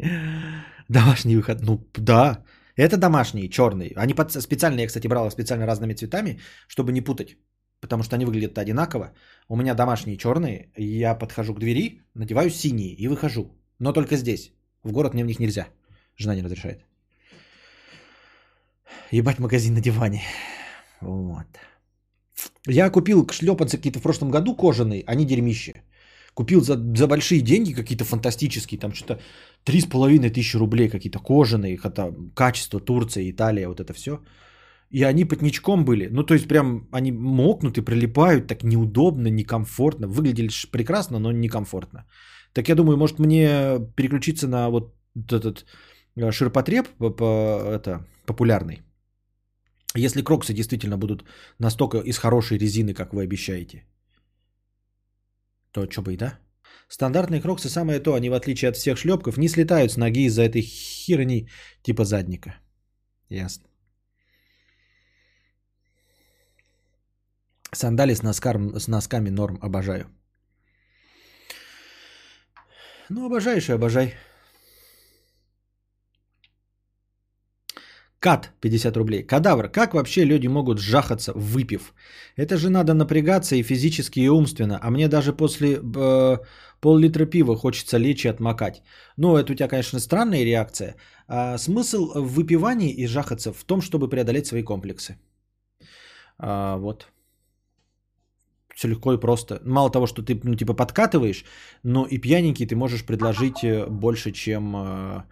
[0.89, 1.63] Домашний выход.
[1.63, 2.45] Ну, да.
[2.77, 3.93] Это домашние, черные.
[3.97, 4.31] Они под...
[4.33, 7.37] специально, я, кстати, брал специально разными цветами, чтобы не путать.
[7.81, 9.13] Потому что они выглядят одинаково.
[9.49, 10.71] У меня домашние черные.
[10.77, 13.51] Я подхожу к двери, надеваю синие и выхожу.
[13.79, 14.53] Но только здесь.
[14.83, 15.69] В город мне в них нельзя.
[16.17, 16.85] Жена не разрешает.
[19.11, 20.23] Ебать магазин на диване.
[21.01, 21.47] Вот.
[22.67, 25.83] Я купил шлепанцы какие-то в прошлом году кожаные, они дерьмище.
[26.35, 29.21] Купил за, за большие деньги какие-то фантастические, там что-то
[29.65, 34.21] три с половиной тысячи рублей какие-то кожаные, это качество Турция, Италия, вот это все.
[34.91, 36.09] И они потничком были.
[36.11, 40.09] Ну, то есть, прям они мокнут и прилипают так неудобно, некомфортно.
[40.09, 42.07] Выглядели прекрасно, но некомфортно.
[42.53, 44.95] Так я думаю, может мне переключиться на вот
[45.33, 45.65] этот
[46.17, 48.83] э, ширпотреб это, популярный.
[49.97, 51.25] Если кроксы действительно будут
[51.59, 53.85] настолько из хорошей резины, как вы обещаете,
[55.73, 56.39] то что бы и да.
[56.89, 60.43] Стандартные кроксы самое то, они в отличие от всех шлепков не слетают с ноги из-за
[60.43, 61.49] этой херни
[61.83, 62.57] типа задника.
[63.29, 63.65] Ясно.
[67.73, 70.11] Сандали с, носкар, с носками норм обожаю.
[73.09, 74.15] Ну, обожаешь и обожай.
[78.21, 79.23] Кат 50 рублей.
[79.23, 79.69] Кадавр.
[79.69, 81.95] Как вообще люди могут жахаться, выпив?
[82.37, 84.79] Это же надо напрягаться и физически, и умственно.
[84.83, 86.39] А мне даже после э,
[86.81, 88.83] пол-литра пива хочется лечь и отмокать.
[89.17, 90.97] Ну, это у тебя, конечно, странная реакция.
[91.29, 95.17] А смысл в выпивании и жахаться в том, чтобы преодолеть свои комплексы.
[96.39, 97.07] А, вот.
[98.75, 99.61] Все легко и просто.
[99.65, 101.45] Мало того, что ты, ну, типа, подкатываешь,
[101.83, 105.23] но и пьяненький ты можешь предложить э, больше, чем э,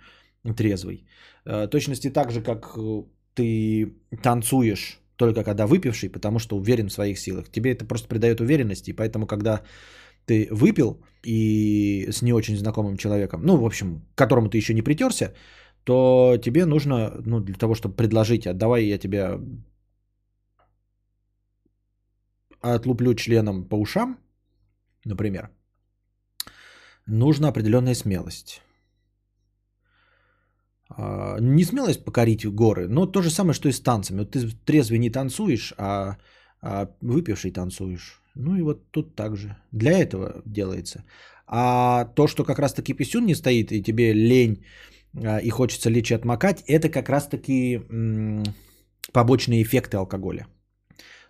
[0.55, 1.07] трезвый.
[1.45, 3.03] Э, точности так же, как э,
[3.35, 7.51] ты танцуешь только когда выпивший, потому что уверен в своих силах.
[7.51, 9.63] Тебе это просто придает уверенности, и поэтому, когда
[10.27, 14.75] ты выпил и с не очень знакомым человеком, ну, в общем, к которому ты еще
[14.75, 15.35] не притерся,
[15.85, 19.41] то тебе нужно, ну, для того, чтобы предложить, а давай я тебя
[22.61, 24.19] отлуплю членом по ушам,
[25.05, 25.51] например,
[27.07, 28.63] нужна определенная смелость.
[30.99, 34.19] А, Не смелость покорить горы, но то же самое, что и с танцами.
[34.19, 36.17] Вот ты трезвый не танцуешь, а,
[36.61, 38.21] а выпивший танцуешь.
[38.35, 39.57] Ну и вот тут так же.
[39.73, 41.05] Для этого делается.
[41.47, 44.65] А то, что как раз-таки писюн не стоит, и тебе лень,
[45.15, 47.81] а, и хочется лечь и отмокать, это как раз-таки
[49.13, 50.47] побочные эффекты алкоголя.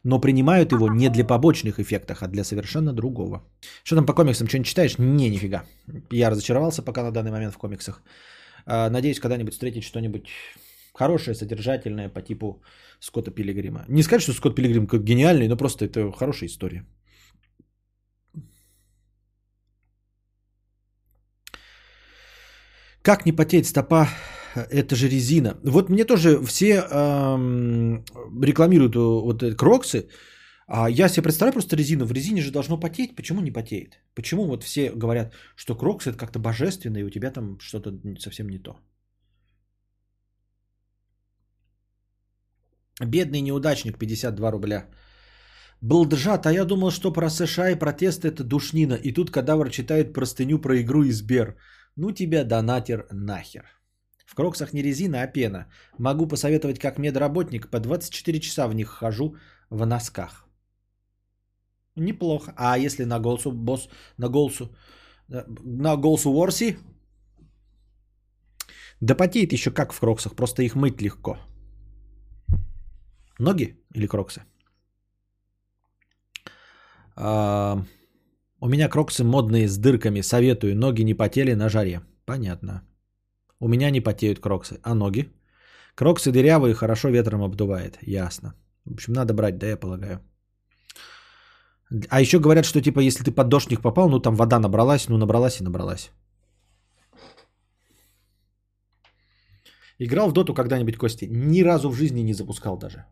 [0.03, 3.43] Но принимают его не для побочных эффектов, а для совершенно другого.
[3.85, 4.99] Что там по комиксам, что-нибудь читаешь?
[4.99, 5.65] Не, нифига.
[6.11, 8.03] Я разочаровался пока на данный момент в комиксах.
[8.71, 10.29] А, Надеюсь, когда-нибудь встретить что-нибудь
[10.95, 12.63] хорошее, содержательное по типу
[13.01, 13.85] Скотта Пилигрима.
[13.89, 16.85] Не сказать, что Скотт Пилигрим как гениальный, но просто это хорошая история.
[23.03, 24.09] Как не потеть стопа?
[24.55, 25.57] Это же резина.
[25.65, 28.05] Вот мне тоже все эм,
[28.43, 30.09] рекламируют э, вот эти кроксы.
[30.71, 32.05] А я себе представляю просто резину.
[32.05, 33.17] В резине же должно потеть.
[33.17, 33.99] Почему не потеет?
[34.15, 38.49] Почему вот все говорят, что кроксы это как-то божественно, и у тебя там что-то совсем
[38.49, 38.77] не то?
[43.01, 44.91] Бедный неудачник, 52 рубля.
[45.81, 48.95] Балджат, а я думал, что про США и протесты это душнина.
[48.95, 51.57] И тут кадавр читает простыню про игру из Сбер.
[51.97, 53.65] Ну тебя, донатер, нахер.
[54.27, 55.67] В кроксах не резина, а пена.
[55.99, 59.37] Могу посоветовать как медработник, по 24 часа в них хожу
[59.71, 60.48] в носках.
[61.99, 62.53] Неплохо.
[62.57, 63.89] А если на голосу босс,
[64.19, 64.71] на голосу,
[65.29, 66.77] на голосу Ворси?
[69.01, 71.39] Да потеет еще как в кроксах, просто их мыть легко.
[73.39, 74.43] Ноги или кроксы?
[77.17, 77.85] А,
[78.61, 82.01] у меня кроксы модные с дырками, советую, ноги не потели на жаре.
[82.25, 82.83] Понятно.
[83.61, 85.33] У меня не потеют кроксы, а ноги?
[85.95, 87.99] Кроксы дырявые, хорошо ветром обдувает.
[88.03, 88.55] Ясно.
[88.85, 90.21] В общем, надо брать, да, я полагаю.
[92.11, 95.17] А еще говорят, что типа, если ты под дождик попал, ну там вода набралась, ну
[95.17, 96.11] набралась и набралась.
[100.01, 101.29] Играл в доту когда-нибудь, Кости?
[101.31, 103.05] Ни разу в жизни не запускал даже.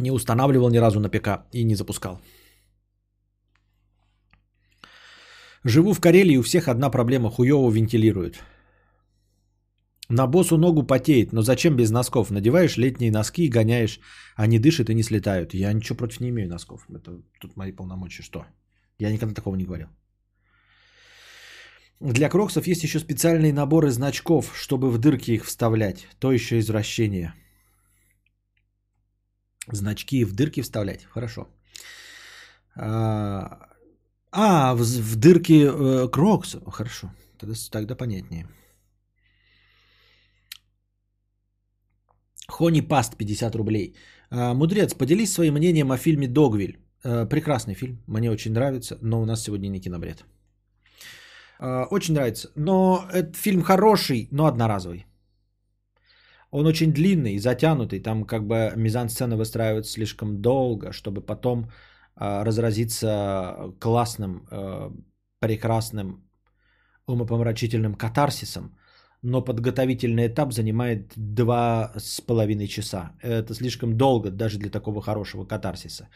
[0.00, 2.20] Не устанавливал ни разу на ПК и не запускал.
[5.64, 8.42] Живу в Карелии, у всех одна проблема, хуево вентилируют.
[10.10, 12.30] На босу ногу потеет, но зачем без носков?
[12.30, 14.00] Надеваешь летние носки и гоняешь,
[14.36, 15.52] они дышат и не слетают.
[15.54, 16.86] Я ничего против не имею носков.
[16.88, 18.22] Это тут мои полномочия.
[18.22, 18.46] Что?
[18.98, 19.88] Я никогда такого не говорил.
[22.00, 26.06] Для кроксов есть еще специальные наборы значков, чтобы в дырки их вставлять.
[26.18, 27.34] То еще извращение.
[29.72, 31.04] Значки в дырки вставлять.
[31.04, 31.48] Хорошо.
[32.76, 33.68] А,
[34.30, 36.62] а в, в дырки э, крокса.
[36.70, 37.12] Хорошо.
[37.38, 38.46] Тогда, тогда понятнее.
[42.48, 43.94] Хони Паст 50 рублей.
[44.30, 46.78] А, Мудрец, поделись своим мнением о фильме «Догвиль».
[47.04, 50.24] А, Прекрасный фильм, мне очень нравится, но у нас сегодня не кинобред.
[51.58, 55.06] А, Очень нравится, но этот фильм хороший, но одноразовый.
[56.50, 61.70] Он очень длинный, затянутый, там как бы мизансцены выстраиваются слишком долго, чтобы потом
[62.16, 64.48] разразиться классным,
[65.40, 66.24] прекрасным,
[67.06, 68.77] умопомрачительным катарсисом,
[69.22, 73.12] но подготовительный этап занимает два с половиной часа.
[73.22, 76.08] Это слишком долго даже для такого хорошего катарсиса.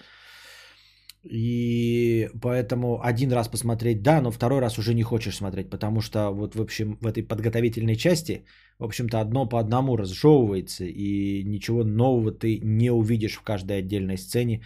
[1.24, 6.32] И поэтому один раз посмотреть, да, но второй раз уже не хочешь смотреть, потому что
[6.32, 8.44] вот в общем в этой подготовительной части,
[8.78, 14.18] в общем-то, одно по одному разжевывается, и ничего нового ты не увидишь в каждой отдельной
[14.18, 14.62] сцене,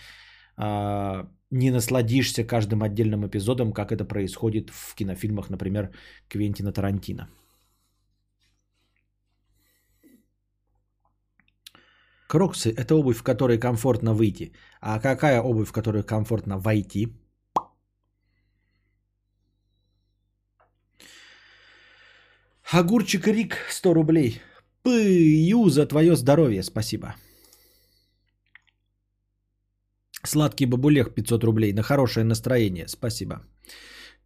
[0.57, 5.91] а, не насладишься каждым отдельным эпизодом, как это происходит в кинофильмах, например,
[6.29, 7.29] Квентина Тарантино.
[12.29, 14.53] Кроксы– это обувь, в которой комфортно выйти.
[14.81, 17.09] А какая обувь, в которую комфортно войти?
[22.73, 24.41] Огурчик Рик, 100 рублей.
[24.83, 27.15] Пыю за твое здоровье, спасибо.
[30.25, 31.73] Сладкий бабулех, 500 рублей.
[31.73, 33.41] На хорошее настроение, спасибо.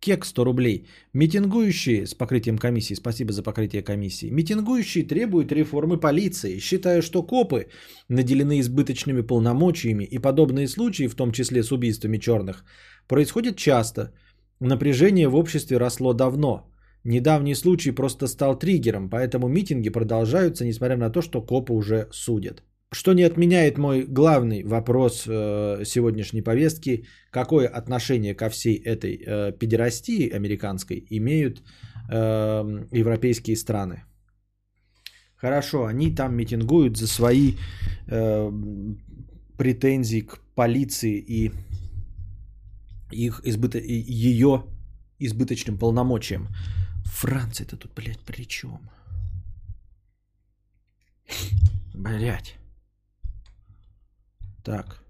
[0.01, 0.87] Кек 100 рублей.
[1.13, 4.31] Митингующие с покрытием комиссии, спасибо за покрытие комиссии.
[4.31, 6.59] Митингующие требуют реформы полиции.
[6.59, 7.67] Считаю, что копы
[8.09, 12.65] наделены избыточными полномочиями и подобные случаи, в том числе с убийствами черных,
[13.09, 14.15] происходят часто.
[14.61, 16.71] Напряжение в обществе росло давно.
[17.05, 22.63] Недавний случай просто стал триггером, поэтому митинги продолжаются, несмотря на то, что копы уже судят.
[22.93, 29.53] Что не отменяет мой главный вопрос э, сегодняшней повестки, какое отношение ко всей этой э,
[29.53, 31.62] педерастии американской имеют
[32.11, 34.03] э, европейские страны.
[35.37, 37.55] Хорошо, они там митингуют за свои
[38.09, 38.51] э,
[39.57, 41.53] претензии к полиции и
[43.12, 43.79] их избыто...
[43.79, 44.65] ее
[45.21, 46.49] избыточным полномочиям.
[47.05, 48.81] Франция-то тут, блядь, при чем?
[51.95, 52.60] Блядь.
[54.65, 55.05] Так.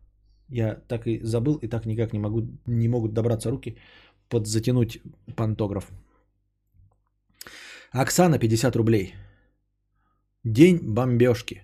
[0.48, 3.77] Я так и забыл, и так никак не могу, не могут добраться руки
[4.28, 5.01] подзатянуть
[5.36, 5.90] пантограф.
[7.93, 9.14] Оксана, 50 рублей.
[10.44, 11.62] День бомбежки.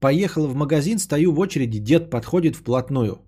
[0.00, 3.18] Поехала в магазин, стою в очереди, дед подходит вплотную.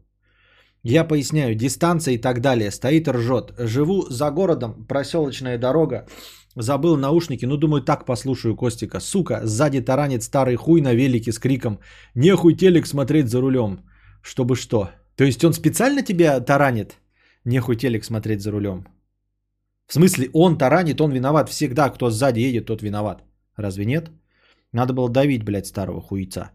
[0.82, 2.70] Я поясняю, дистанция и так далее.
[2.70, 3.54] Стоит ржет.
[3.58, 6.06] Живу за городом, проселочная дорога.
[6.56, 9.00] Забыл наушники, ну думаю, так послушаю Костика.
[9.00, 11.80] Сука, сзади таранит старый хуй на велике с криком
[12.14, 13.78] «Нехуй телек смотреть за рулем».
[14.22, 14.90] Чтобы что?
[15.16, 16.96] То есть он специально тебя таранит?
[17.44, 18.86] Нехуй телек смотреть за рулем.
[19.86, 21.48] В смысле, он таранит, он виноват.
[21.48, 23.22] Всегда, кто сзади едет, тот виноват.
[23.56, 24.10] Разве нет?
[24.72, 26.50] Надо было давить, блядь, старого хуйца.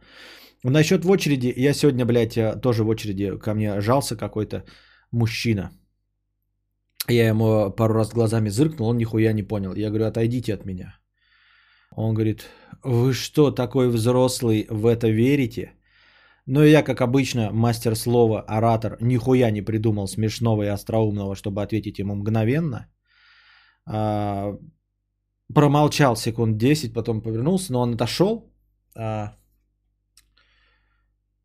[0.63, 4.63] Насчет в очереди, я сегодня, блядь, э, тоже в очереди ко мне жался какой-то
[5.11, 5.71] мужчина.
[7.09, 9.75] Я ему пару раз глазами зыркнул, он нихуя не понял.
[9.75, 10.99] Я говорю, отойдите от меня.
[11.95, 12.45] Он говорит,
[12.83, 15.73] вы что, такой взрослый, в это верите?
[16.45, 21.61] Ну и я, как обычно, мастер слова, оратор, нихуя не придумал смешного и остроумного, чтобы
[21.61, 22.87] ответить ему мгновенно.
[23.85, 24.55] А,
[25.53, 28.53] промолчал секунд 10, потом повернулся, но он отошел.
[28.95, 29.35] А,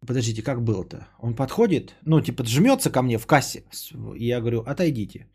[0.06, 1.06] подождите, как было-то?
[1.20, 3.64] Он подходит, ну, типа, жмется ко мне в кассе.
[4.16, 5.26] Я говорю, отойдите.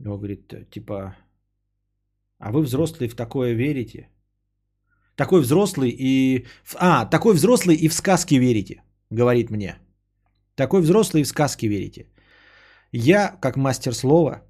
[0.00, 1.16] Он говорит, типа,
[2.38, 4.08] а вы взрослые в такое верите?
[5.16, 6.46] Такой взрослый и...
[6.74, 9.78] А, такой взрослый и в сказки верите, говорит мне.
[10.56, 12.06] Такой взрослый и в сказки верите.
[12.92, 14.42] Я, как мастер слова,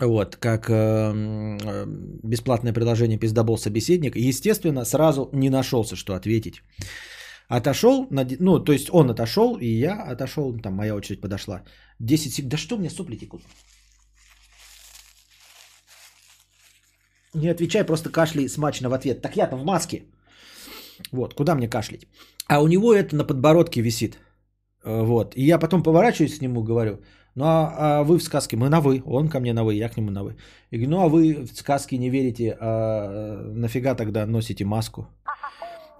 [0.00, 1.86] вот, как э,
[2.22, 6.62] бесплатное приложение пиздобол собеседник, естественно, сразу не нашелся, что ответить.
[7.48, 11.62] Отошел, ну, то есть он отошел, и я отошел, там моя очередь подошла.
[11.98, 12.50] 10 секунд.
[12.50, 13.42] Да что меня сопли текут?
[17.34, 19.22] Не отвечай, просто кашляй смачно в ответ.
[19.22, 20.04] Так я-то в маске.
[21.12, 22.06] Вот, куда мне кашлять?
[22.48, 24.18] А у него это на подбородке висит.
[24.84, 25.34] Э, вот.
[25.36, 27.00] И я потом поворачиваюсь к нему, говорю,
[27.34, 29.88] ну а, а вы в сказке, мы на вы, он ко мне на вы, я
[29.88, 30.36] к нему на вы.
[30.70, 35.06] И говорю, ну а вы в сказки не верите, а нафига тогда носите маску?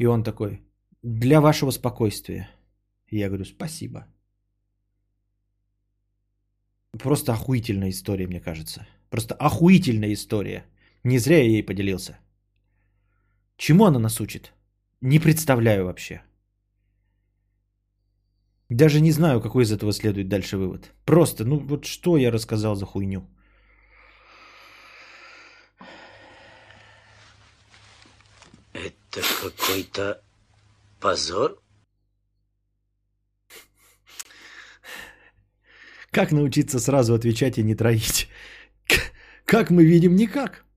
[0.00, 0.62] И он такой,
[1.02, 2.48] для вашего спокойствия.
[3.06, 4.06] И я говорю, спасибо.
[6.98, 8.86] Просто охуительная история, мне кажется.
[9.10, 10.64] Просто охуительная история.
[11.09, 12.18] Не зря я ей поделился.
[13.56, 14.52] Чему она нас учит?
[15.01, 16.22] Не представляю вообще.
[18.68, 20.93] Даже не знаю, какой из этого следует дальше вывод.
[21.06, 23.26] Просто, ну вот что я рассказал за хуйню?
[28.74, 30.22] Это какой-то
[31.01, 31.59] позор?
[36.10, 38.28] Как научиться сразу отвечать и не троить?
[39.47, 40.68] Как мы видим, никак.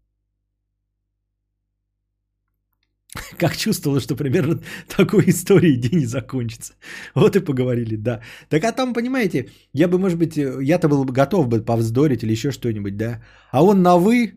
[3.41, 4.59] Как чувствовала, что примерно
[4.97, 6.73] такой историей день и закончится.
[7.15, 8.21] Вот и поговорили, да.
[8.49, 12.51] Так а там, понимаете, я бы, может быть, я-то был готов бы повздорить или еще
[12.51, 13.23] что-нибудь, да.
[13.51, 14.33] А он на «вы»,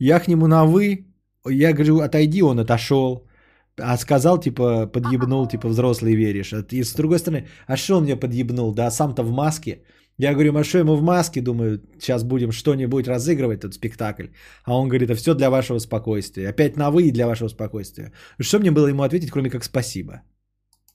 [0.00, 1.06] я к нему на «вы»,
[1.48, 3.28] я говорю, отойди, он отошел.
[3.76, 6.52] А сказал, типа, подъебнул, типа, взрослый веришь.
[6.72, 9.82] И с другой стороны, а что он мне подъебнул, да, сам-то в маске.
[10.18, 14.26] Я говорю, а что ему в маске, думаю, сейчас будем что-нибудь разыгрывать, этот спектакль.
[14.64, 16.48] А он говорит, это все для вашего спокойствия.
[16.48, 18.12] Опять на вы для вашего спокойствия.
[18.40, 20.22] Что мне было ему ответить, кроме как спасибо?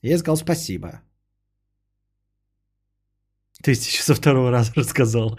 [0.02, 1.00] Я сказал спасибо.
[3.66, 5.38] Есть еще со второго раза рассказал.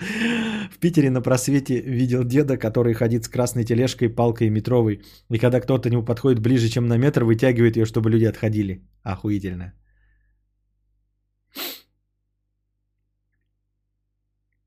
[0.72, 5.04] В Питере на просвете видел деда, который ходит с красной тележкой, палкой метровой.
[5.30, 8.82] И когда кто-то к нему подходит ближе, чем на метр, вытягивает ее, чтобы люди отходили.
[9.04, 9.74] Охуительно.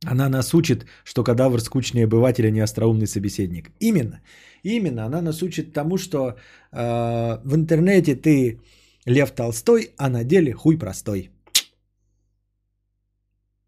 [0.07, 3.71] Она нас учит, что кадавр скучнее обывателя, не остроумный собеседник.
[3.81, 4.21] Именно.
[4.63, 5.07] Именно.
[5.07, 6.37] Она нас учит тому, что
[6.73, 8.61] э, в интернете ты
[9.07, 11.31] Лев Толстой, а на деле хуй простой.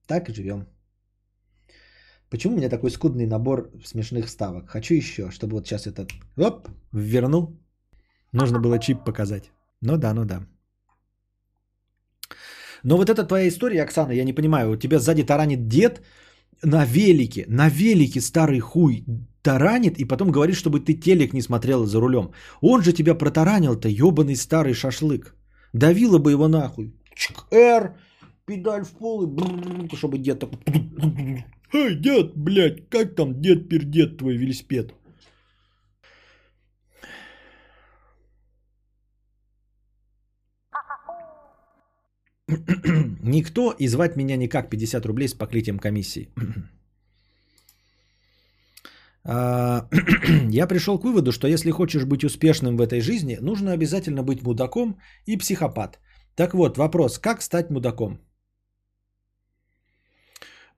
[0.07, 0.67] Так и живем.
[2.31, 4.71] Почему у меня такой скудный набор смешных вставок?
[4.71, 7.59] Хочу еще, чтобы вот сейчас этот, оп, вернул.
[8.33, 9.51] Нужно было чип показать.
[9.81, 10.47] Ну да, ну да.
[12.83, 16.01] Но вот эта твоя история, Оксана, я не понимаю, у тебя сзади таранит дед
[16.63, 19.05] на велике, на велике старый хуй
[19.43, 22.31] таранит, и потом говорит, чтобы ты телек не смотрела за рулем.
[22.61, 25.35] Он же тебя протаранил-то, ебаный старый шашлык.
[25.73, 26.93] Давила бы его нахуй.
[27.15, 27.97] Чик, Р,
[28.47, 30.51] педаль в пол, и брррр, чтобы дед так...
[31.73, 34.93] Эй, дед, блядь, как там дед пердед твой велосипед?
[43.23, 46.29] Никто и звать меня никак 50 рублей с покрытием комиссии.
[49.23, 49.87] А,
[50.49, 54.43] Я пришел к выводу, что если хочешь быть успешным в этой жизни, нужно обязательно быть
[54.43, 55.99] мудаком и психопат.
[56.37, 58.19] Так вот, вопрос, как стать мудаком?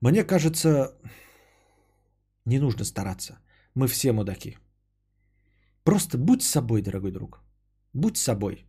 [0.01, 0.91] Мне кажется,
[2.45, 3.39] не нужно стараться.
[3.75, 4.57] Мы все мудаки.
[5.85, 7.39] Просто будь собой, дорогой друг.
[7.93, 8.65] Будь собой.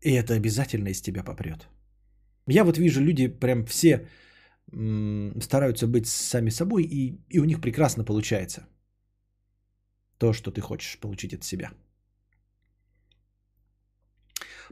[0.00, 1.68] И это обязательно из тебя попрет.
[2.50, 4.06] Я вот вижу, люди прям все
[5.40, 8.66] стараются быть сами собой, и, и у них прекрасно получается
[10.18, 11.70] то, что ты хочешь получить от себя.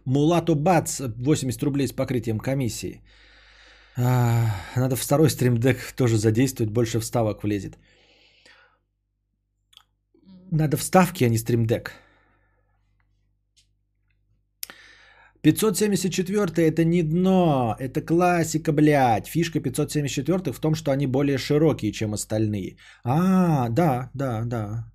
[0.04, 3.02] Мулату Бац, 80 рублей с покрытием комиссии.
[3.96, 7.78] А, надо второй стримдек тоже задействовать, больше вставок влезет.
[10.52, 11.92] Надо вставки, а не стримдек.
[15.42, 19.26] 574 это не дно, это классика, блядь.
[19.26, 22.76] Фишка 574 в том, что они более широкие, чем остальные.
[23.04, 24.92] А, да, да, да.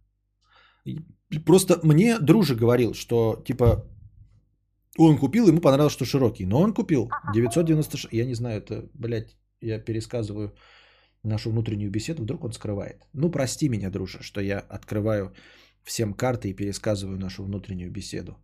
[1.46, 3.86] Просто мне дружи говорил, что типа
[4.98, 6.46] он купил, ему понравилось, что широкий.
[6.46, 8.14] Но он купил 996.
[8.14, 10.54] Я не знаю, это, блядь, я пересказываю
[11.24, 13.08] нашу внутреннюю беседу, вдруг он скрывает.
[13.14, 15.34] Ну, прости меня, дружа, что я открываю
[15.84, 18.38] всем карты и пересказываю нашу внутреннюю беседу.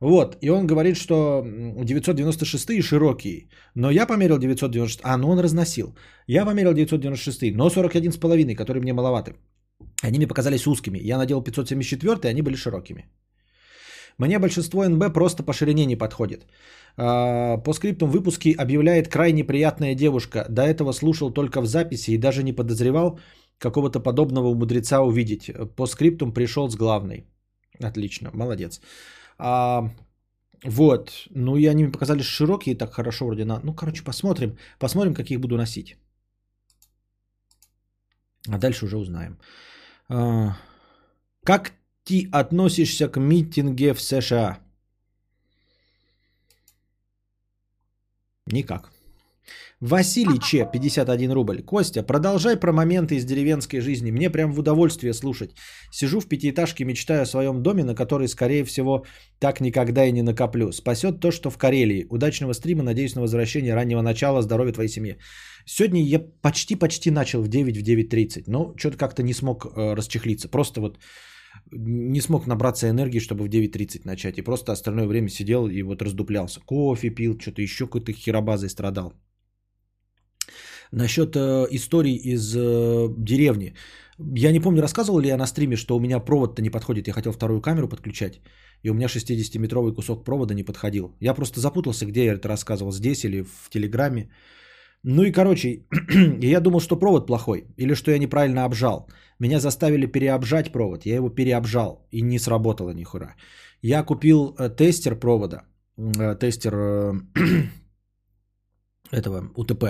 [0.00, 5.94] Вот, и он говорит, что 996 широкие, но я померил 996, а, ну он разносил.
[6.26, 9.34] Я померил 996, но 41,5, которые мне маловаты.
[10.02, 10.98] Они мне показались узкими.
[10.98, 13.04] Я надел 574, и они были широкими.
[14.18, 16.46] Мне большинство НБ просто по ширине не подходит.
[16.96, 20.46] А, По скриптум выпуски объявляет крайне приятная девушка.
[20.48, 23.20] До этого слушал только в записи и даже не подозревал
[23.58, 25.50] какого-то подобного у мудреца увидеть.
[25.76, 27.26] По скриптум пришел с главной.
[27.82, 28.80] Отлично, молодец.
[29.42, 29.90] А,
[30.64, 33.60] вот, ну и они мне показались широкие, так хорошо вроде на...
[33.64, 35.96] Ну, короче, посмотрим, посмотрим, как их буду носить.
[38.48, 39.38] А дальше уже узнаем.
[40.08, 40.56] А,
[41.44, 41.72] как
[42.04, 44.58] ты относишься к митинге в США?
[48.46, 48.90] Никак.
[49.82, 51.62] Василий Че, 51 рубль.
[51.62, 54.10] Костя, продолжай про моменты из деревенской жизни.
[54.10, 55.50] Мне прям в удовольствие слушать.
[55.90, 59.06] Сижу в пятиэтажке, мечтаю о своем доме, на который, скорее всего,
[59.38, 60.70] так никогда и не накоплю.
[60.72, 62.06] Спасет то, что в Карелии.
[62.10, 64.42] Удачного стрима, надеюсь на возвращение раннего начала.
[64.42, 65.16] Здоровья твоей семье.
[65.64, 70.50] Сегодня я почти-почти начал в 9, в 9.30, но что-то как-то не смог э, расчехлиться.
[70.50, 70.98] Просто вот
[71.72, 74.36] не смог набраться энергии, чтобы в 9.30 начать.
[74.36, 76.60] И просто остальное время сидел и вот раздуплялся.
[76.60, 79.14] Кофе пил, что-то еще какой-то херобазой страдал.
[80.92, 83.74] Насчет э, историй из э, деревни.
[84.18, 87.06] Я не помню, рассказывал ли я на стриме, что у меня провод-то не подходит.
[87.08, 88.40] Я хотел вторую камеру подключать,
[88.82, 91.16] и у меня 60-метровый кусок провода не подходил.
[91.20, 94.30] Я просто запутался, где я это рассказывал, здесь или в Телеграме.
[95.04, 95.86] Ну и, короче,
[96.42, 99.08] я думал, что провод плохой, или что я неправильно обжал.
[99.38, 103.36] Меня заставили переобжать провод, я его переобжал, и не сработало ни хера.
[103.82, 105.62] Я купил э, тестер провода,
[106.40, 106.74] тестер
[109.12, 109.84] этого УТП.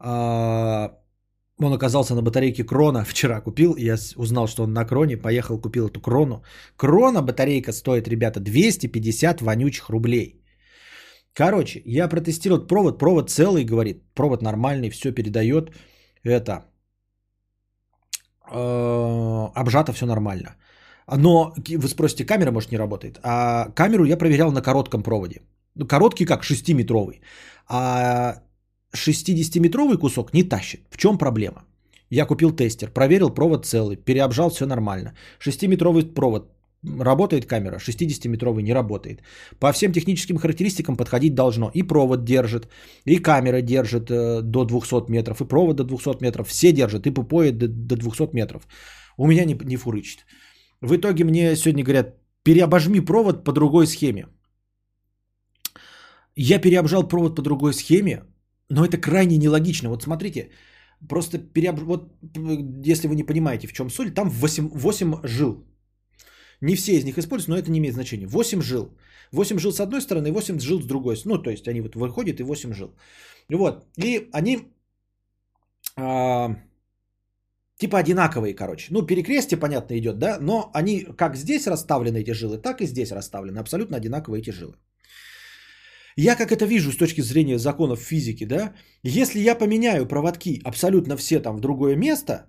[0.00, 0.90] А,
[1.62, 3.04] Он оказался на батарейке Крона.
[3.04, 3.76] Вчера купил.
[3.76, 5.16] Я узнал, что он на Кроне.
[5.16, 6.42] Поехал, купил эту Крону.
[6.76, 10.42] Крона батарейка стоит, ребята, 250 вонючих рублей.
[11.34, 12.98] Короче, я протестировал провод.
[12.98, 14.02] Провод целый, говорит.
[14.14, 15.70] Провод нормальный, все передает.
[16.24, 16.64] Это
[18.50, 20.56] э, обжато все нормально.
[21.16, 23.18] Но вы спросите, камера может не работает.
[23.22, 25.42] А камеру я проверял на коротком проводе.
[25.74, 27.20] Ну, короткий как 6-метровый.
[27.68, 28.42] А
[28.94, 30.80] 60-метровый кусок не тащит.
[30.90, 31.64] В чем проблема?
[32.10, 35.14] Я купил тестер, проверил провод целый, переобжал все нормально.
[35.40, 36.50] 6-метровый провод
[36.82, 39.22] работает камера, 60-метровый не работает.
[39.58, 41.70] По всем техническим характеристикам подходить должно.
[41.74, 42.68] И провод держит,
[43.04, 46.48] и камера держит э, до 200 метров, и провод до 200 метров.
[46.48, 48.66] Все держат, и пупоид до, до 200 метров.
[49.16, 50.26] У меня не, не фурычит.
[50.80, 54.26] В итоге мне сегодня говорят, переобожми провод по другой схеме.
[56.36, 58.22] Я переобжал провод по другой схеме,
[58.70, 59.90] но это крайне нелогично.
[59.90, 60.50] Вот смотрите,
[61.08, 61.80] Просто переоб...
[61.80, 62.12] вот,
[62.84, 65.64] если вы не понимаете, в чем соль, там 8, 8 жил.
[66.60, 68.26] Не все из них используются, но это не имеет значения.
[68.26, 68.90] 8 жил.
[69.32, 71.16] 8 жил с одной стороны, 8 жил с другой.
[71.24, 72.94] Ну, то есть они вот выходят и 8 жил.
[73.48, 73.86] Вот.
[73.96, 74.58] И они
[75.96, 76.56] а,
[77.78, 78.88] типа одинаковые, короче.
[78.90, 83.12] Ну, перекрестие, понятно, идет, да, но они как здесь расставлены эти жилы, так и здесь
[83.12, 83.58] расставлены.
[83.58, 84.74] Абсолютно одинаковые эти жилы.
[86.22, 91.16] Я как это вижу с точки зрения законов физики, да, если я поменяю проводки абсолютно
[91.16, 92.46] все там в другое место,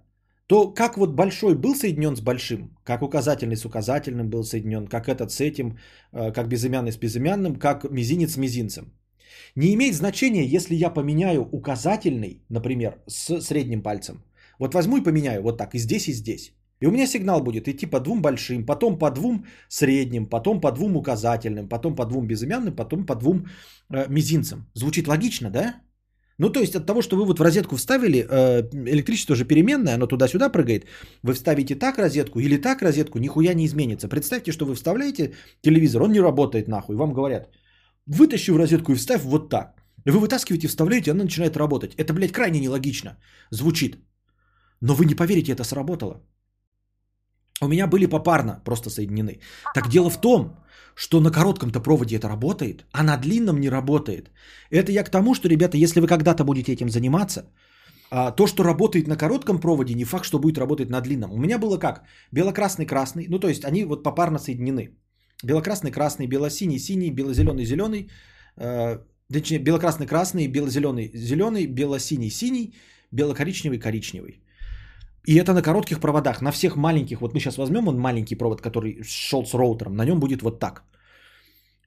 [0.48, 5.07] то как вот большой был соединен с большим, как указательный с указательным был соединен, как
[5.07, 5.77] этот с этим,
[6.11, 8.91] э, как безымянный с безымянным, как мизинец с мизинцем.
[9.56, 14.22] Не имеет значения, если я поменяю указательный, например, с средним пальцем.
[14.60, 16.52] Вот возьму и поменяю вот так и здесь, и здесь.
[16.82, 20.72] И у меня сигнал будет идти по двум большим, потом по двум средним, потом по
[20.72, 23.45] двум указательным, потом по двум безымянным, потом по двум
[23.94, 24.66] э, мизинцам.
[24.74, 25.76] Звучит логично, да?
[26.40, 28.64] Ну, то есть от того, что вы вот в розетку вставили, э,
[28.94, 30.86] электричество же переменное, оно туда-сюда прыгает.
[31.24, 34.08] Вы вставите так розетку или так розетку, нихуя не изменится.
[34.08, 36.95] Представьте, что вы вставляете телевизор, он не работает нахуй.
[36.95, 37.49] Вам говорят,
[38.08, 39.76] вытащи в розетку и вставь вот так.
[40.06, 41.94] Вы вытаскиваете, вставляете, она начинает работать.
[41.95, 43.18] Это, блядь, крайне нелогично
[43.52, 43.98] звучит.
[44.82, 46.24] Но вы не поверите, это сработало.
[47.62, 49.40] У меня были попарно просто соединены.
[49.76, 50.58] Так дело в том,
[50.96, 54.32] что на коротком-то проводе это работает, а на длинном не работает.
[54.72, 57.46] Это я к тому, что, ребята, если вы когда-то будете этим заниматься,
[58.10, 61.32] а, то, что работает на коротком проводе, не факт, что будет работать на длинном.
[61.32, 62.04] У меня было как?
[62.32, 63.28] Бело-красный, красный.
[63.30, 64.90] Ну, то есть они вот попарно соединены.
[65.44, 68.10] Бело-красный, красный, бело-синий, синий, бело-зеленый, зеленый.
[68.58, 69.00] Э,
[69.32, 72.74] точнее, бело-красный, красный, бело-зеленый, зеленый, бело-синий, синий,
[73.12, 74.42] бело-коричневый, коричневый.
[75.27, 77.22] И это на коротких проводах, на всех маленьких.
[77.22, 80.60] Вот мы сейчас возьмем он маленький провод, который шел с роутером, на нем будет вот
[80.60, 80.84] так.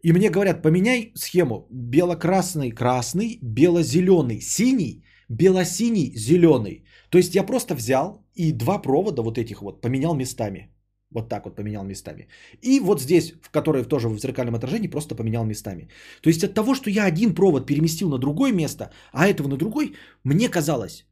[0.05, 1.67] И мне говорят, поменяй схему.
[1.71, 6.85] Бело-красный, красный, бело-зеленый, синий, бело-синий, зеленый.
[7.11, 10.69] То есть я просто взял и два провода вот этих вот поменял местами.
[11.11, 12.29] Вот так вот поменял местами.
[12.61, 15.89] И вот здесь, в которой тоже в зеркальном отражении, просто поменял местами.
[16.23, 19.57] То есть от того, что я один провод переместил на другое место, а этого на
[19.57, 19.95] другой,
[20.25, 21.07] мне казалось,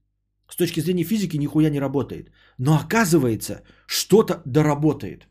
[0.52, 2.30] с точки зрения физики нихуя не работает.
[2.58, 5.26] Но оказывается, что-то доработает.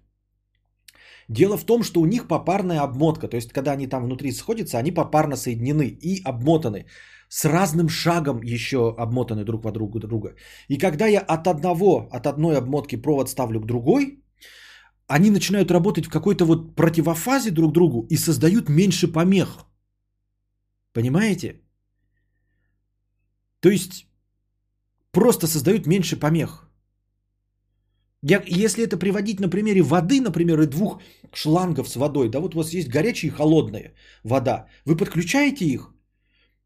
[1.30, 3.27] Дело в том, что у них попарная обмотка.
[3.27, 6.85] То есть, когда они там внутри сходятся, они попарно соединены и обмотаны.
[7.30, 9.99] С разным шагом еще обмотаны друг во друга.
[9.99, 10.35] друга.
[10.68, 14.23] И когда я от одного, от одной обмотки провод ставлю к другой,
[15.07, 19.65] они начинают работать в какой-то вот противофазе друг другу и создают меньше помех.
[20.93, 21.61] Понимаете?
[23.60, 24.11] То есть
[25.12, 26.68] просто создают меньше помех.
[28.24, 31.02] Я, если это приводить на примере воды, например, и двух
[31.34, 33.94] шлангов с водой, да, вот у вас есть горячая и холодная
[34.24, 35.92] вода, вы подключаете их,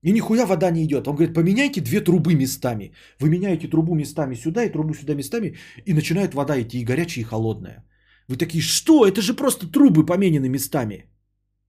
[0.06, 1.08] и нихуя вода не идет.
[1.08, 2.92] Он говорит, поменяйте две трубы местами.
[3.20, 5.56] Вы меняете трубу местами сюда и трубу сюда местами,
[5.86, 7.84] и начинает вода идти и горячая, и холодная.
[8.28, 9.06] Вы такие, что?
[9.06, 11.06] Это же просто трубы поменены местами.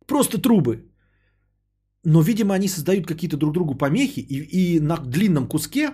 [0.07, 0.91] Просто трубы.
[2.05, 5.91] Но, видимо, они создают какие-то друг другу помехи, и, и на длинном куске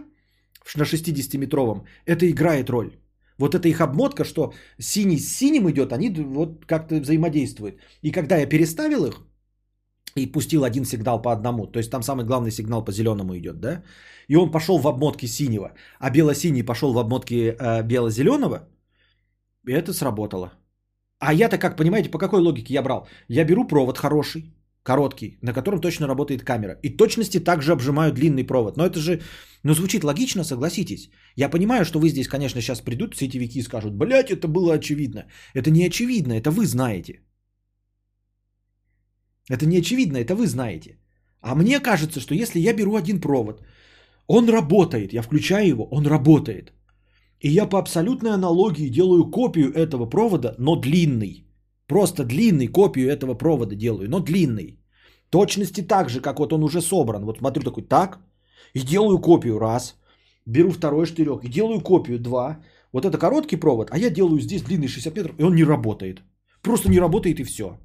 [0.77, 2.93] на 60-метровом, это играет роль.
[3.39, 7.77] Вот эта их обмотка, что синий с синим идет, они вот как-то взаимодействуют.
[8.03, 9.21] И когда я переставил их
[10.15, 13.61] и пустил один сигнал по одному, то есть там самый главный сигнал по зеленому идет,
[13.61, 13.83] да,
[14.29, 18.69] и он пошел в обмотке синего, а бело-синий пошел в обмотке э, бело-зеленого,
[19.67, 20.53] это сработало.
[21.19, 23.07] А я-то, как понимаете, по какой логике я брал?
[23.29, 26.79] Я беру провод хороший, короткий, на котором точно работает камера.
[26.83, 28.77] И точности также обжимаю длинный провод.
[28.77, 29.21] Но это же,
[29.63, 31.11] ну, звучит логично, согласитесь.
[31.37, 35.27] Я понимаю, что вы здесь, конечно, сейчас придут сетевики и скажут, блядь, это было очевидно.
[35.55, 37.21] Это не очевидно, это вы знаете.
[39.51, 40.99] Это не очевидно, это вы знаете.
[41.41, 43.63] А мне кажется, что если я беру один провод,
[44.27, 46.73] он работает, я включаю его, он работает.
[47.41, 51.45] И я по абсолютной аналогии делаю копию этого провода, но длинный.
[51.87, 54.79] Просто длинный копию этого провода делаю, но длинный.
[55.31, 57.25] Точности так же, как вот он уже собран.
[57.25, 58.19] Вот смотрю такой, так,
[58.75, 59.97] и делаю копию раз.
[60.47, 62.59] Беру второй штырек и делаю копию два.
[62.93, 66.23] Вот это короткий провод, а я делаю здесь длинный 60 метров, и он не работает.
[66.63, 67.79] Просто не работает и все.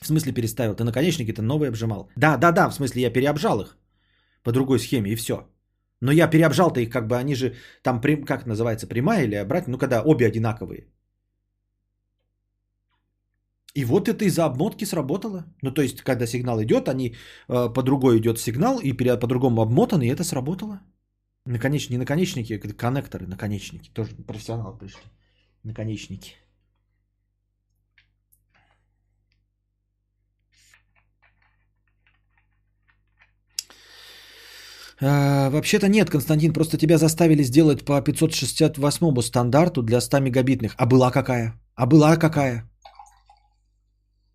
[0.00, 0.74] В смысле переставил?
[0.74, 2.08] Ты наконечники-то новые обжимал?
[2.16, 3.76] Да, да, да, в смысле я переобжал их
[4.42, 5.34] по другой схеме и все.
[6.00, 9.78] Но я переобжал-то их как бы, они же там, как называется, прямая или обратно, ну
[9.78, 10.86] когда обе одинаковые.
[13.76, 15.44] И вот это из-за обмотки сработало.
[15.62, 17.14] Ну, то есть, когда сигнал идет, они
[17.48, 20.80] э, по другой идет сигнал, и по-другому обмотаны, и это сработало.
[21.46, 23.90] Наконечники, не наконечники, а коннекторы, наконечники.
[23.92, 25.02] Тоже профессионалы пришли.
[25.62, 26.36] Наконечники.
[35.02, 40.74] А, вообще-то нет, Константин, просто тебя заставили сделать по 568 стандарту для 100 мегабитных.
[40.78, 41.60] А была какая?
[41.74, 42.64] А была какая?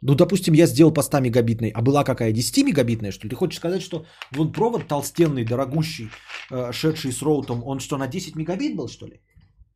[0.02, 2.34] Ну, допустим, я сделал по 100 мегабитной, а была какая?
[2.34, 3.30] 10 мегабитная, что ли?
[3.30, 6.10] Ты хочешь сказать, что вон провод толстенный, дорогущий,
[6.52, 9.22] э, шедший с роутом, он что, на 10 мегабит был, что ли?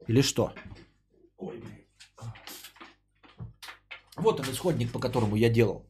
[0.07, 0.51] Или что?
[1.37, 1.85] Ой, блин.
[4.17, 5.85] Вот он исходник, по которому я делал.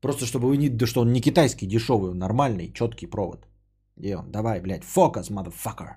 [0.00, 0.68] Просто чтобы вы не...
[0.68, 3.46] Да что он не китайский, дешевый, он нормальный, четкий провод.
[3.96, 4.32] Где он?
[4.32, 5.96] Давай, блядь, фокус, motherfucker.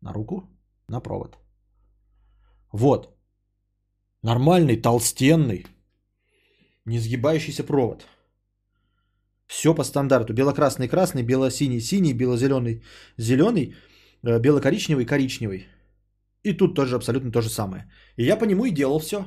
[0.00, 0.42] На руку,
[0.88, 1.38] на провод.
[2.72, 3.16] Вот.
[4.22, 5.66] Нормальный, толстенный,
[6.86, 8.06] не сгибающийся провод.
[9.46, 10.32] Все по стандарту.
[10.32, 12.82] Бело-красный красный, бело-синий синий, бело-зеленый
[13.18, 13.74] зеленый,
[14.24, 15.66] э, бело-коричневый коричневый.
[16.42, 17.90] И тут тоже абсолютно то же самое.
[18.16, 19.24] И я по нему и делал все.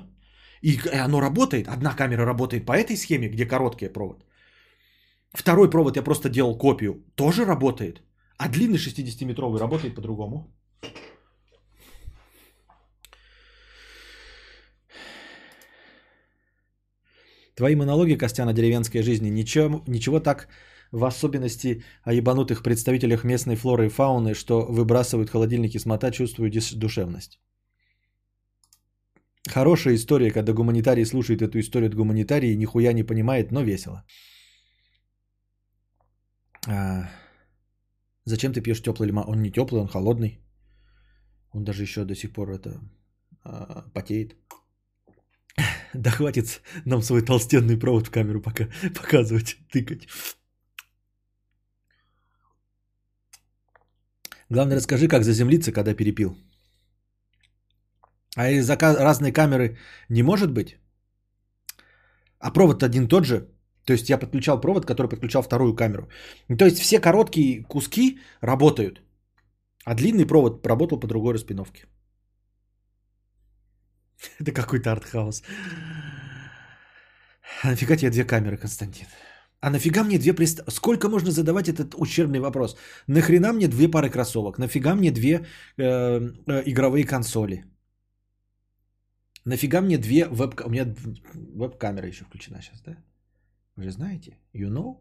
[0.62, 1.68] И оно работает.
[1.68, 4.26] Одна камера работает по этой схеме, где короткий провод.
[5.34, 7.04] Второй провод я просто делал копию.
[7.16, 8.02] Тоже работает.
[8.38, 10.48] А длинный 60-метровый работает по-другому.
[17.60, 20.48] Твои монологи, Костян, о деревенской жизни, ничего, ничего так
[20.92, 27.40] в особенности о ебанутых представителях местной флоры и фауны, что выбрасывают холодильники смота, чувствую душевность.
[29.50, 34.06] Хорошая история, когда гуманитарий слушает эту историю от гуманитарии и нихуя не понимает, но весело.
[36.66, 37.10] А,
[38.24, 39.26] зачем ты пьешь теплый лимон?
[39.28, 40.40] Он не теплый, он холодный.
[41.52, 42.80] Он даже еще до сих пор это
[43.44, 44.38] а, потеет.
[45.94, 50.08] Да хватит нам свой толстенный провод в камеру пока показывать, тыкать.
[54.50, 56.36] Главное, расскажи, как заземлиться, когда перепил.
[58.36, 59.78] А из-за разной камеры
[60.10, 60.78] не может быть?
[62.40, 63.48] А провод один тот же.
[63.86, 66.10] То есть я подключал провод, который подключал вторую камеру.
[66.58, 69.02] То есть все короткие куски работают.
[69.86, 71.86] А длинный провод работал по другой распиновке.
[74.40, 75.44] Это какой-то артхаус.
[77.64, 79.08] А нафига тебе две камеры, Константин?
[79.62, 80.62] А нафига мне две прист...
[80.70, 82.78] Сколько можно задавать этот ущербный вопрос?
[83.08, 84.58] Нахрена мне две пары кроссовок?
[84.58, 85.46] Нафига мне две
[85.78, 85.82] э,
[86.48, 87.66] э, игровые консоли?
[89.46, 90.62] Нафига мне две веб...
[90.66, 90.86] У меня
[91.34, 92.98] веб-камера еще включена сейчас, да?
[93.76, 94.38] Вы же знаете?
[94.54, 94.98] You know,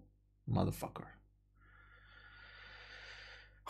[0.49, 1.05] motherfucker.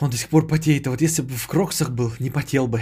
[0.01, 0.87] Он до сих пор потеет.
[0.87, 2.81] А вот если бы в кроксах был, не потел бы.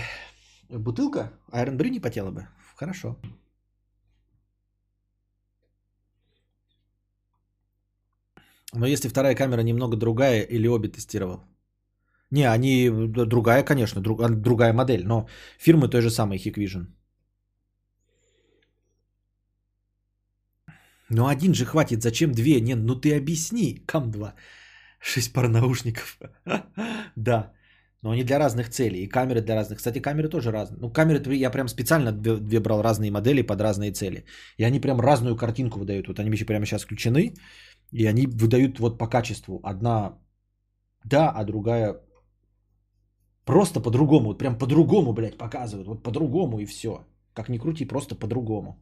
[0.69, 2.47] Бутылка Iron не потела бы.
[2.77, 3.16] Хорошо.
[8.74, 11.40] Но если вторая камера немного другая или обе тестировал?
[12.32, 15.28] Не, они другая, конечно, друг- а, другая модель, но
[15.59, 16.86] фирмы той же самой Hikvision.
[21.11, 22.61] Ну один же хватит, зачем две?
[22.61, 24.35] Не, ну ты объясни, кам два.
[25.01, 26.19] Шесть пар наушников.
[27.16, 27.53] Да,
[28.07, 29.03] но они для разных целей.
[29.03, 29.78] И камеры для разных.
[29.78, 30.78] Кстати, камеры тоже разные.
[30.81, 34.24] Ну, камеры я прям специально две, брал разные модели под разные цели.
[34.59, 36.07] И они прям разную картинку выдают.
[36.07, 37.35] Вот они еще прямо сейчас включены.
[37.91, 39.61] И они выдают вот по качеству.
[39.65, 40.19] Одна
[41.05, 42.01] да, а другая
[43.45, 44.28] просто по-другому.
[44.28, 45.89] Вот прям по-другому, блядь, показывают.
[45.89, 47.05] Вот по-другому и все.
[47.35, 48.77] Как ни крути, просто по-другому.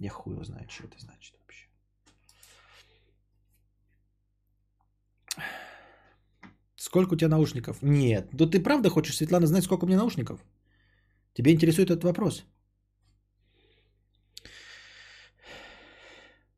[0.00, 1.67] Я хуй его знает, что это значит вообще.
[6.78, 7.82] Сколько у тебя наушников?
[7.82, 8.28] Нет.
[8.32, 10.44] Да ты правда хочешь, Светлана, знать, сколько у меня наушников?
[11.34, 12.44] Тебя интересует этот вопрос?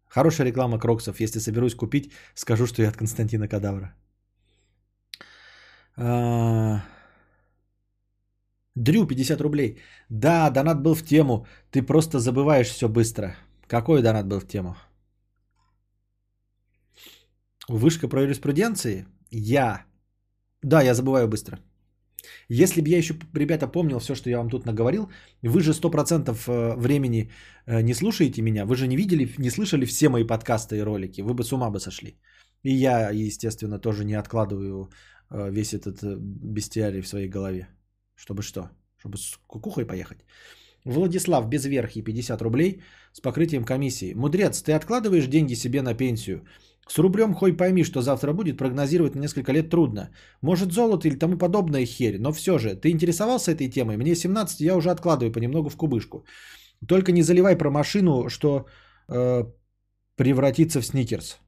[0.08, 1.20] Хорошая реклама Кроксов.
[1.20, 3.94] Если соберусь купить, скажу, что я от Константина Кадавра.
[5.96, 6.82] А,
[8.74, 9.78] Дрю, 50 рублей.
[10.10, 11.46] Да, донат был в тему.
[11.70, 13.36] Ты просто забываешь все быстро.
[13.66, 14.76] Какой донат был в тему?
[17.68, 19.06] Вышка про юриспруденции?
[19.30, 19.89] Я.
[20.62, 21.58] Да, я забываю быстро.
[22.48, 25.10] Если бы я еще, ребята, помнил все, что я вам тут наговорил,
[25.42, 27.30] вы же 100% э, времени
[27.66, 31.22] э, не слушаете меня, вы же не видели, не слышали все мои подкасты и ролики,
[31.22, 32.18] вы бы с ума бы сошли.
[32.62, 34.90] И я, естественно, тоже не откладываю
[35.30, 37.68] э, весь этот бестиарий в своей голове.
[38.16, 38.70] Чтобы что?
[38.98, 40.18] Чтобы с кукухой поехать.
[40.84, 42.82] Владислав Безверхий, 50 рублей
[43.12, 44.14] с покрытием комиссии.
[44.14, 46.44] Мудрец, ты откладываешь деньги себе на пенсию?
[46.88, 50.10] С рублем хоть пойми, что завтра будет, прогнозировать на несколько лет трудно.
[50.42, 53.96] Может золото или тому подобная херь, но все же, ты интересовался этой темой?
[53.96, 56.24] Мне 17, я уже откладываю понемногу в кубышку.
[56.88, 58.66] Только не заливай про машину, что
[59.08, 59.44] э,
[60.16, 61.38] превратится в сникерс.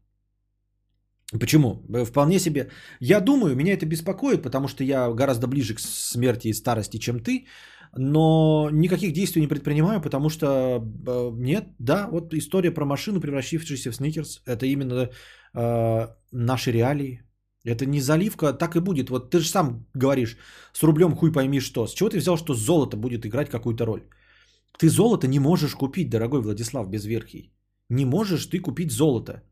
[1.41, 1.83] Почему?
[2.05, 2.71] Вполне себе.
[3.01, 7.21] Я думаю, меня это беспокоит, потому что я гораздо ближе к смерти и старости, чем
[7.21, 7.47] ты.
[7.97, 13.91] Но никаких действий не предпринимаю, потому что э, нет, да, вот история про машину, превратившуюся
[13.91, 15.11] в сникерс, это именно
[15.55, 17.23] э, наши реалии.
[17.65, 19.11] Это не заливка, так и будет.
[19.11, 20.37] Вот ты же сам говоришь,
[20.73, 21.87] с рублем хуй пойми что.
[21.87, 24.03] С чего ты взял, что золото будет играть какую-то роль?
[24.79, 27.53] Ты золото не можешь купить, дорогой Владислав Безверхий.
[27.91, 29.43] Не можешь ты купить золото.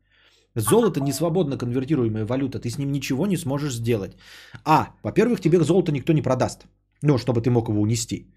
[0.55, 4.17] Золото не свободно конвертируемая валюта, ты с ним ничего не сможешь сделать.
[4.65, 6.65] А, во-первых, тебе золото никто не продаст,
[7.01, 8.27] ну, чтобы ты мог его унести.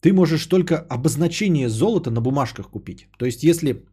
[0.00, 3.08] Ты можешь только обозначение золота на бумажках купить.
[3.18, 3.84] То есть, если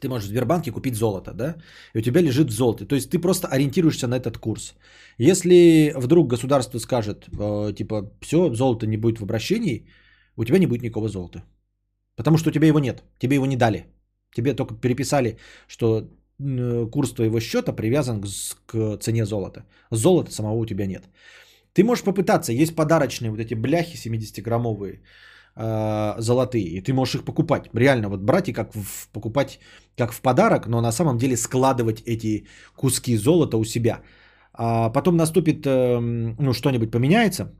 [0.00, 1.56] ты можешь в Сбербанке купить золото, да,
[1.94, 2.86] и у тебя лежит золото.
[2.86, 4.74] То есть ты просто ориентируешься на этот курс.
[5.18, 9.86] Если вдруг государство скажет, э, типа, все, золото не будет в обращении,
[10.36, 11.42] у тебя не будет никакого золота.
[12.16, 13.86] Потому что у тебя его нет, тебе его не дали.
[14.34, 16.08] Тебе только переписали, что
[16.38, 18.22] э, курс твоего счета привязан
[18.66, 19.64] к, цене золота.
[19.90, 21.04] Золота самого у тебя нет.
[21.76, 25.00] Ты можешь попытаться, есть подарочные вот эти бляхи 70-граммовые,
[25.56, 27.68] э, золотые, и ты можешь их покупать.
[27.74, 29.58] Реально, вот брать и как в- покупать
[29.96, 32.46] как в подарок, но на самом деле складывать эти
[32.76, 34.00] куски золота у себя.
[34.54, 37.52] А потом наступит, эм, ну, что-нибудь поменяется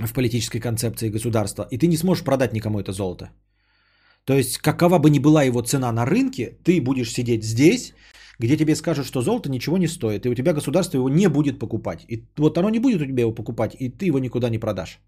[0.00, 3.30] в политической концепции государства, и ты не сможешь продать никому это золото.
[4.24, 7.94] То есть, какова бы ни была его цена на рынке, ты будешь сидеть здесь,
[8.38, 11.58] где тебе скажут, что золото ничего не стоит, и у тебя государство его не будет
[11.58, 12.04] покупать.
[12.08, 14.98] И вот оно не будет у тебя его покупать, и ты его никуда не продашь.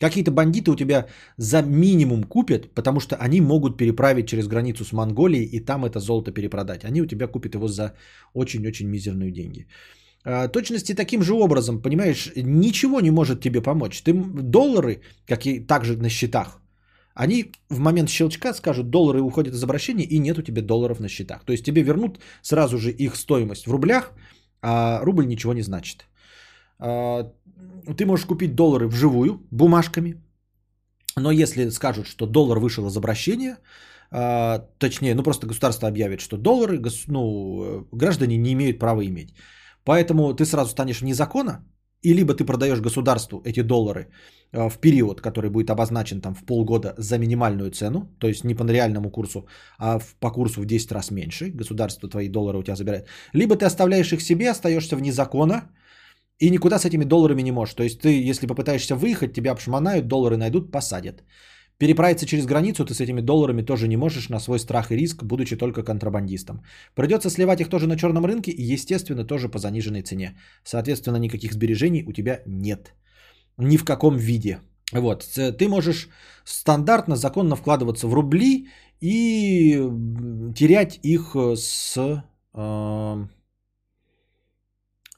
[0.00, 1.06] Какие-то бандиты у тебя
[1.38, 6.00] за минимум купят, потому что они могут переправить через границу с Монголией и там это
[6.00, 6.84] золото перепродать.
[6.84, 7.94] Они у тебя купят его за
[8.34, 9.66] очень-очень мизерные деньги.
[10.24, 14.02] А, Точности таким же образом, понимаешь, ничего не может тебе помочь.
[14.02, 14.12] Ты
[14.42, 16.61] доллары, как и также на счетах,
[17.14, 21.08] они в момент щелчка скажут, доллары уходят из обращения и нет у тебя долларов на
[21.08, 21.44] счетах.
[21.44, 24.12] То есть тебе вернут сразу же их стоимость в рублях,
[24.62, 26.06] а рубль ничего не значит.
[26.78, 27.30] А,
[27.96, 30.22] Ты можешь купить доллары вживую, бумажками,
[31.16, 33.58] но если скажут, что доллар вышел из обращения,
[34.10, 39.34] а, точнее, ну просто государство объявит, что доллары ну, э, граждане не имеют права иметь.
[39.84, 41.64] Поэтому ты сразу станешь вне закона,
[42.02, 44.08] и либо ты продаешь государству эти доллары
[44.52, 48.54] э, в период, который будет обозначен там в полгода за минимальную цену, то есть не
[48.54, 49.46] по реальному курсу,
[49.78, 53.06] а по курсу в 10 раз меньше, государство твои доллары у тебя забирает.
[53.32, 55.70] Либо ты оставляешь их себе, остаешься вне закона,
[56.40, 57.74] и никуда с этими долларами не можешь.
[57.74, 61.22] То есть ты, если попытаешься выехать, тебя обшмонают, доллары найдут, посадят.
[61.82, 65.24] Переправиться через границу ты с этими долларами тоже не можешь на свой страх и риск,
[65.24, 66.62] будучи только контрабандистом.
[66.94, 70.38] Придется сливать их тоже на черном рынке и, естественно, тоже по заниженной цене.
[70.62, 72.94] Соответственно, никаких сбережений у тебя нет.
[73.58, 74.58] Ни в каком виде.
[74.92, 75.24] Вот.
[75.58, 76.08] Ты можешь
[76.44, 78.68] стандартно, законно вкладываться в рубли
[79.00, 79.72] и
[80.54, 81.96] терять их э, с
[82.54, 83.26] э,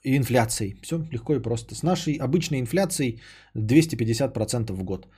[0.03, 0.79] инфляцией.
[0.83, 1.75] Все легко и просто.
[1.75, 3.21] С нашей обычной инфляцией
[3.55, 5.09] 250% в год.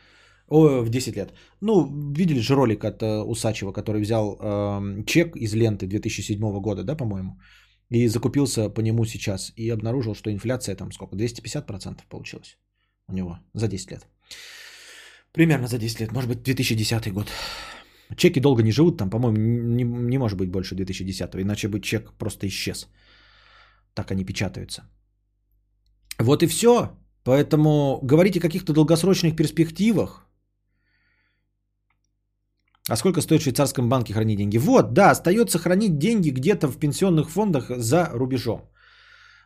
[0.49, 1.33] О, в 10 лет.
[1.61, 6.85] Ну, видели же ролик от э, Усачева, который взял эм, чек из ленты 2007 года,
[6.85, 7.41] да, по-моему,
[7.91, 12.59] и закупился по нему сейчас, и обнаружил, что инфляция там сколько, 250% получилось
[13.09, 14.07] у него за 10 лет.
[15.33, 17.27] Примерно за 10 лет, может быть, 2010 год.
[18.17, 22.13] Чеки долго не живут, там, по-моему, не, не может быть больше 2010, иначе бы чек
[22.19, 22.89] просто исчез.
[23.95, 24.83] Так они печатаются.
[26.19, 26.91] Вот и все.
[27.25, 30.26] Поэтому говорить о каких-то долгосрочных перспективах.
[32.89, 34.59] А сколько стоит в швейцарском банке хранить деньги?
[34.59, 38.61] Вот, да, остается хранить деньги где-то в пенсионных фондах за рубежом.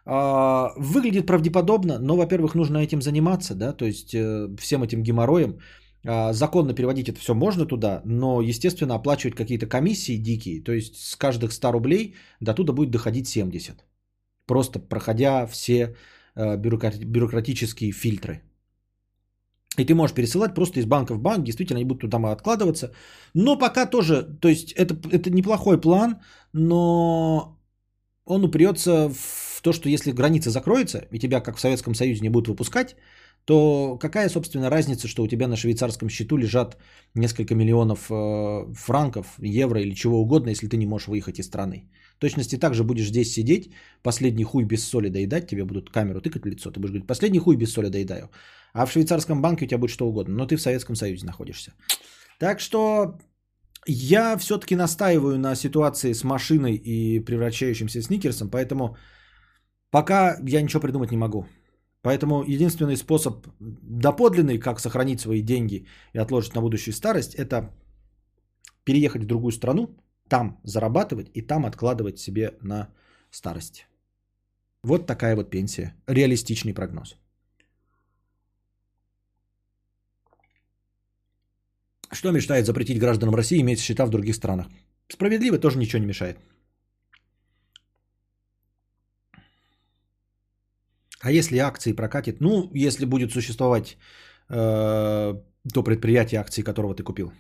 [0.05, 5.59] А, Выглядит правдеподобно, но, во-первых, нужно этим заниматься, да, то есть э, всем этим геморроем.
[6.07, 10.97] А, Законно переводить это все можно туда, но, естественно, оплачивать какие-то комиссии дикие, то есть
[10.97, 13.85] с каждых 100 рублей до туда будет доходить 70.
[14.47, 15.97] Просто проходя все
[16.35, 18.43] э, бюрократи- бюрократические фильтры.
[19.79, 22.93] И ты можешь пересылать просто из банка в банк, действительно, они будут туда откладываться.
[23.35, 26.17] Но пока тоже, то есть это, это неплохой план,
[26.53, 27.57] но
[28.25, 32.31] он упрется в то, что если граница закроется, и тебя, как в Советском Союзе, не
[32.31, 32.97] будут выпускать,
[33.45, 36.77] то какая, собственно, разница, что у тебя на швейцарском счету лежат
[37.15, 41.91] несколько миллионов э, франков, евро или чего угодно, если ты не можешь выехать из страны.
[42.19, 43.71] Точности так же будешь здесь сидеть,
[44.03, 47.39] последний хуй без соли доедать, тебе будут камеру тыкать в лицо, ты будешь говорить, последний
[47.39, 48.31] хуй без соли доедаю.
[48.73, 51.73] А в швейцарском банке у тебя будет что угодно, но ты в Советском Союзе находишься.
[52.39, 53.19] Так что
[53.87, 58.97] я все-таки настаиваю на ситуации с машиной и превращающимся сникерсом, поэтому
[59.91, 61.47] пока я ничего придумать не могу.
[62.03, 67.75] Поэтому единственный способ доподлинный, как сохранить свои деньги и отложить на будущую старость, это
[68.85, 69.97] переехать в другую страну,
[70.29, 72.89] там зарабатывать и там откладывать себе на
[73.31, 73.87] старость.
[74.83, 75.95] Вот такая вот пенсия.
[76.07, 77.20] Реалистичный прогноз.
[82.13, 84.67] Что мешает запретить гражданам России иметь счета в других странах?
[85.09, 86.39] Справедливо тоже ничего не мешает.
[91.23, 93.97] А если акции прокатит, ну, если будет существовать
[94.49, 95.35] э,
[95.73, 97.33] то предприятие, акции которого ты купил.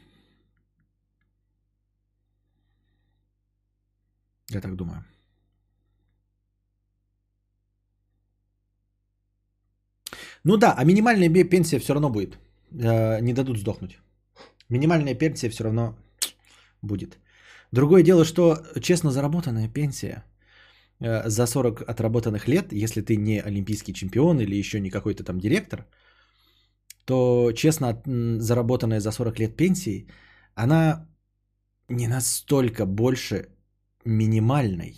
[4.50, 5.04] Я так думаю.
[10.44, 12.38] Ну да, а минимальная пенсия все равно будет.
[12.72, 13.98] Э, не дадут сдохнуть.
[14.70, 15.94] Минимальная пенсия все равно
[16.82, 17.18] будет.
[17.72, 20.24] Другое дело, что честно заработанная пенсия
[21.00, 25.38] э, за 40 отработанных лет, если ты не олимпийский чемпион или еще не какой-то там
[25.38, 25.86] директор,
[27.04, 28.02] то честно
[28.38, 30.06] заработанная за 40 лет пенсии,
[30.54, 31.08] она
[31.88, 33.48] не настолько больше
[34.04, 34.96] минимальной,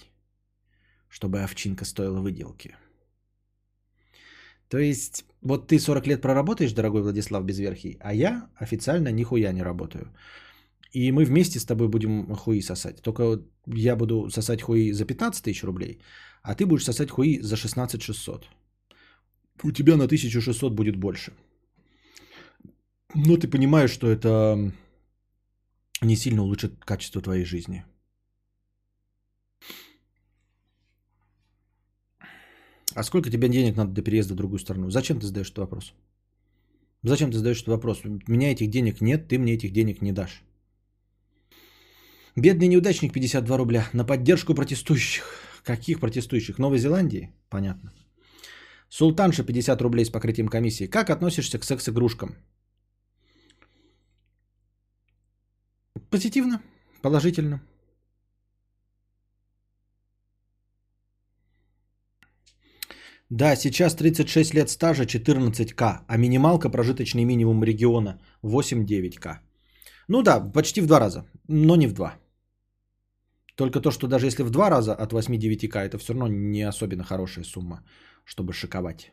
[1.08, 2.76] чтобы овчинка стоила выделки.
[4.68, 9.62] То есть, вот ты 40 лет проработаешь, дорогой Владислав Безверхий, а я официально нихуя не
[9.62, 10.12] работаю.
[10.92, 13.02] И мы вместе с тобой будем хуи сосать.
[13.02, 16.00] Только я буду сосать хуи за 15 тысяч рублей,
[16.42, 18.48] а ты будешь сосать хуи за 16 600.
[19.64, 21.32] У тебя на 1600 будет больше.
[23.14, 24.72] Но ты понимаешь, что это
[26.02, 27.84] не сильно улучшит качество твоей жизни.
[32.94, 34.90] А сколько тебе денег надо до переезда в другую страну?
[34.90, 35.94] Зачем ты задаешь этот вопрос?
[37.02, 38.04] Зачем ты задаешь этот вопрос?
[38.04, 40.42] У меня этих денег нет, ты мне этих денег не дашь.
[42.36, 45.24] Бедный неудачник 52 рубля на поддержку протестующих.
[45.64, 46.58] Каких протестующих?
[46.58, 47.30] Новой Зеландии?
[47.48, 47.92] Понятно.
[48.88, 50.86] Султанша 50 рублей с покрытием комиссии.
[50.86, 52.36] Как относишься к секс-игрушкам?
[56.10, 56.60] Позитивно,
[57.00, 57.62] положительно.
[63.32, 69.38] Да, сейчас 36 лет стажа 14к, а минималка прожиточный минимум региона 8-9к.
[70.08, 72.18] Ну да, почти в два раза, но не в два.
[73.56, 77.04] Только то, что даже если в два раза от 8-9к, это все равно не особенно
[77.04, 77.82] хорошая сумма,
[78.24, 79.12] чтобы шиковать.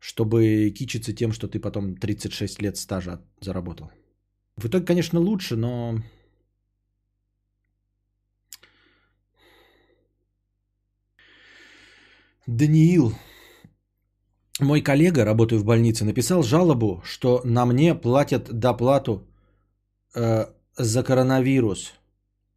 [0.00, 3.90] Чтобы кичиться тем, что ты потом 36 лет стажа заработал.
[4.56, 6.00] В итоге, конечно, лучше, но...
[12.46, 13.12] Даниил,
[14.60, 19.26] мой коллега, работаю в больнице, написал жалобу, что на мне платят доплату
[20.14, 21.92] э, за коронавирус.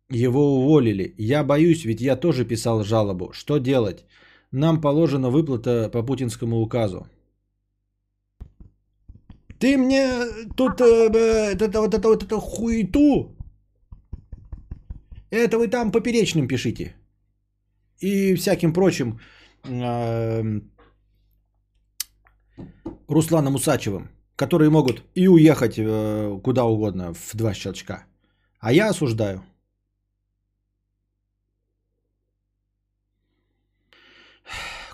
[0.09, 1.13] Его уволили.
[1.17, 3.31] Я боюсь, ведь я тоже писал жалобу.
[3.33, 4.05] Что делать?
[4.51, 7.07] Нам положена выплата по путинскому указу.
[9.59, 10.25] Ты мне
[10.55, 13.35] тут э, э, это, вот это вот эту хуету.
[15.31, 16.95] Это вы там поперечным пишите.
[17.99, 19.19] И всяким прочим
[19.63, 20.61] э,
[23.07, 28.05] Русланом Усачевым, которые могут и уехать э, куда угодно в два щелчка.
[28.59, 29.43] А я осуждаю.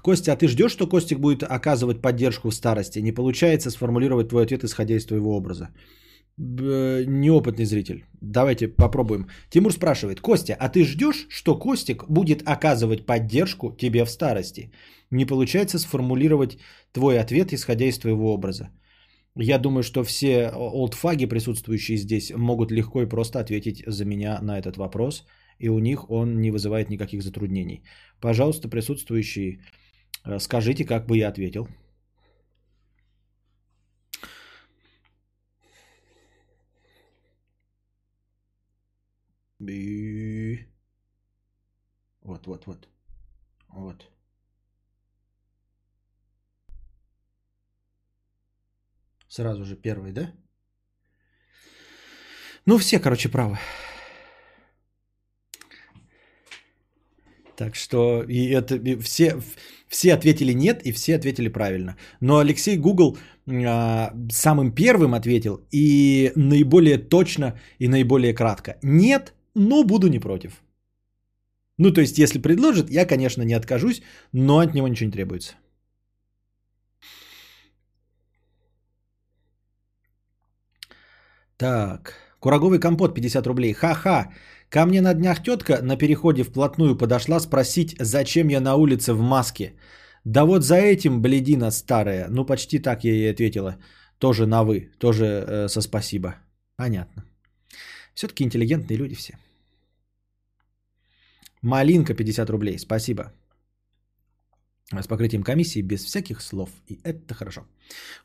[0.04, 3.00] Костя, а ты ждешь, что Костик будет оказывать поддержку в старости?
[3.00, 5.70] Не получается сформулировать твой ответ, исходя из твоего образа.
[6.38, 8.06] Неопытный зритель.
[8.22, 9.28] Давайте попробуем.
[9.50, 10.20] Тимур спрашивает.
[10.20, 14.72] Костя, а ты ждешь, что Костик будет оказывать поддержку тебе в старости?
[15.12, 16.58] Не получается сформулировать
[16.92, 18.70] твой ответ, исходя из твоего образа.
[19.36, 24.60] Я думаю, что все олдфаги, присутствующие здесь, могут легко и просто ответить за меня на
[24.60, 25.26] этот вопрос,
[25.60, 27.84] и у них он не вызывает никаких затруднений.
[28.20, 29.60] Пожалуйста, присутствующие,
[30.26, 31.68] э, скажите, как бы я ответил.
[39.66, 40.68] Би.
[42.22, 42.88] Вот, вот, вот.
[43.70, 44.10] Вот.
[49.28, 50.32] Сразу же первый, да?
[52.66, 53.58] Ну, все, короче, правы.
[57.56, 59.36] Так что и это и все,
[59.88, 61.96] все ответили нет, и все ответили правильно.
[62.22, 63.18] Но Алексей Google
[63.48, 68.78] а, самым первым ответил и наиболее точно и наиболее кратко.
[68.82, 70.62] Нет, но буду не против.
[71.78, 74.02] Ну, то есть, если предложит, я, конечно, не откажусь,
[74.32, 75.56] но от него ничего не требуется.
[81.58, 83.74] Так, Кураговый компот 50 рублей.
[83.74, 84.30] Ха-ха.
[84.70, 89.22] Ко мне на днях тетка на переходе вплотную подошла спросить, зачем я на улице в
[89.22, 89.74] маске.
[90.26, 92.28] Да вот за этим, бледина старая.
[92.30, 93.78] Ну, почти так я ей ответила.
[94.18, 96.36] Тоже на вы, тоже э, со спасибо.
[96.76, 97.24] Понятно.
[98.14, 99.38] Все-таки интеллигентные люди все.
[101.64, 102.78] Малинка 50 рублей.
[102.78, 103.24] Спасибо.
[104.92, 106.70] С покрытием комиссии без всяких слов.
[106.90, 107.62] И это хорошо.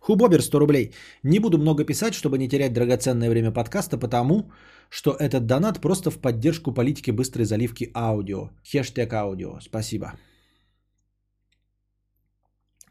[0.01, 0.93] Хубобер 100 рублей.
[1.23, 4.51] Не буду много писать, чтобы не терять драгоценное время подкаста, потому
[4.91, 8.51] что этот донат просто в поддержку политики быстрой заливки аудио.
[8.65, 9.61] Хештег аудио.
[9.61, 10.13] Спасибо.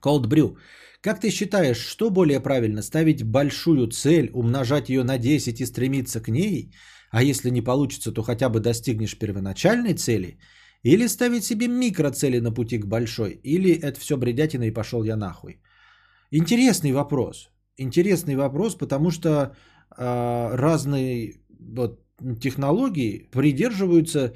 [0.02, 0.57] Cold Brew.
[1.02, 2.82] Как ты считаешь, что более правильно?
[2.82, 6.72] Ставить большую цель, умножать ее на 10 и стремиться к ней?
[7.12, 10.38] А если не получится, то хотя бы достигнешь первоначальной цели?
[10.84, 13.40] Или ставить себе микроцели на пути к большой?
[13.44, 15.60] Или это все бредятина и пошел я нахуй?
[16.32, 17.50] Интересный вопрос.
[17.78, 19.30] Интересный вопрос, потому что
[19.98, 22.00] э, разные вот,
[22.40, 24.34] технологии придерживаются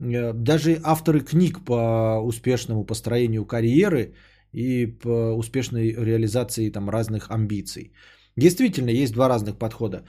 [0.00, 4.14] э, даже авторы книг по успешному построению карьеры
[4.52, 7.92] и по успешной реализации там разных амбиций.
[8.36, 10.04] Действительно, есть два разных подхода.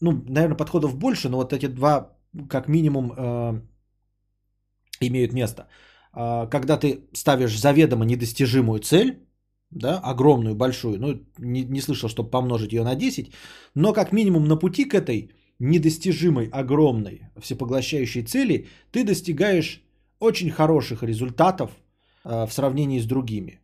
[0.00, 2.12] Ну, наверное, подходов больше, но вот эти два,
[2.48, 3.60] как минимум, э,
[5.00, 5.68] имеют место.
[6.14, 9.26] Э, когда ты ставишь заведомо недостижимую цель,
[9.70, 13.32] да, огромную, большую, ну, не, не слышал, чтобы помножить ее на 10,
[13.74, 19.82] но как минимум на пути к этой недостижимой, огромной, всепоглощающей цели, ты достигаешь
[20.18, 21.70] очень хороших результатов
[22.24, 23.60] э, в сравнении с другими.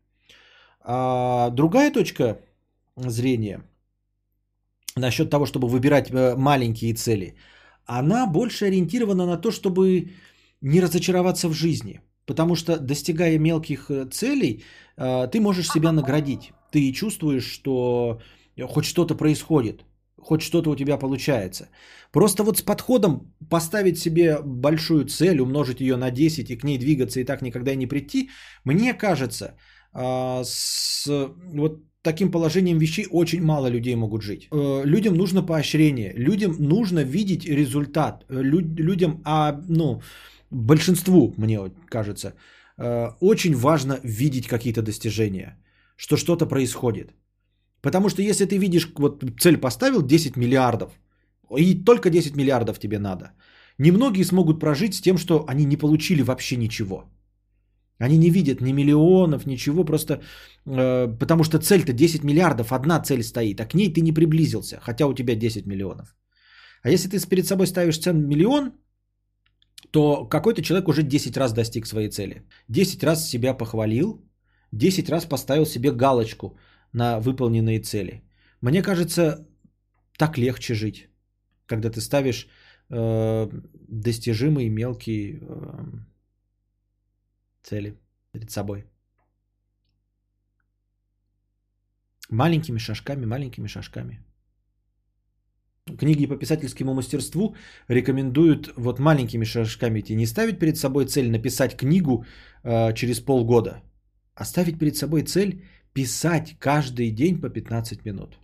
[0.80, 2.40] А другая точка
[2.96, 3.62] зрения
[4.97, 7.36] насчет того, чтобы выбирать э, маленькие цели,
[7.86, 10.10] она больше ориентирована на то, чтобы
[10.60, 12.01] не разочароваться в жизни.
[12.27, 14.64] Потому что достигая мелких э, целей,
[14.97, 16.52] э, ты можешь себя наградить.
[16.70, 18.20] Ты чувствуешь, что
[18.69, 19.85] хоть что-то происходит,
[20.19, 21.69] хоть что-то у тебя получается.
[22.12, 26.78] Просто вот с подходом поставить себе большую цель, умножить ее на 10 и к ней
[26.78, 28.31] двигаться и так никогда и не прийти,
[28.64, 29.56] мне кажется,
[29.94, 34.48] с вот таким положением вещей очень мало людей могут жить.
[34.50, 40.02] Э, людям нужно поощрение, людям нужно видеть результат, э, людям, а, ну,
[40.50, 41.58] большинству, мне
[41.88, 42.34] кажется,
[42.78, 45.56] э, очень важно видеть какие-то достижения,
[45.96, 47.14] что что-то происходит.
[47.80, 50.92] Потому что если ты видишь, вот цель поставил 10 миллиардов,
[51.58, 53.32] и только 10 миллиардов тебе надо,
[53.78, 57.04] немногие смогут прожить с тем, что они не получили вообще ничего.
[58.02, 60.12] Они не видят ни миллионов, ничего, просто
[60.66, 64.80] э, потому что цель-то 10 миллиардов, одна цель стоит, а к ней ты не приблизился,
[64.80, 66.16] хотя у тебя 10 миллионов.
[66.82, 68.72] А если ты перед собой ставишь цен миллион,
[69.92, 72.42] то какой-то человек уже 10 раз достиг своей цели.
[72.68, 74.20] 10 раз себя похвалил,
[74.72, 76.58] 10 раз поставил себе галочку
[76.92, 78.22] на выполненные цели.
[78.60, 79.46] Мне кажется,
[80.18, 81.08] так легче жить,
[81.66, 82.48] когда ты ставишь
[82.90, 83.48] э,
[83.88, 86.11] достижимые мелкие э,
[87.62, 87.94] цели
[88.32, 88.84] перед собой.
[92.30, 94.20] Маленькими шажками, маленькими шажками.
[95.98, 97.56] Книги по писательскому мастерству
[97.89, 100.14] рекомендуют вот маленькими шажками идти.
[100.14, 102.24] Не ставить перед собой цель написать книгу
[102.62, 103.82] э, через полгода,
[104.34, 108.39] а ставить перед собой цель писать каждый день по 15 минут.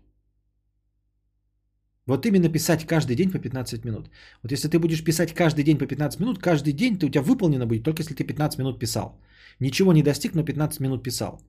[2.09, 4.10] Вот именно писать каждый день по 15 минут.
[4.43, 7.22] Вот если ты будешь писать каждый день по 15 минут, каждый день ты, у тебя
[7.22, 9.20] выполнено будет только если ты 15 минут писал.
[9.60, 11.43] Ничего не достиг, но 15 минут писал.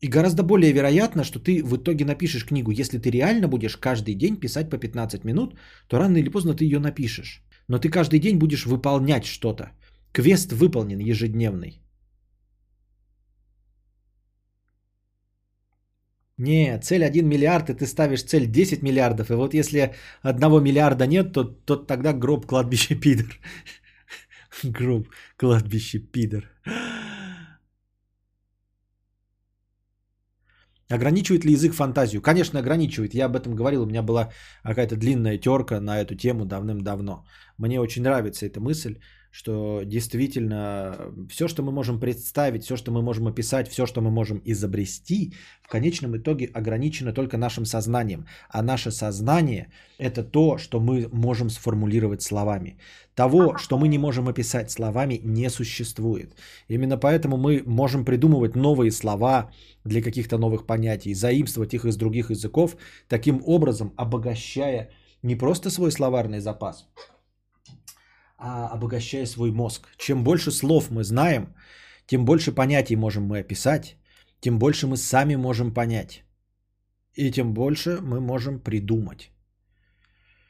[0.00, 2.70] И гораздо более вероятно, что ты в итоге напишешь книгу.
[2.70, 5.54] Если ты реально будешь каждый день писать по 15 минут,
[5.88, 7.42] то рано или поздно ты ее напишешь.
[7.68, 9.72] Но ты каждый день будешь выполнять что-то.
[10.12, 11.82] Квест выполнен ежедневный.
[16.40, 19.30] Не, цель 1 миллиард, и ты ставишь цель 10 миллиардов.
[19.30, 23.26] И вот если одного миллиарда нет, то, то тогда гроб, кладбище, пидор.
[24.64, 26.44] Гроб, кладбище, пидор.
[30.88, 32.22] Ограничивает ли язык фантазию?
[32.22, 33.14] Конечно, ограничивает.
[33.14, 33.82] Я об этом говорил.
[33.82, 34.32] У меня была
[34.64, 37.26] какая-то длинная терка на эту тему давным-давно.
[37.58, 38.98] Мне очень нравится эта мысль
[39.30, 44.10] что действительно все, что мы можем представить, все, что мы можем описать, все, что мы
[44.10, 45.32] можем изобрести,
[45.62, 48.26] в конечном итоге ограничено только нашим сознанием.
[48.48, 52.78] А наше сознание– это то, что мы можем сформулировать словами.
[53.14, 56.34] Того, что мы не можем описать словами, не существует.
[56.68, 59.52] Именно поэтому мы можем придумывать новые слова
[59.84, 62.76] для каких-то новых понятий, заимствовать их из других языков,
[63.08, 64.90] таким образом обогащая
[65.22, 66.88] не просто свой словарный запас,
[68.40, 69.88] обогащая свой мозг.
[69.96, 71.54] Чем больше слов мы знаем,
[72.06, 73.96] тем больше понятий можем мы описать,
[74.40, 76.24] тем больше мы сами можем понять.
[77.14, 79.30] И тем больше мы можем придумать.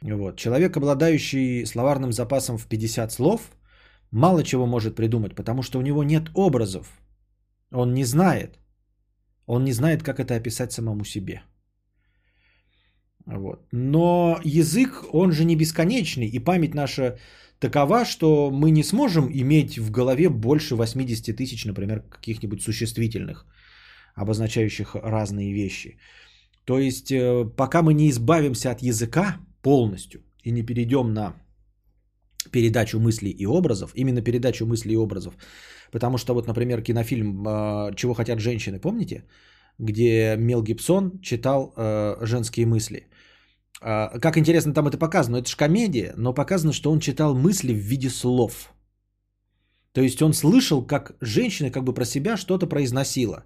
[0.02, 0.36] Вот.
[0.36, 3.50] Человек, обладающий словарным запасом в 50 слов,
[4.10, 6.86] мало чего может придумать, потому что у него нет образов.
[7.72, 8.58] Он не знает.
[9.46, 11.42] Он не знает, как это описать самому себе.
[13.26, 13.66] Вот.
[13.72, 17.18] Но язык, он же не бесконечный, и память наша
[17.60, 23.46] такова, что мы не сможем иметь в голове больше 80 тысяч, например, каких-нибудь существительных,
[24.16, 25.98] обозначающих разные вещи.
[26.64, 31.34] То есть, э, пока мы не избавимся от языка полностью и не перейдем на
[32.50, 35.34] передачу мыслей и образов, именно передачу мыслей и образов.
[35.92, 39.24] Потому что вот, например, кинофильм э, «Чего хотят женщины», помните?
[39.78, 43.09] Где Мел Гибсон читал э, женские мысли.
[43.80, 47.72] А, Как интересно там это показано, это же комедия, но показано, что он читал мысли
[47.72, 48.72] в виде слов.
[49.92, 53.44] То есть он слышал, как женщина как бы про себя что-то произносила.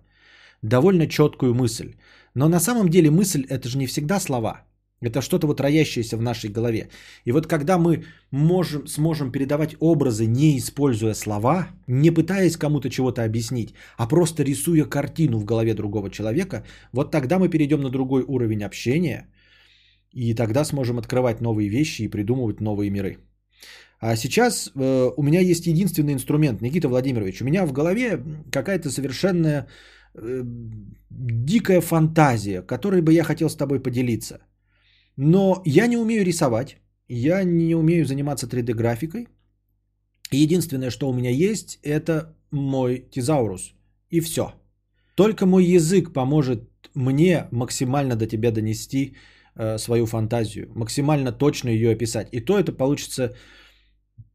[0.63, 1.95] Довольно четкую мысль.
[2.35, 4.65] Но на самом деле мысль это же не всегда слова.
[5.01, 6.89] Это что-то вот роящееся в нашей голове.
[7.25, 13.23] И вот когда мы можем, сможем передавать образы, не используя слова, не пытаясь кому-то чего-то
[13.25, 18.25] объяснить, а просто рисуя картину в голове другого человека, вот тогда мы перейдем на другой
[18.27, 19.29] уровень общения,
[20.15, 23.19] и тогда сможем открывать новые вещи и придумывать новые миры.
[24.01, 27.41] А сейчас э, у меня есть единственный инструмент, Никита Владимирович.
[27.41, 28.23] У меня в голове
[28.53, 29.67] какая-то совершенная
[30.15, 30.43] э,
[31.11, 34.39] дикая фантазия, которой бы я хотел с тобой поделиться.
[35.17, 36.77] Но я не умею рисовать,
[37.09, 39.29] я не умею заниматься 3D-графикой.
[40.31, 43.75] Единственное, что у меня есть, это мой тизаурус.
[44.11, 44.53] И все.
[45.17, 49.17] Только мой язык поможет мне максимально до тебя донести
[49.79, 52.29] свою фантазию, максимально точно ее описать.
[52.33, 53.35] И то это получится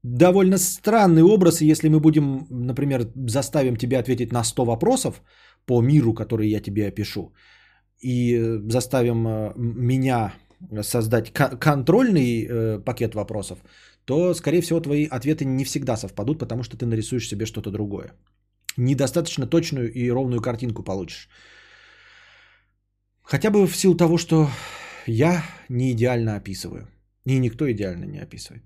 [0.03, 5.21] довольно странный образ, если мы будем, например, заставим тебя ответить на 100 вопросов
[5.65, 7.33] по миру, который я тебе опишу,
[8.01, 10.33] и э, заставим э, меня
[10.81, 13.59] создать ко- контрольный э, пакет вопросов,
[14.05, 18.13] то, скорее всего, твои ответы не всегда совпадут, потому что ты нарисуешь себе что-то другое.
[18.77, 21.29] Недостаточно точную и ровную картинку получишь.
[23.21, 24.47] Хотя бы в силу того, что
[25.11, 26.87] я не идеально описываю.
[27.25, 28.63] И никто идеально не описывает.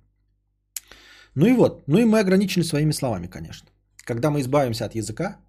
[1.35, 1.87] Ну и вот.
[1.87, 3.69] Ну и мы ограничены своими словами, конечно.
[4.05, 5.39] Когда мы избавимся от языка,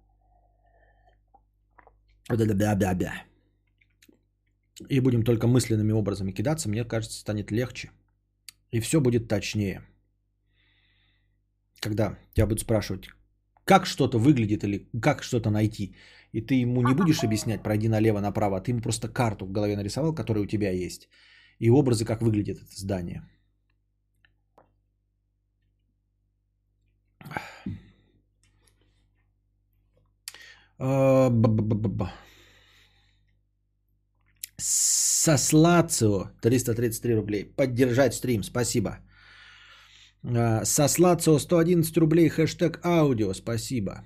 [4.89, 7.91] и будем только мысленными образами кидаться, мне кажется, станет легче.
[8.71, 9.81] И все будет точнее.
[11.79, 13.09] Когда тебя будут спрашивать,
[13.63, 15.95] как что-то выглядит или как что-то найти,
[16.35, 19.51] и ты ему не будешь объяснять, пройди налево, направо, а ты ему просто карту в
[19.51, 21.07] голове нарисовал, которая у тебя есть,
[21.59, 23.21] и образы, как выглядит это здание.
[30.77, 31.31] А.
[34.57, 37.45] Сослацио 333 рублей.
[37.45, 38.43] Поддержать стрим.
[38.43, 38.99] Спасибо.
[40.23, 42.29] А, Сослацио 111 рублей.
[42.29, 43.33] Хэштег аудио.
[43.33, 44.03] Спасибо.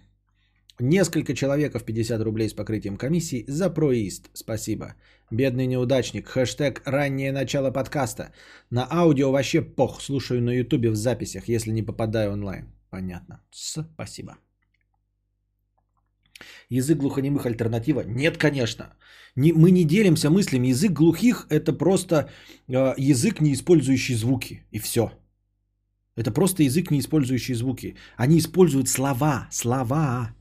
[0.80, 4.30] Несколько человеков 50 рублей с покрытием комиссии за проезд.
[4.34, 4.96] Спасибо.
[5.30, 6.30] Бедный неудачник.
[6.30, 8.32] Хэштег раннее начало подкаста.
[8.72, 10.02] На аудио вообще пох.
[10.02, 12.66] Слушаю на ютубе в записях, если не попадаю онлайн.
[12.90, 13.42] Понятно.
[13.52, 14.38] Спасибо.
[16.70, 18.04] Язык глухонемых альтернатива?
[18.08, 18.94] Нет, конечно.
[19.36, 20.70] Не, мы не делимся мыслями.
[20.70, 22.30] Язык глухих это просто
[22.70, 24.64] э, язык, не использующий звуки.
[24.72, 25.12] И все.
[26.16, 27.96] Это просто язык, не использующий звуки.
[28.18, 30.36] Они используют слова, слова,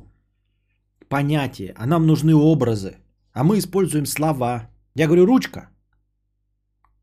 [1.08, 1.74] понятия.
[1.76, 2.96] А нам нужны образы.
[3.32, 4.70] А мы используем слова.
[4.94, 5.68] Я говорю ручка.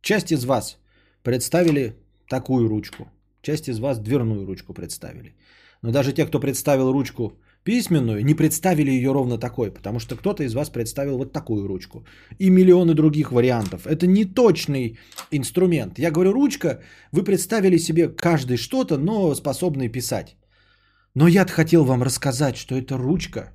[0.01, 0.77] Часть из вас
[1.23, 1.95] представили
[2.29, 3.07] такую ручку.
[3.41, 5.35] Часть из вас дверную ручку представили.
[5.81, 10.43] Но даже те, кто представил ручку письменную, не представили ее ровно такой, потому что кто-то
[10.43, 12.05] из вас представил вот такую ручку.
[12.39, 13.85] И миллионы других вариантов.
[13.85, 14.97] Это не точный
[15.31, 15.99] инструмент.
[15.99, 20.37] Я говорю, ручка, вы представили себе каждый что-то, но способный писать.
[21.15, 23.53] Но я хотел вам рассказать, что эта ручка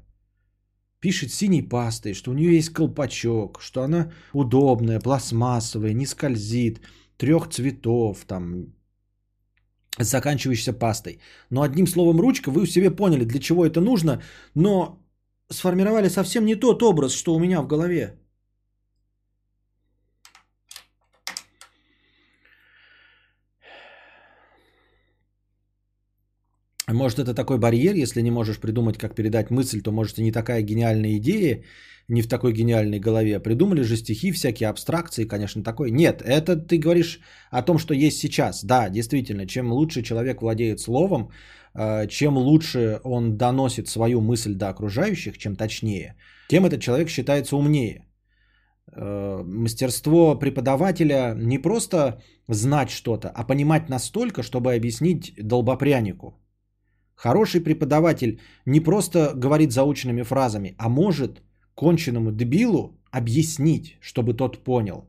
[1.01, 6.81] пишет синей пастой, что у нее есть колпачок, что она удобная, пластмассовая, не скользит,
[7.17, 8.67] трех цветов, там,
[9.99, 11.21] с заканчивающейся пастой.
[11.51, 14.23] Но одним словом ручка, вы себе поняли, для чего это нужно,
[14.55, 14.99] но
[15.51, 18.20] сформировали совсем не тот образ, что у меня в голове.
[26.93, 30.33] Может, это такой барьер, если не можешь придумать, как передать мысль, то, может, и не
[30.33, 31.63] такая гениальная идея,
[32.09, 33.41] не в такой гениальной голове.
[33.41, 35.91] Придумали же стихи, всякие абстракции, конечно, такой.
[35.91, 38.65] Нет, это ты говоришь о том, что есть сейчас.
[38.65, 41.31] Да, действительно, чем лучше человек владеет словом,
[41.75, 46.17] э, чем лучше он доносит свою мысль до окружающих, чем точнее,
[46.49, 48.07] тем этот человек считается умнее.
[48.97, 56.40] Э, Мастерство преподавателя не просто знать что-то, а понимать настолько, чтобы объяснить долбопрянику.
[57.23, 61.43] Хороший преподаватель не просто говорит заученными фразами, а может
[61.75, 65.05] конченному дебилу объяснить, чтобы тот понял.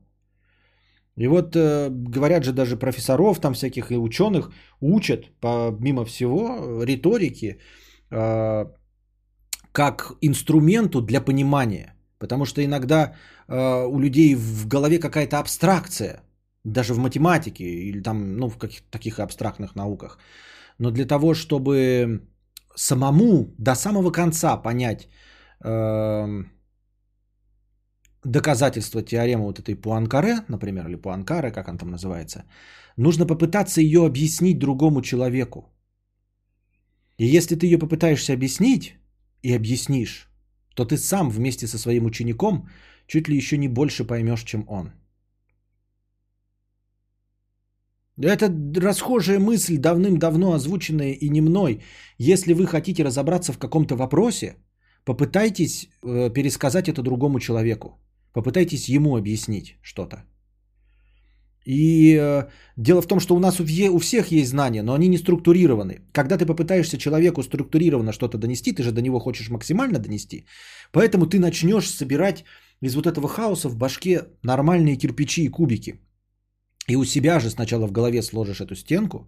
[1.16, 4.52] И вот э, говорят же даже профессоров там всяких и ученых
[4.82, 7.60] учат помимо всего риторики
[8.12, 8.66] э,
[9.72, 11.96] как инструменту для понимания.
[12.20, 13.14] Потому что иногда
[13.48, 16.24] э, у людей в голове какая-то абстракция.
[16.66, 20.20] даже в математике или там, ну, в каких-то таких абстрактных науках.
[20.82, 22.22] Но для того, чтобы
[22.76, 25.08] самому до самого конца понять
[25.64, 26.44] э,
[28.24, 32.46] доказательства теоремы вот этой Пуанкаре, например, или Пуанкаре, как он там называется,
[32.98, 35.62] нужно попытаться ее объяснить другому человеку.
[37.20, 38.96] И если ты ее попытаешься объяснить
[39.44, 40.32] и объяснишь,
[40.76, 42.68] то ты сам вместе со своим учеником
[43.06, 44.92] чуть ли еще не больше поймешь, чем он.
[48.22, 51.82] Это расхожая мысль, давным-давно озвученная и не мной.
[52.20, 54.56] Если вы хотите разобраться в каком-то вопросе,
[55.06, 58.00] попытайтесь э, пересказать это другому человеку.
[58.34, 60.24] Попытайтесь ему объяснить что-то.
[61.66, 65.08] И э, дело в том, что у нас у, у всех есть знания, но они
[65.08, 66.02] не структурированы.
[66.12, 70.46] Когда ты попытаешься человеку структурированно что-то донести, ты же до него хочешь максимально донести,
[70.92, 72.46] поэтому ты начнешь собирать
[72.82, 76.00] из вот этого хаоса в башке нормальные кирпичи и кубики.
[76.92, 79.26] И у себя же сначала в голове сложишь эту стенку,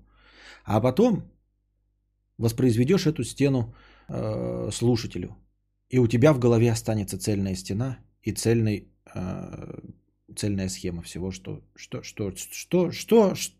[0.66, 1.32] а потом
[2.38, 3.74] воспроизведешь эту стену
[4.10, 5.38] э, слушателю.
[5.88, 9.80] И у тебя в голове останется цельная стена и цельный, э,
[10.36, 13.56] цельная схема всего, что, что, что, что, что, что.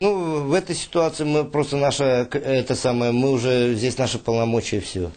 [0.00, 5.12] Ну, в этой ситуации мы просто наша, это самое, мы уже, здесь наши полномочия все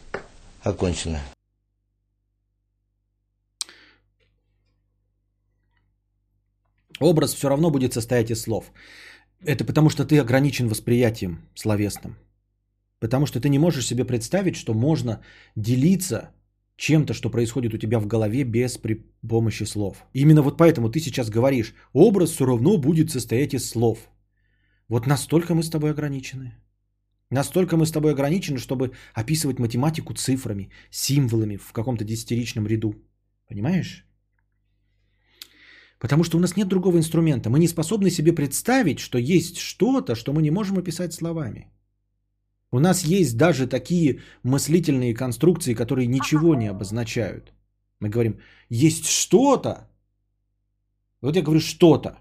[0.61, 1.19] окончено.
[7.01, 8.71] Образ все равно будет состоять из слов.
[9.43, 12.15] Это потому, что ты ограничен восприятием словесным.
[12.99, 15.21] Потому что ты не можешь себе представить, что можно
[15.55, 16.29] делиться
[16.77, 20.05] чем-то, что происходит у тебя в голове без при помощи слов.
[20.13, 23.97] Именно вот поэтому ты сейчас говоришь, образ все равно будет состоять из слов.
[24.87, 26.53] Вот настолько мы с тобой ограничены.
[27.31, 32.93] Настолько мы с тобой ограничены, чтобы описывать математику цифрами, символами в каком-то десятиричном ряду.
[33.47, 34.05] Понимаешь?
[36.01, 37.49] Потому что у нас нет другого инструмента.
[37.49, 41.71] Мы не способны себе представить, что есть что-то, что мы не можем описать словами.
[42.71, 47.53] У нас есть даже такие мыслительные конструкции, которые ничего не обозначают.
[47.99, 49.87] Мы говорим, есть что-то.
[51.21, 52.17] Вот я говорю, что-то.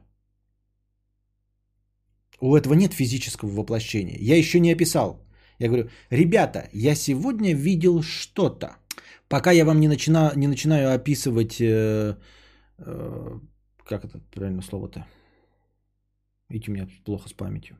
[2.40, 4.18] У этого нет физического воплощения.
[4.20, 5.24] Я еще не описал.
[5.58, 8.76] Я говорю, ребята, я сегодня видел что-то.
[9.28, 12.16] Пока я вам не, начина, не начинаю описывать э,
[12.78, 13.40] э,
[13.90, 15.04] как это правильно слово-то?
[16.48, 17.76] Видите, у меня плохо с памятью.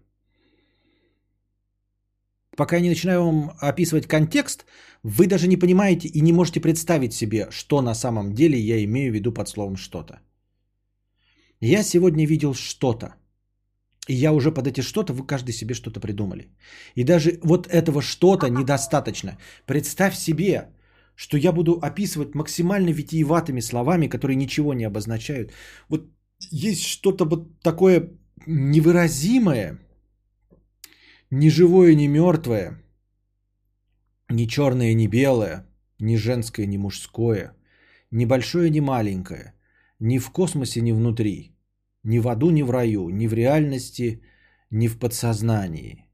[2.57, 4.67] Пока я не начинаю вам описывать контекст,
[5.05, 9.13] вы даже не понимаете и не можете представить себе, что на самом деле я имею
[9.13, 10.21] в виду под словом что-то.
[11.61, 13.15] Я сегодня видел что-то.
[14.09, 16.49] И я уже под эти что-то, вы каждый себе что-то придумали.
[16.97, 19.39] И даже вот этого что-то недостаточно.
[19.67, 20.75] Представь себе,
[21.21, 25.53] что я буду описывать максимально витиеватыми словами, которые ничего не обозначают.
[25.91, 26.09] Вот
[26.51, 28.09] есть что-то вот такое
[28.47, 29.79] невыразимое,
[31.31, 32.83] ни живое, ни мертвое,
[34.31, 35.67] ни черное, ни белое,
[35.99, 37.55] ни женское, ни мужское,
[38.11, 39.53] ни большое, ни маленькое,
[39.99, 41.55] ни в космосе, ни внутри,
[42.03, 44.23] ни в аду, ни в раю, ни в реальности,
[44.71, 46.07] ни в подсознании–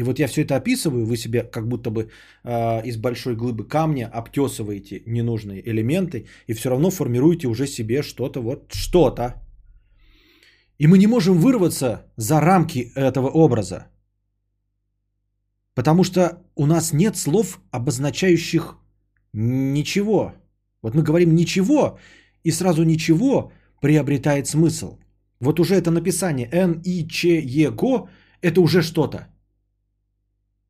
[0.00, 2.08] и вот я все это описываю, вы себе как будто бы
[2.44, 8.40] э, из большой глыбы камня обтесываете ненужные элементы и все равно формируете уже себе что-то,
[8.40, 9.34] вот что-то.
[10.78, 13.88] И мы не можем вырваться за рамки этого образа.
[15.74, 18.78] Потому что у нас нет слов, обозначающих
[19.34, 20.32] ничего.
[20.82, 21.98] Вот мы говорим ничего,
[22.46, 23.52] и сразу ничего
[23.82, 24.98] приобретает смысл.
[25.40, 28.08] Вот уже это написание Н, И, Ч, Е, Го,
[28.40, 29.26] это уже что-то.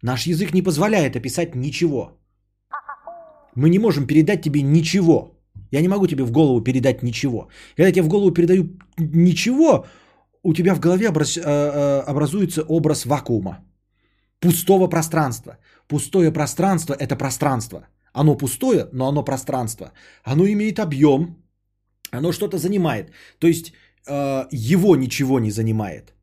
[0.02, 2.18] Наш язык не позволяет описать ничего.
[3.54, 5.40] Мы не можем передать тебе ничего.
[5.70, 7.48] Я не могу тебе в голову передать ничего.
[7.76, 8.64] Когда я тебе в голову передаю
[8.98, 9.86] ничего,
[10.42, 13.58] у тебя в голове образ, э, э, образуется образ вакуума.
[14.40, 15.58] Пустого пространства.
[15.86, 17.86] Пустое пространство– это пространство.
[18.12, 19.92] Оно пустое, но оно пространство.
[20.24, 21.36] Оно имеет объем,
[22.12, 23.10] оно что-то занимает.
[23.38, 23.72] То есть
[24.06, 26.14] э, его ничего не занимает.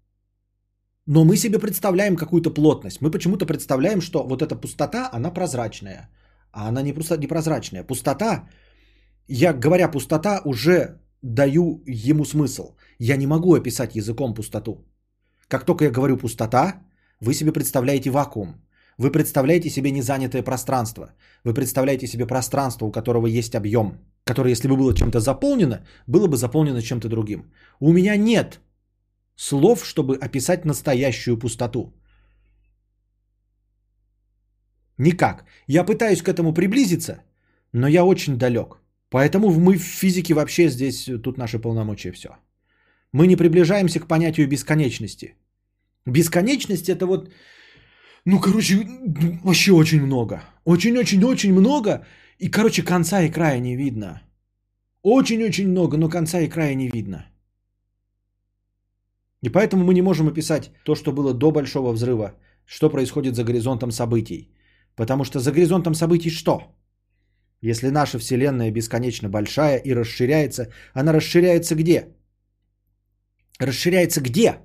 [1.07, 3.01] Но мы себе представляем какую-то плотность.
[3.01, 6.09] Мы почему-то представляем, что вот эта пустота, она прозрачная.
[6.51, 7.83] А она не просто непрозрачная.
[7.83, 8.49] Пустота,
[9.27, 12.75] я говоря пустота, уже даю ему смысл.
[12.99, 14.85] Я не могу описать языком пустоту.
[15.47, 16.81] Как только я говорю пустота,
[17.21, 18.55] вы себе представляете вакуум.
[18.97, 21.13] Вы представляете себе незанятое пространство.
[21.45, 26.27] Вы представляете себе пространство, у которого есть объем, которое, если бы было чем-то заполнено, было
[26.27, 27.45] бы заполнено чем-то другим.
[27.79, 28.59] У меня нет
[29.37, 31.93] слов, чтобы описать настоящую пустоту.
[34.97, 35.45] Никак.
[35.67, 37.21] Я пытаюсь к этому приблизиться,
[37.71, 38.81] но я очень далек.
[39.09, 42.29] Поэтому мы в физике вообще здесь, тут наши полномочия все.
[43.13, 45.35] Мы не приближаемся к понятию бесконечности.
[46.05, 47.31] Бесконечность это вот,
[48.25, 48.87] ну, короче,
[49.43, 50.41] вообще очень много.
[50.65, 52.05] Очень-очень-очень много.
[52.39, 54.21] И, короче, конца и края не видно.
[55.03, 57.25] Очень-очень много, но конца и края не видно.
[59.43, 62.33] И поэтому мы не можем описать то, что было до Большого взрыва,
[62.65, 64.51] что происходит за горизонтом событий.
[64.95, 66.61] Потому что за горизонтом событий что?
[67.61, 72.07] Если наша Вселенная бесконечно большая и расширяется, она расширяется где?
[73.59, 74.59] Расширяется где?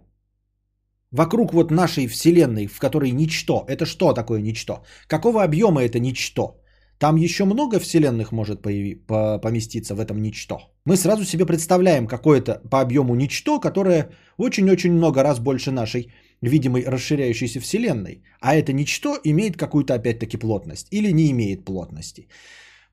[1.11, 3.65] Вокруг вот нашей Вселенной, в которой ничто.
[3.69, 4.85] Это что такое ничто?
[5.07, 6.63] Какого объема это ничто?
[6.99, 10.72] Там еще много вселенных может появи, по, поместиться в этом ничто.
[10.85, 16.85] Мы сразу себе представляем какое-то по объему ничто, которое очень-очень много раз больше нашей видимой
[16.85, 18.23] расширяющейся вселенной.
[18.41, 22.27] А это ничто имеет какую-то опять-таки плотность или не имеет плотности.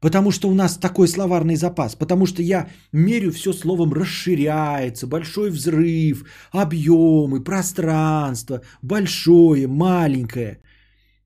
[0.01, 5.49] Потому что у нас такой словарный запас, потому что я мерю все словом расширяется, большой
[5.49, 10.61] взрыв, объемы, пространство, большое, маленькое.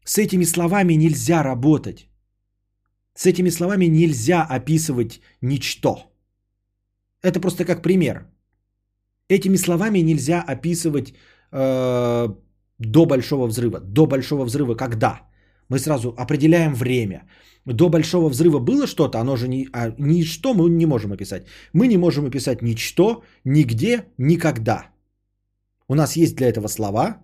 [0.06, 2.07] С этими словами нельзя работать.
[3.15, 6.12] С этими словами нельзя описывать ничто.
[7.23, 8.27] Это просто как пример.
[9.29, 11.13] Этими словами нельзя описывать
[11.51, 12.27] э,
[12.79, 13.79] до большого взрыва.
[13.79, 15.21] До большого взрыва когда?
[15.69, 17.23] Мы сразу определяем время.
[17.65, 21.47] До большого взрыва было что-то, оно же не, а ничто мы не можем описать.
[21.73, 24.89] Мы не можем описать ничто, нигде, никогда.
[25.87, 27.23] У нас есть для этого слова,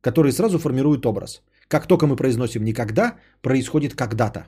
[0.00, 1.42] которые сразу формируют образ.
[1.68, 4.46] Как только мы произносим никогда, происходит когда-то.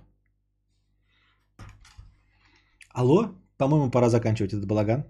[2.95, 3.31] Алло,
[3.63, 5.05] по-моему, пора заканчивать этот балаган.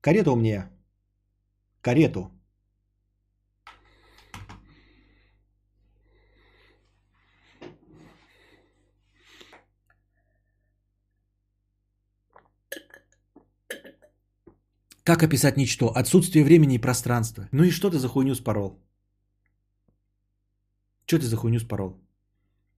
[0.00, 0.68] Карету мне.
[1.80, 2.32] Карету.
[15.04, 15.92] Как описать ничто?
[15.94, 17.48] Отсутствие времени и пространства.
[17.52, 18.80] Ну и что ты за хуйню спорол?
[21.06, 22.05] Что ты за хуйню спорол?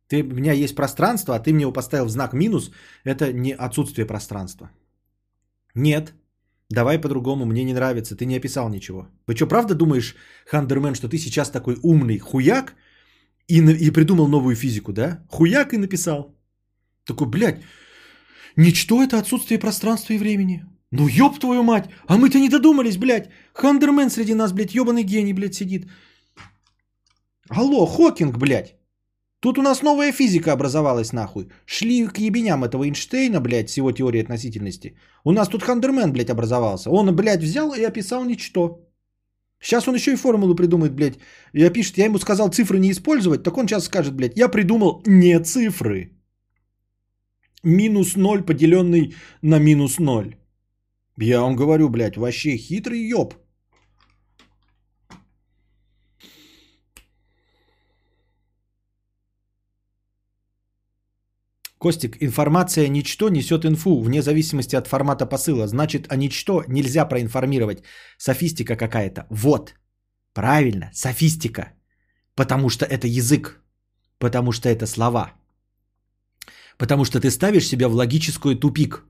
[0.09, 2.71] Ты, у меня есть пространство, а ты мне его поставил в знак минус.
[3.05, 4.71] Это не отсутствие пространства.
[5.75, 6.15] Нет.
[6.71, 8.17] Давай по-другому, мне не нравится.
[8.17, 9.09] Ты не описал ничего.
[9.27, 10.17] Вы что, правда думаешь,
[10.47, 12.75] Хандермен, что ты сейчас такой умный хуяк
[13.49, 15.25] и, и придумал новую физику, да?
[15.31, 16.35] Хуяк и написал.
[17.05, 17.63] Такой, блядь,
[18.57, 20.65] ничто это отсутствие пространства и времени.
[20.91, 23.29] Ну ёб твою мать, а мы-то не додумались, блядь.
[23.53, 25.87] Хандермен среди нас, блядь, ёбаный гений, блядь, сидит.
[27.51, 28.78] Алло, Хокинг, блядь.
[29.41, 31.49] Тут у нас новая физика образовалась, нахуй.
[31.65, 34.97] Шли к ебеням этого Эйнштейна, блядь, с его теорией относительности.
[35.25, 36.91] У нас тут Хандермен, блядь, образовался.
[36.91, 38.89] Он, блядь, взял и описал ничто.
[39.61, 41.19] Сейчас он еще и формулу придумает, блядь.
[41.53, 45.03] Я пишет, я ему сказал цифры не использовать, так он сейчас скажет, блядь, я придумал
[45.07, 46.13] не цифры.
[47.63, 50.37] Минус ноль, поделенный на минус ноль.
[51.17, 53.35] Я вам говорю, блядь, вообще хитрый ёб.
[61.79, 65.67] Костик, информация ничто несет инфу, вне зависимости от формата посыла.
[65.67, 67.83] Значит, а ничто нельзя проинформировать.
[68.19, 69.27] Софистика какая-то.
[69.31, 69.75] Вот.
[70.35, 71.73] Правильно, софистика.
[72.35, 73.63] Потому что это язык.
[74.19, 75.33] Потому что это слова.
[76.79, 79.05] Потому что ты ставишь себя в логическую тупик.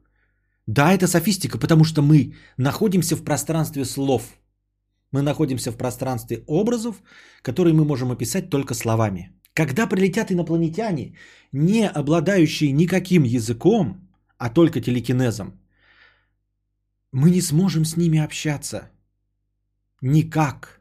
[0.66, 4.22] Да, это софистика, потому что мы находимся в пространстве слов.
[5.12, 6.96] Мы находимся в пространстве образов,
[7.42, 9.37] которые мы можем описать только словами.
[9.58, 11.16] Когда прилетят инопланетяне,
[11.52, 14.08] не обладающие никаким языком,
[14.38, 15.52] а только телекинезом,
[17.12, 18.80] мы не сможем с ними общаться.
[20.00, 20.80] Никак.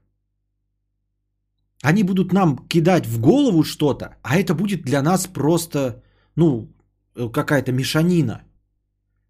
[1.81, 6.03] Они будут нам кидать в голову что-то, а это будет для нас просто,
[6.35, 6.71] ну,
[7.15, 8.43] какая-то мешанина.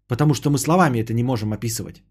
[0.08, 2.02] Потому что мы словами это не можем описывать.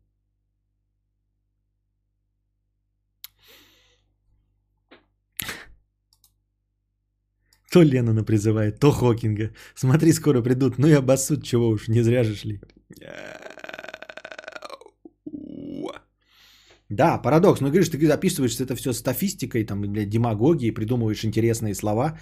[7.71, 9.51] То Леннона призывает, то Хокинга.
[9.75, 10.77] Смотри, скоро придут.
[10.77, 12.61] Ну и обоссут, чего уж, не зря же шли.
[16.89, 17.61] Да, парадокс.
[17.61, 22.17] Ну, говоришь, ты записываешь это все стафистикой, там, блядь, демагогией, придумываешь интересные слова.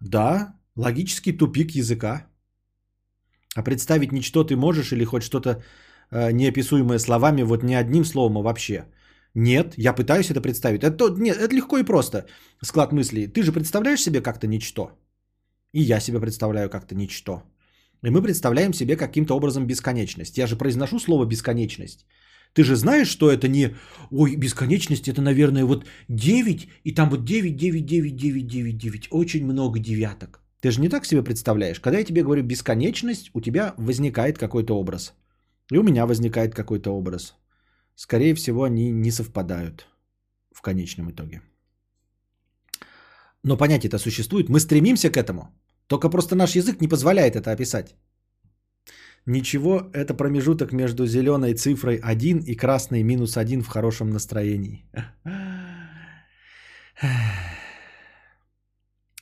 [0.00, 2.26] Да, логический тупик языка.
[3.56, 5.62] А представить ничто ты можешь или хоть что-то
[6.10, 8.84] э, неописуемое словами, вот не одним словом, а вообще.
[9.36, 10.82] Нет, я пытаюсь это представить.
[10.82, 12.24] Это, нет, это легко и просто.
[12.62, 13.26] Склад мыслей.
[13.26, 14.90] Ты же представляешь себе как-то ничто.
[15.74, 17.42] И я себе представляю как-то ничто.
[18.02, 20.38] И мы представляем себе каким-то образом бесконечность.
[20.38, 22.06] Я же произношу слово бесконечность.
[22.54, 23.74] Ты же знаешь, что это не,
[24.10, 29.08] ой, бесконечность, это, наверное, вот 9, и там вот 9, 9, 9, 9, 9, 9,
[29.10, 30.40] очень много девяток.
[30.62, 31.80] Ты же не так себе представляешь.
[31.80, 35.12] Когда я тебе говорю бесконечность, у тебя возникает какой-то образ.
[35.70, 37.34] И у меня возникает какой-то образ.
[37.96, 39.86] Скорее всего, они не совпадают
[40.52, 41.42] в конечном итоге.
[43.42, 44.48] Но понятие-то существует.
[44.48, 45.42] Мы стремимся к этому.
[45.86, 47.96] Только просто наш язык не позволяет это описать.
[49.26, 54.84] Ничего, это промежуток между зеленой цифрой 1 и красной минус 1 в хорошем настроении.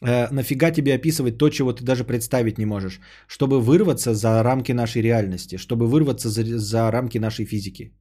[0.02, 4.72] Э, нафига тебе описывать то, чего ты даже представить не можешь, чтобы вырваться за рамки
[4.72, 7.92] нашей реальности, чтобы вырваться за, за рамки нашей физики.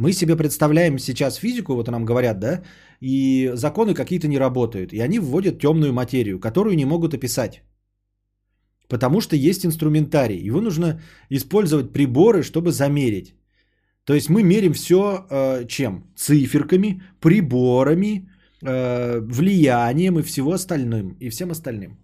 [0.00, 2.62] Мы себе представляем сейчас физику, вот нам говорят, да,
[3.02, 7.62] и законы какие-то не работают, и они вводят темную материю, которую не могут описать.
[8.88, 10.48] Потому что есть инструментарий.
[10.48, 13.34] Его нужно использовать приборы, чтобы замерить.
[14.04, 14.96] То есть мы мерим все
[15.30, 16.04] э, чем?
[16.16, 18.28] Циферками, приборами,
[18.62, 21.16] э, влиянием и всего остальным.
[21.20, 21.98] И всем остальным.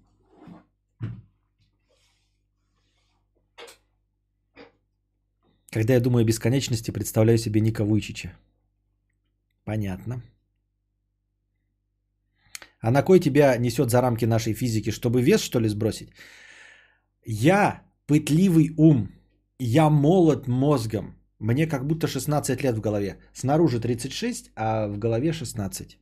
[5.71, 8.33] Когда я думаю о бесконечности, представляю себе Ника Вуйчича.
[9.65, 10.23] Понятно.
[12.81, 16.11] А на кой тебя несет за рамки нашей физики, чтобы вес, что ли, сбросить?
[17.25, 19.09] Я пытливый ум.
[19.59, 21.17] Я молод мозгом.
[21.41, 23.19] Мне как будто 16 лет в голове.
[23.33, 25.99] Снаружи 36, а в голове 16.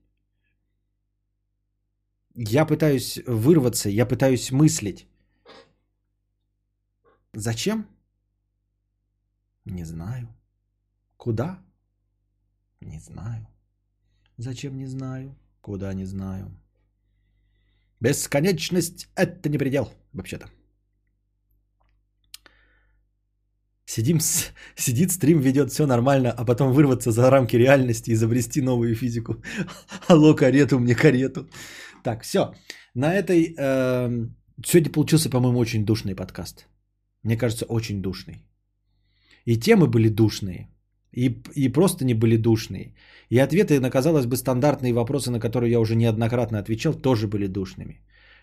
[2.37, 5.07] Я пытаюсь вырваться, я пытаюсь мыслить.
[7.33, 7.87] Зачем?
[9.65, 10.29] Не знаю.
[11.17, 11.59] Куда?
[12.81, 13.47] Не знаю.
[14.37, 15.35] Зачем не знаю?
[15.61, 16.51] Куда не знаю.
[18.01, 20.51] Бесконечность– это не предел, вообще-то.
[23.87, 24.53] Сидим, с...
[24.77, 29.37] сидит, стрим ведет, все нормально, а потом вырваться за рамки реальности и изобрести новую физику.
[30.09, 31.49] Алло, карету, мне карету.
[32.03, 32.55] Так, все.
[32.95, 33.55] На этой...
[33.57, 34.29] Э,
[34.67, 36.67] сегодня получился, по-моему, очень душный подкаст.
[37.23, 38.45] Мне кажется, очень душный.
[39.47, 40.69] И темы были душные.
[41.13, 42.95] И, и просто не были душные.
[43.31, 47.47] И ответы на, казалось бы, стандартные вопросы, на которые я уже неоднократно отвечал, тоже были
[47.47, 48.01] душными.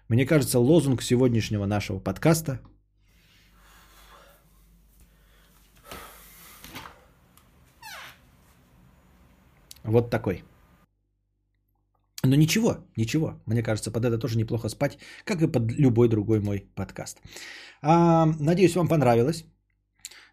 [0.09, 2.59] Мне кажется, лозунг сегодняшнего нашего подкаста
[9.83, 10.43] вот такой.
[12.23, 13.41] Но ничего, ничего.
[13.45, 17.21] Мне кажется, под это тоже неплохо спать, как и под любой другой мой подкаст.
[17.81, 19.45] А, надеюсь, вам понравилось.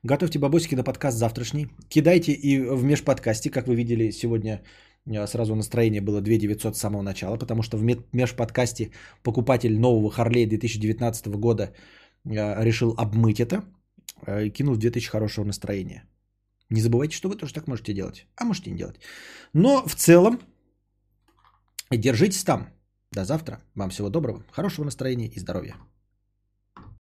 [0.05, 1.69] Готовьте бабосики на подкаст завтрашний.
[1.89, 4.63] Кидайте и в межподкасте, как вы видели сегодня,
[5.07, 8.93] э, сразу настроение было 2900 с самого начала, потому что в межподкасте
[9.25, 11.75] покупатель нового Харлея 2019 года
[12.25, 13.65] э, решил обмыть это
[14.27, 16.05] э, и кинул 2000 хорошего настроения.
[16.71, 19.01] Не забывайте, что вы тоже так можете делать, а можете не делать.
[19.53, 20.39] Но в целом,
[21.91, 22.69] держитесь там.
[23.11, 23.59] До завтра.
[23.75, 25.75] Вам всего доброго, хорошего настроения и здоровья.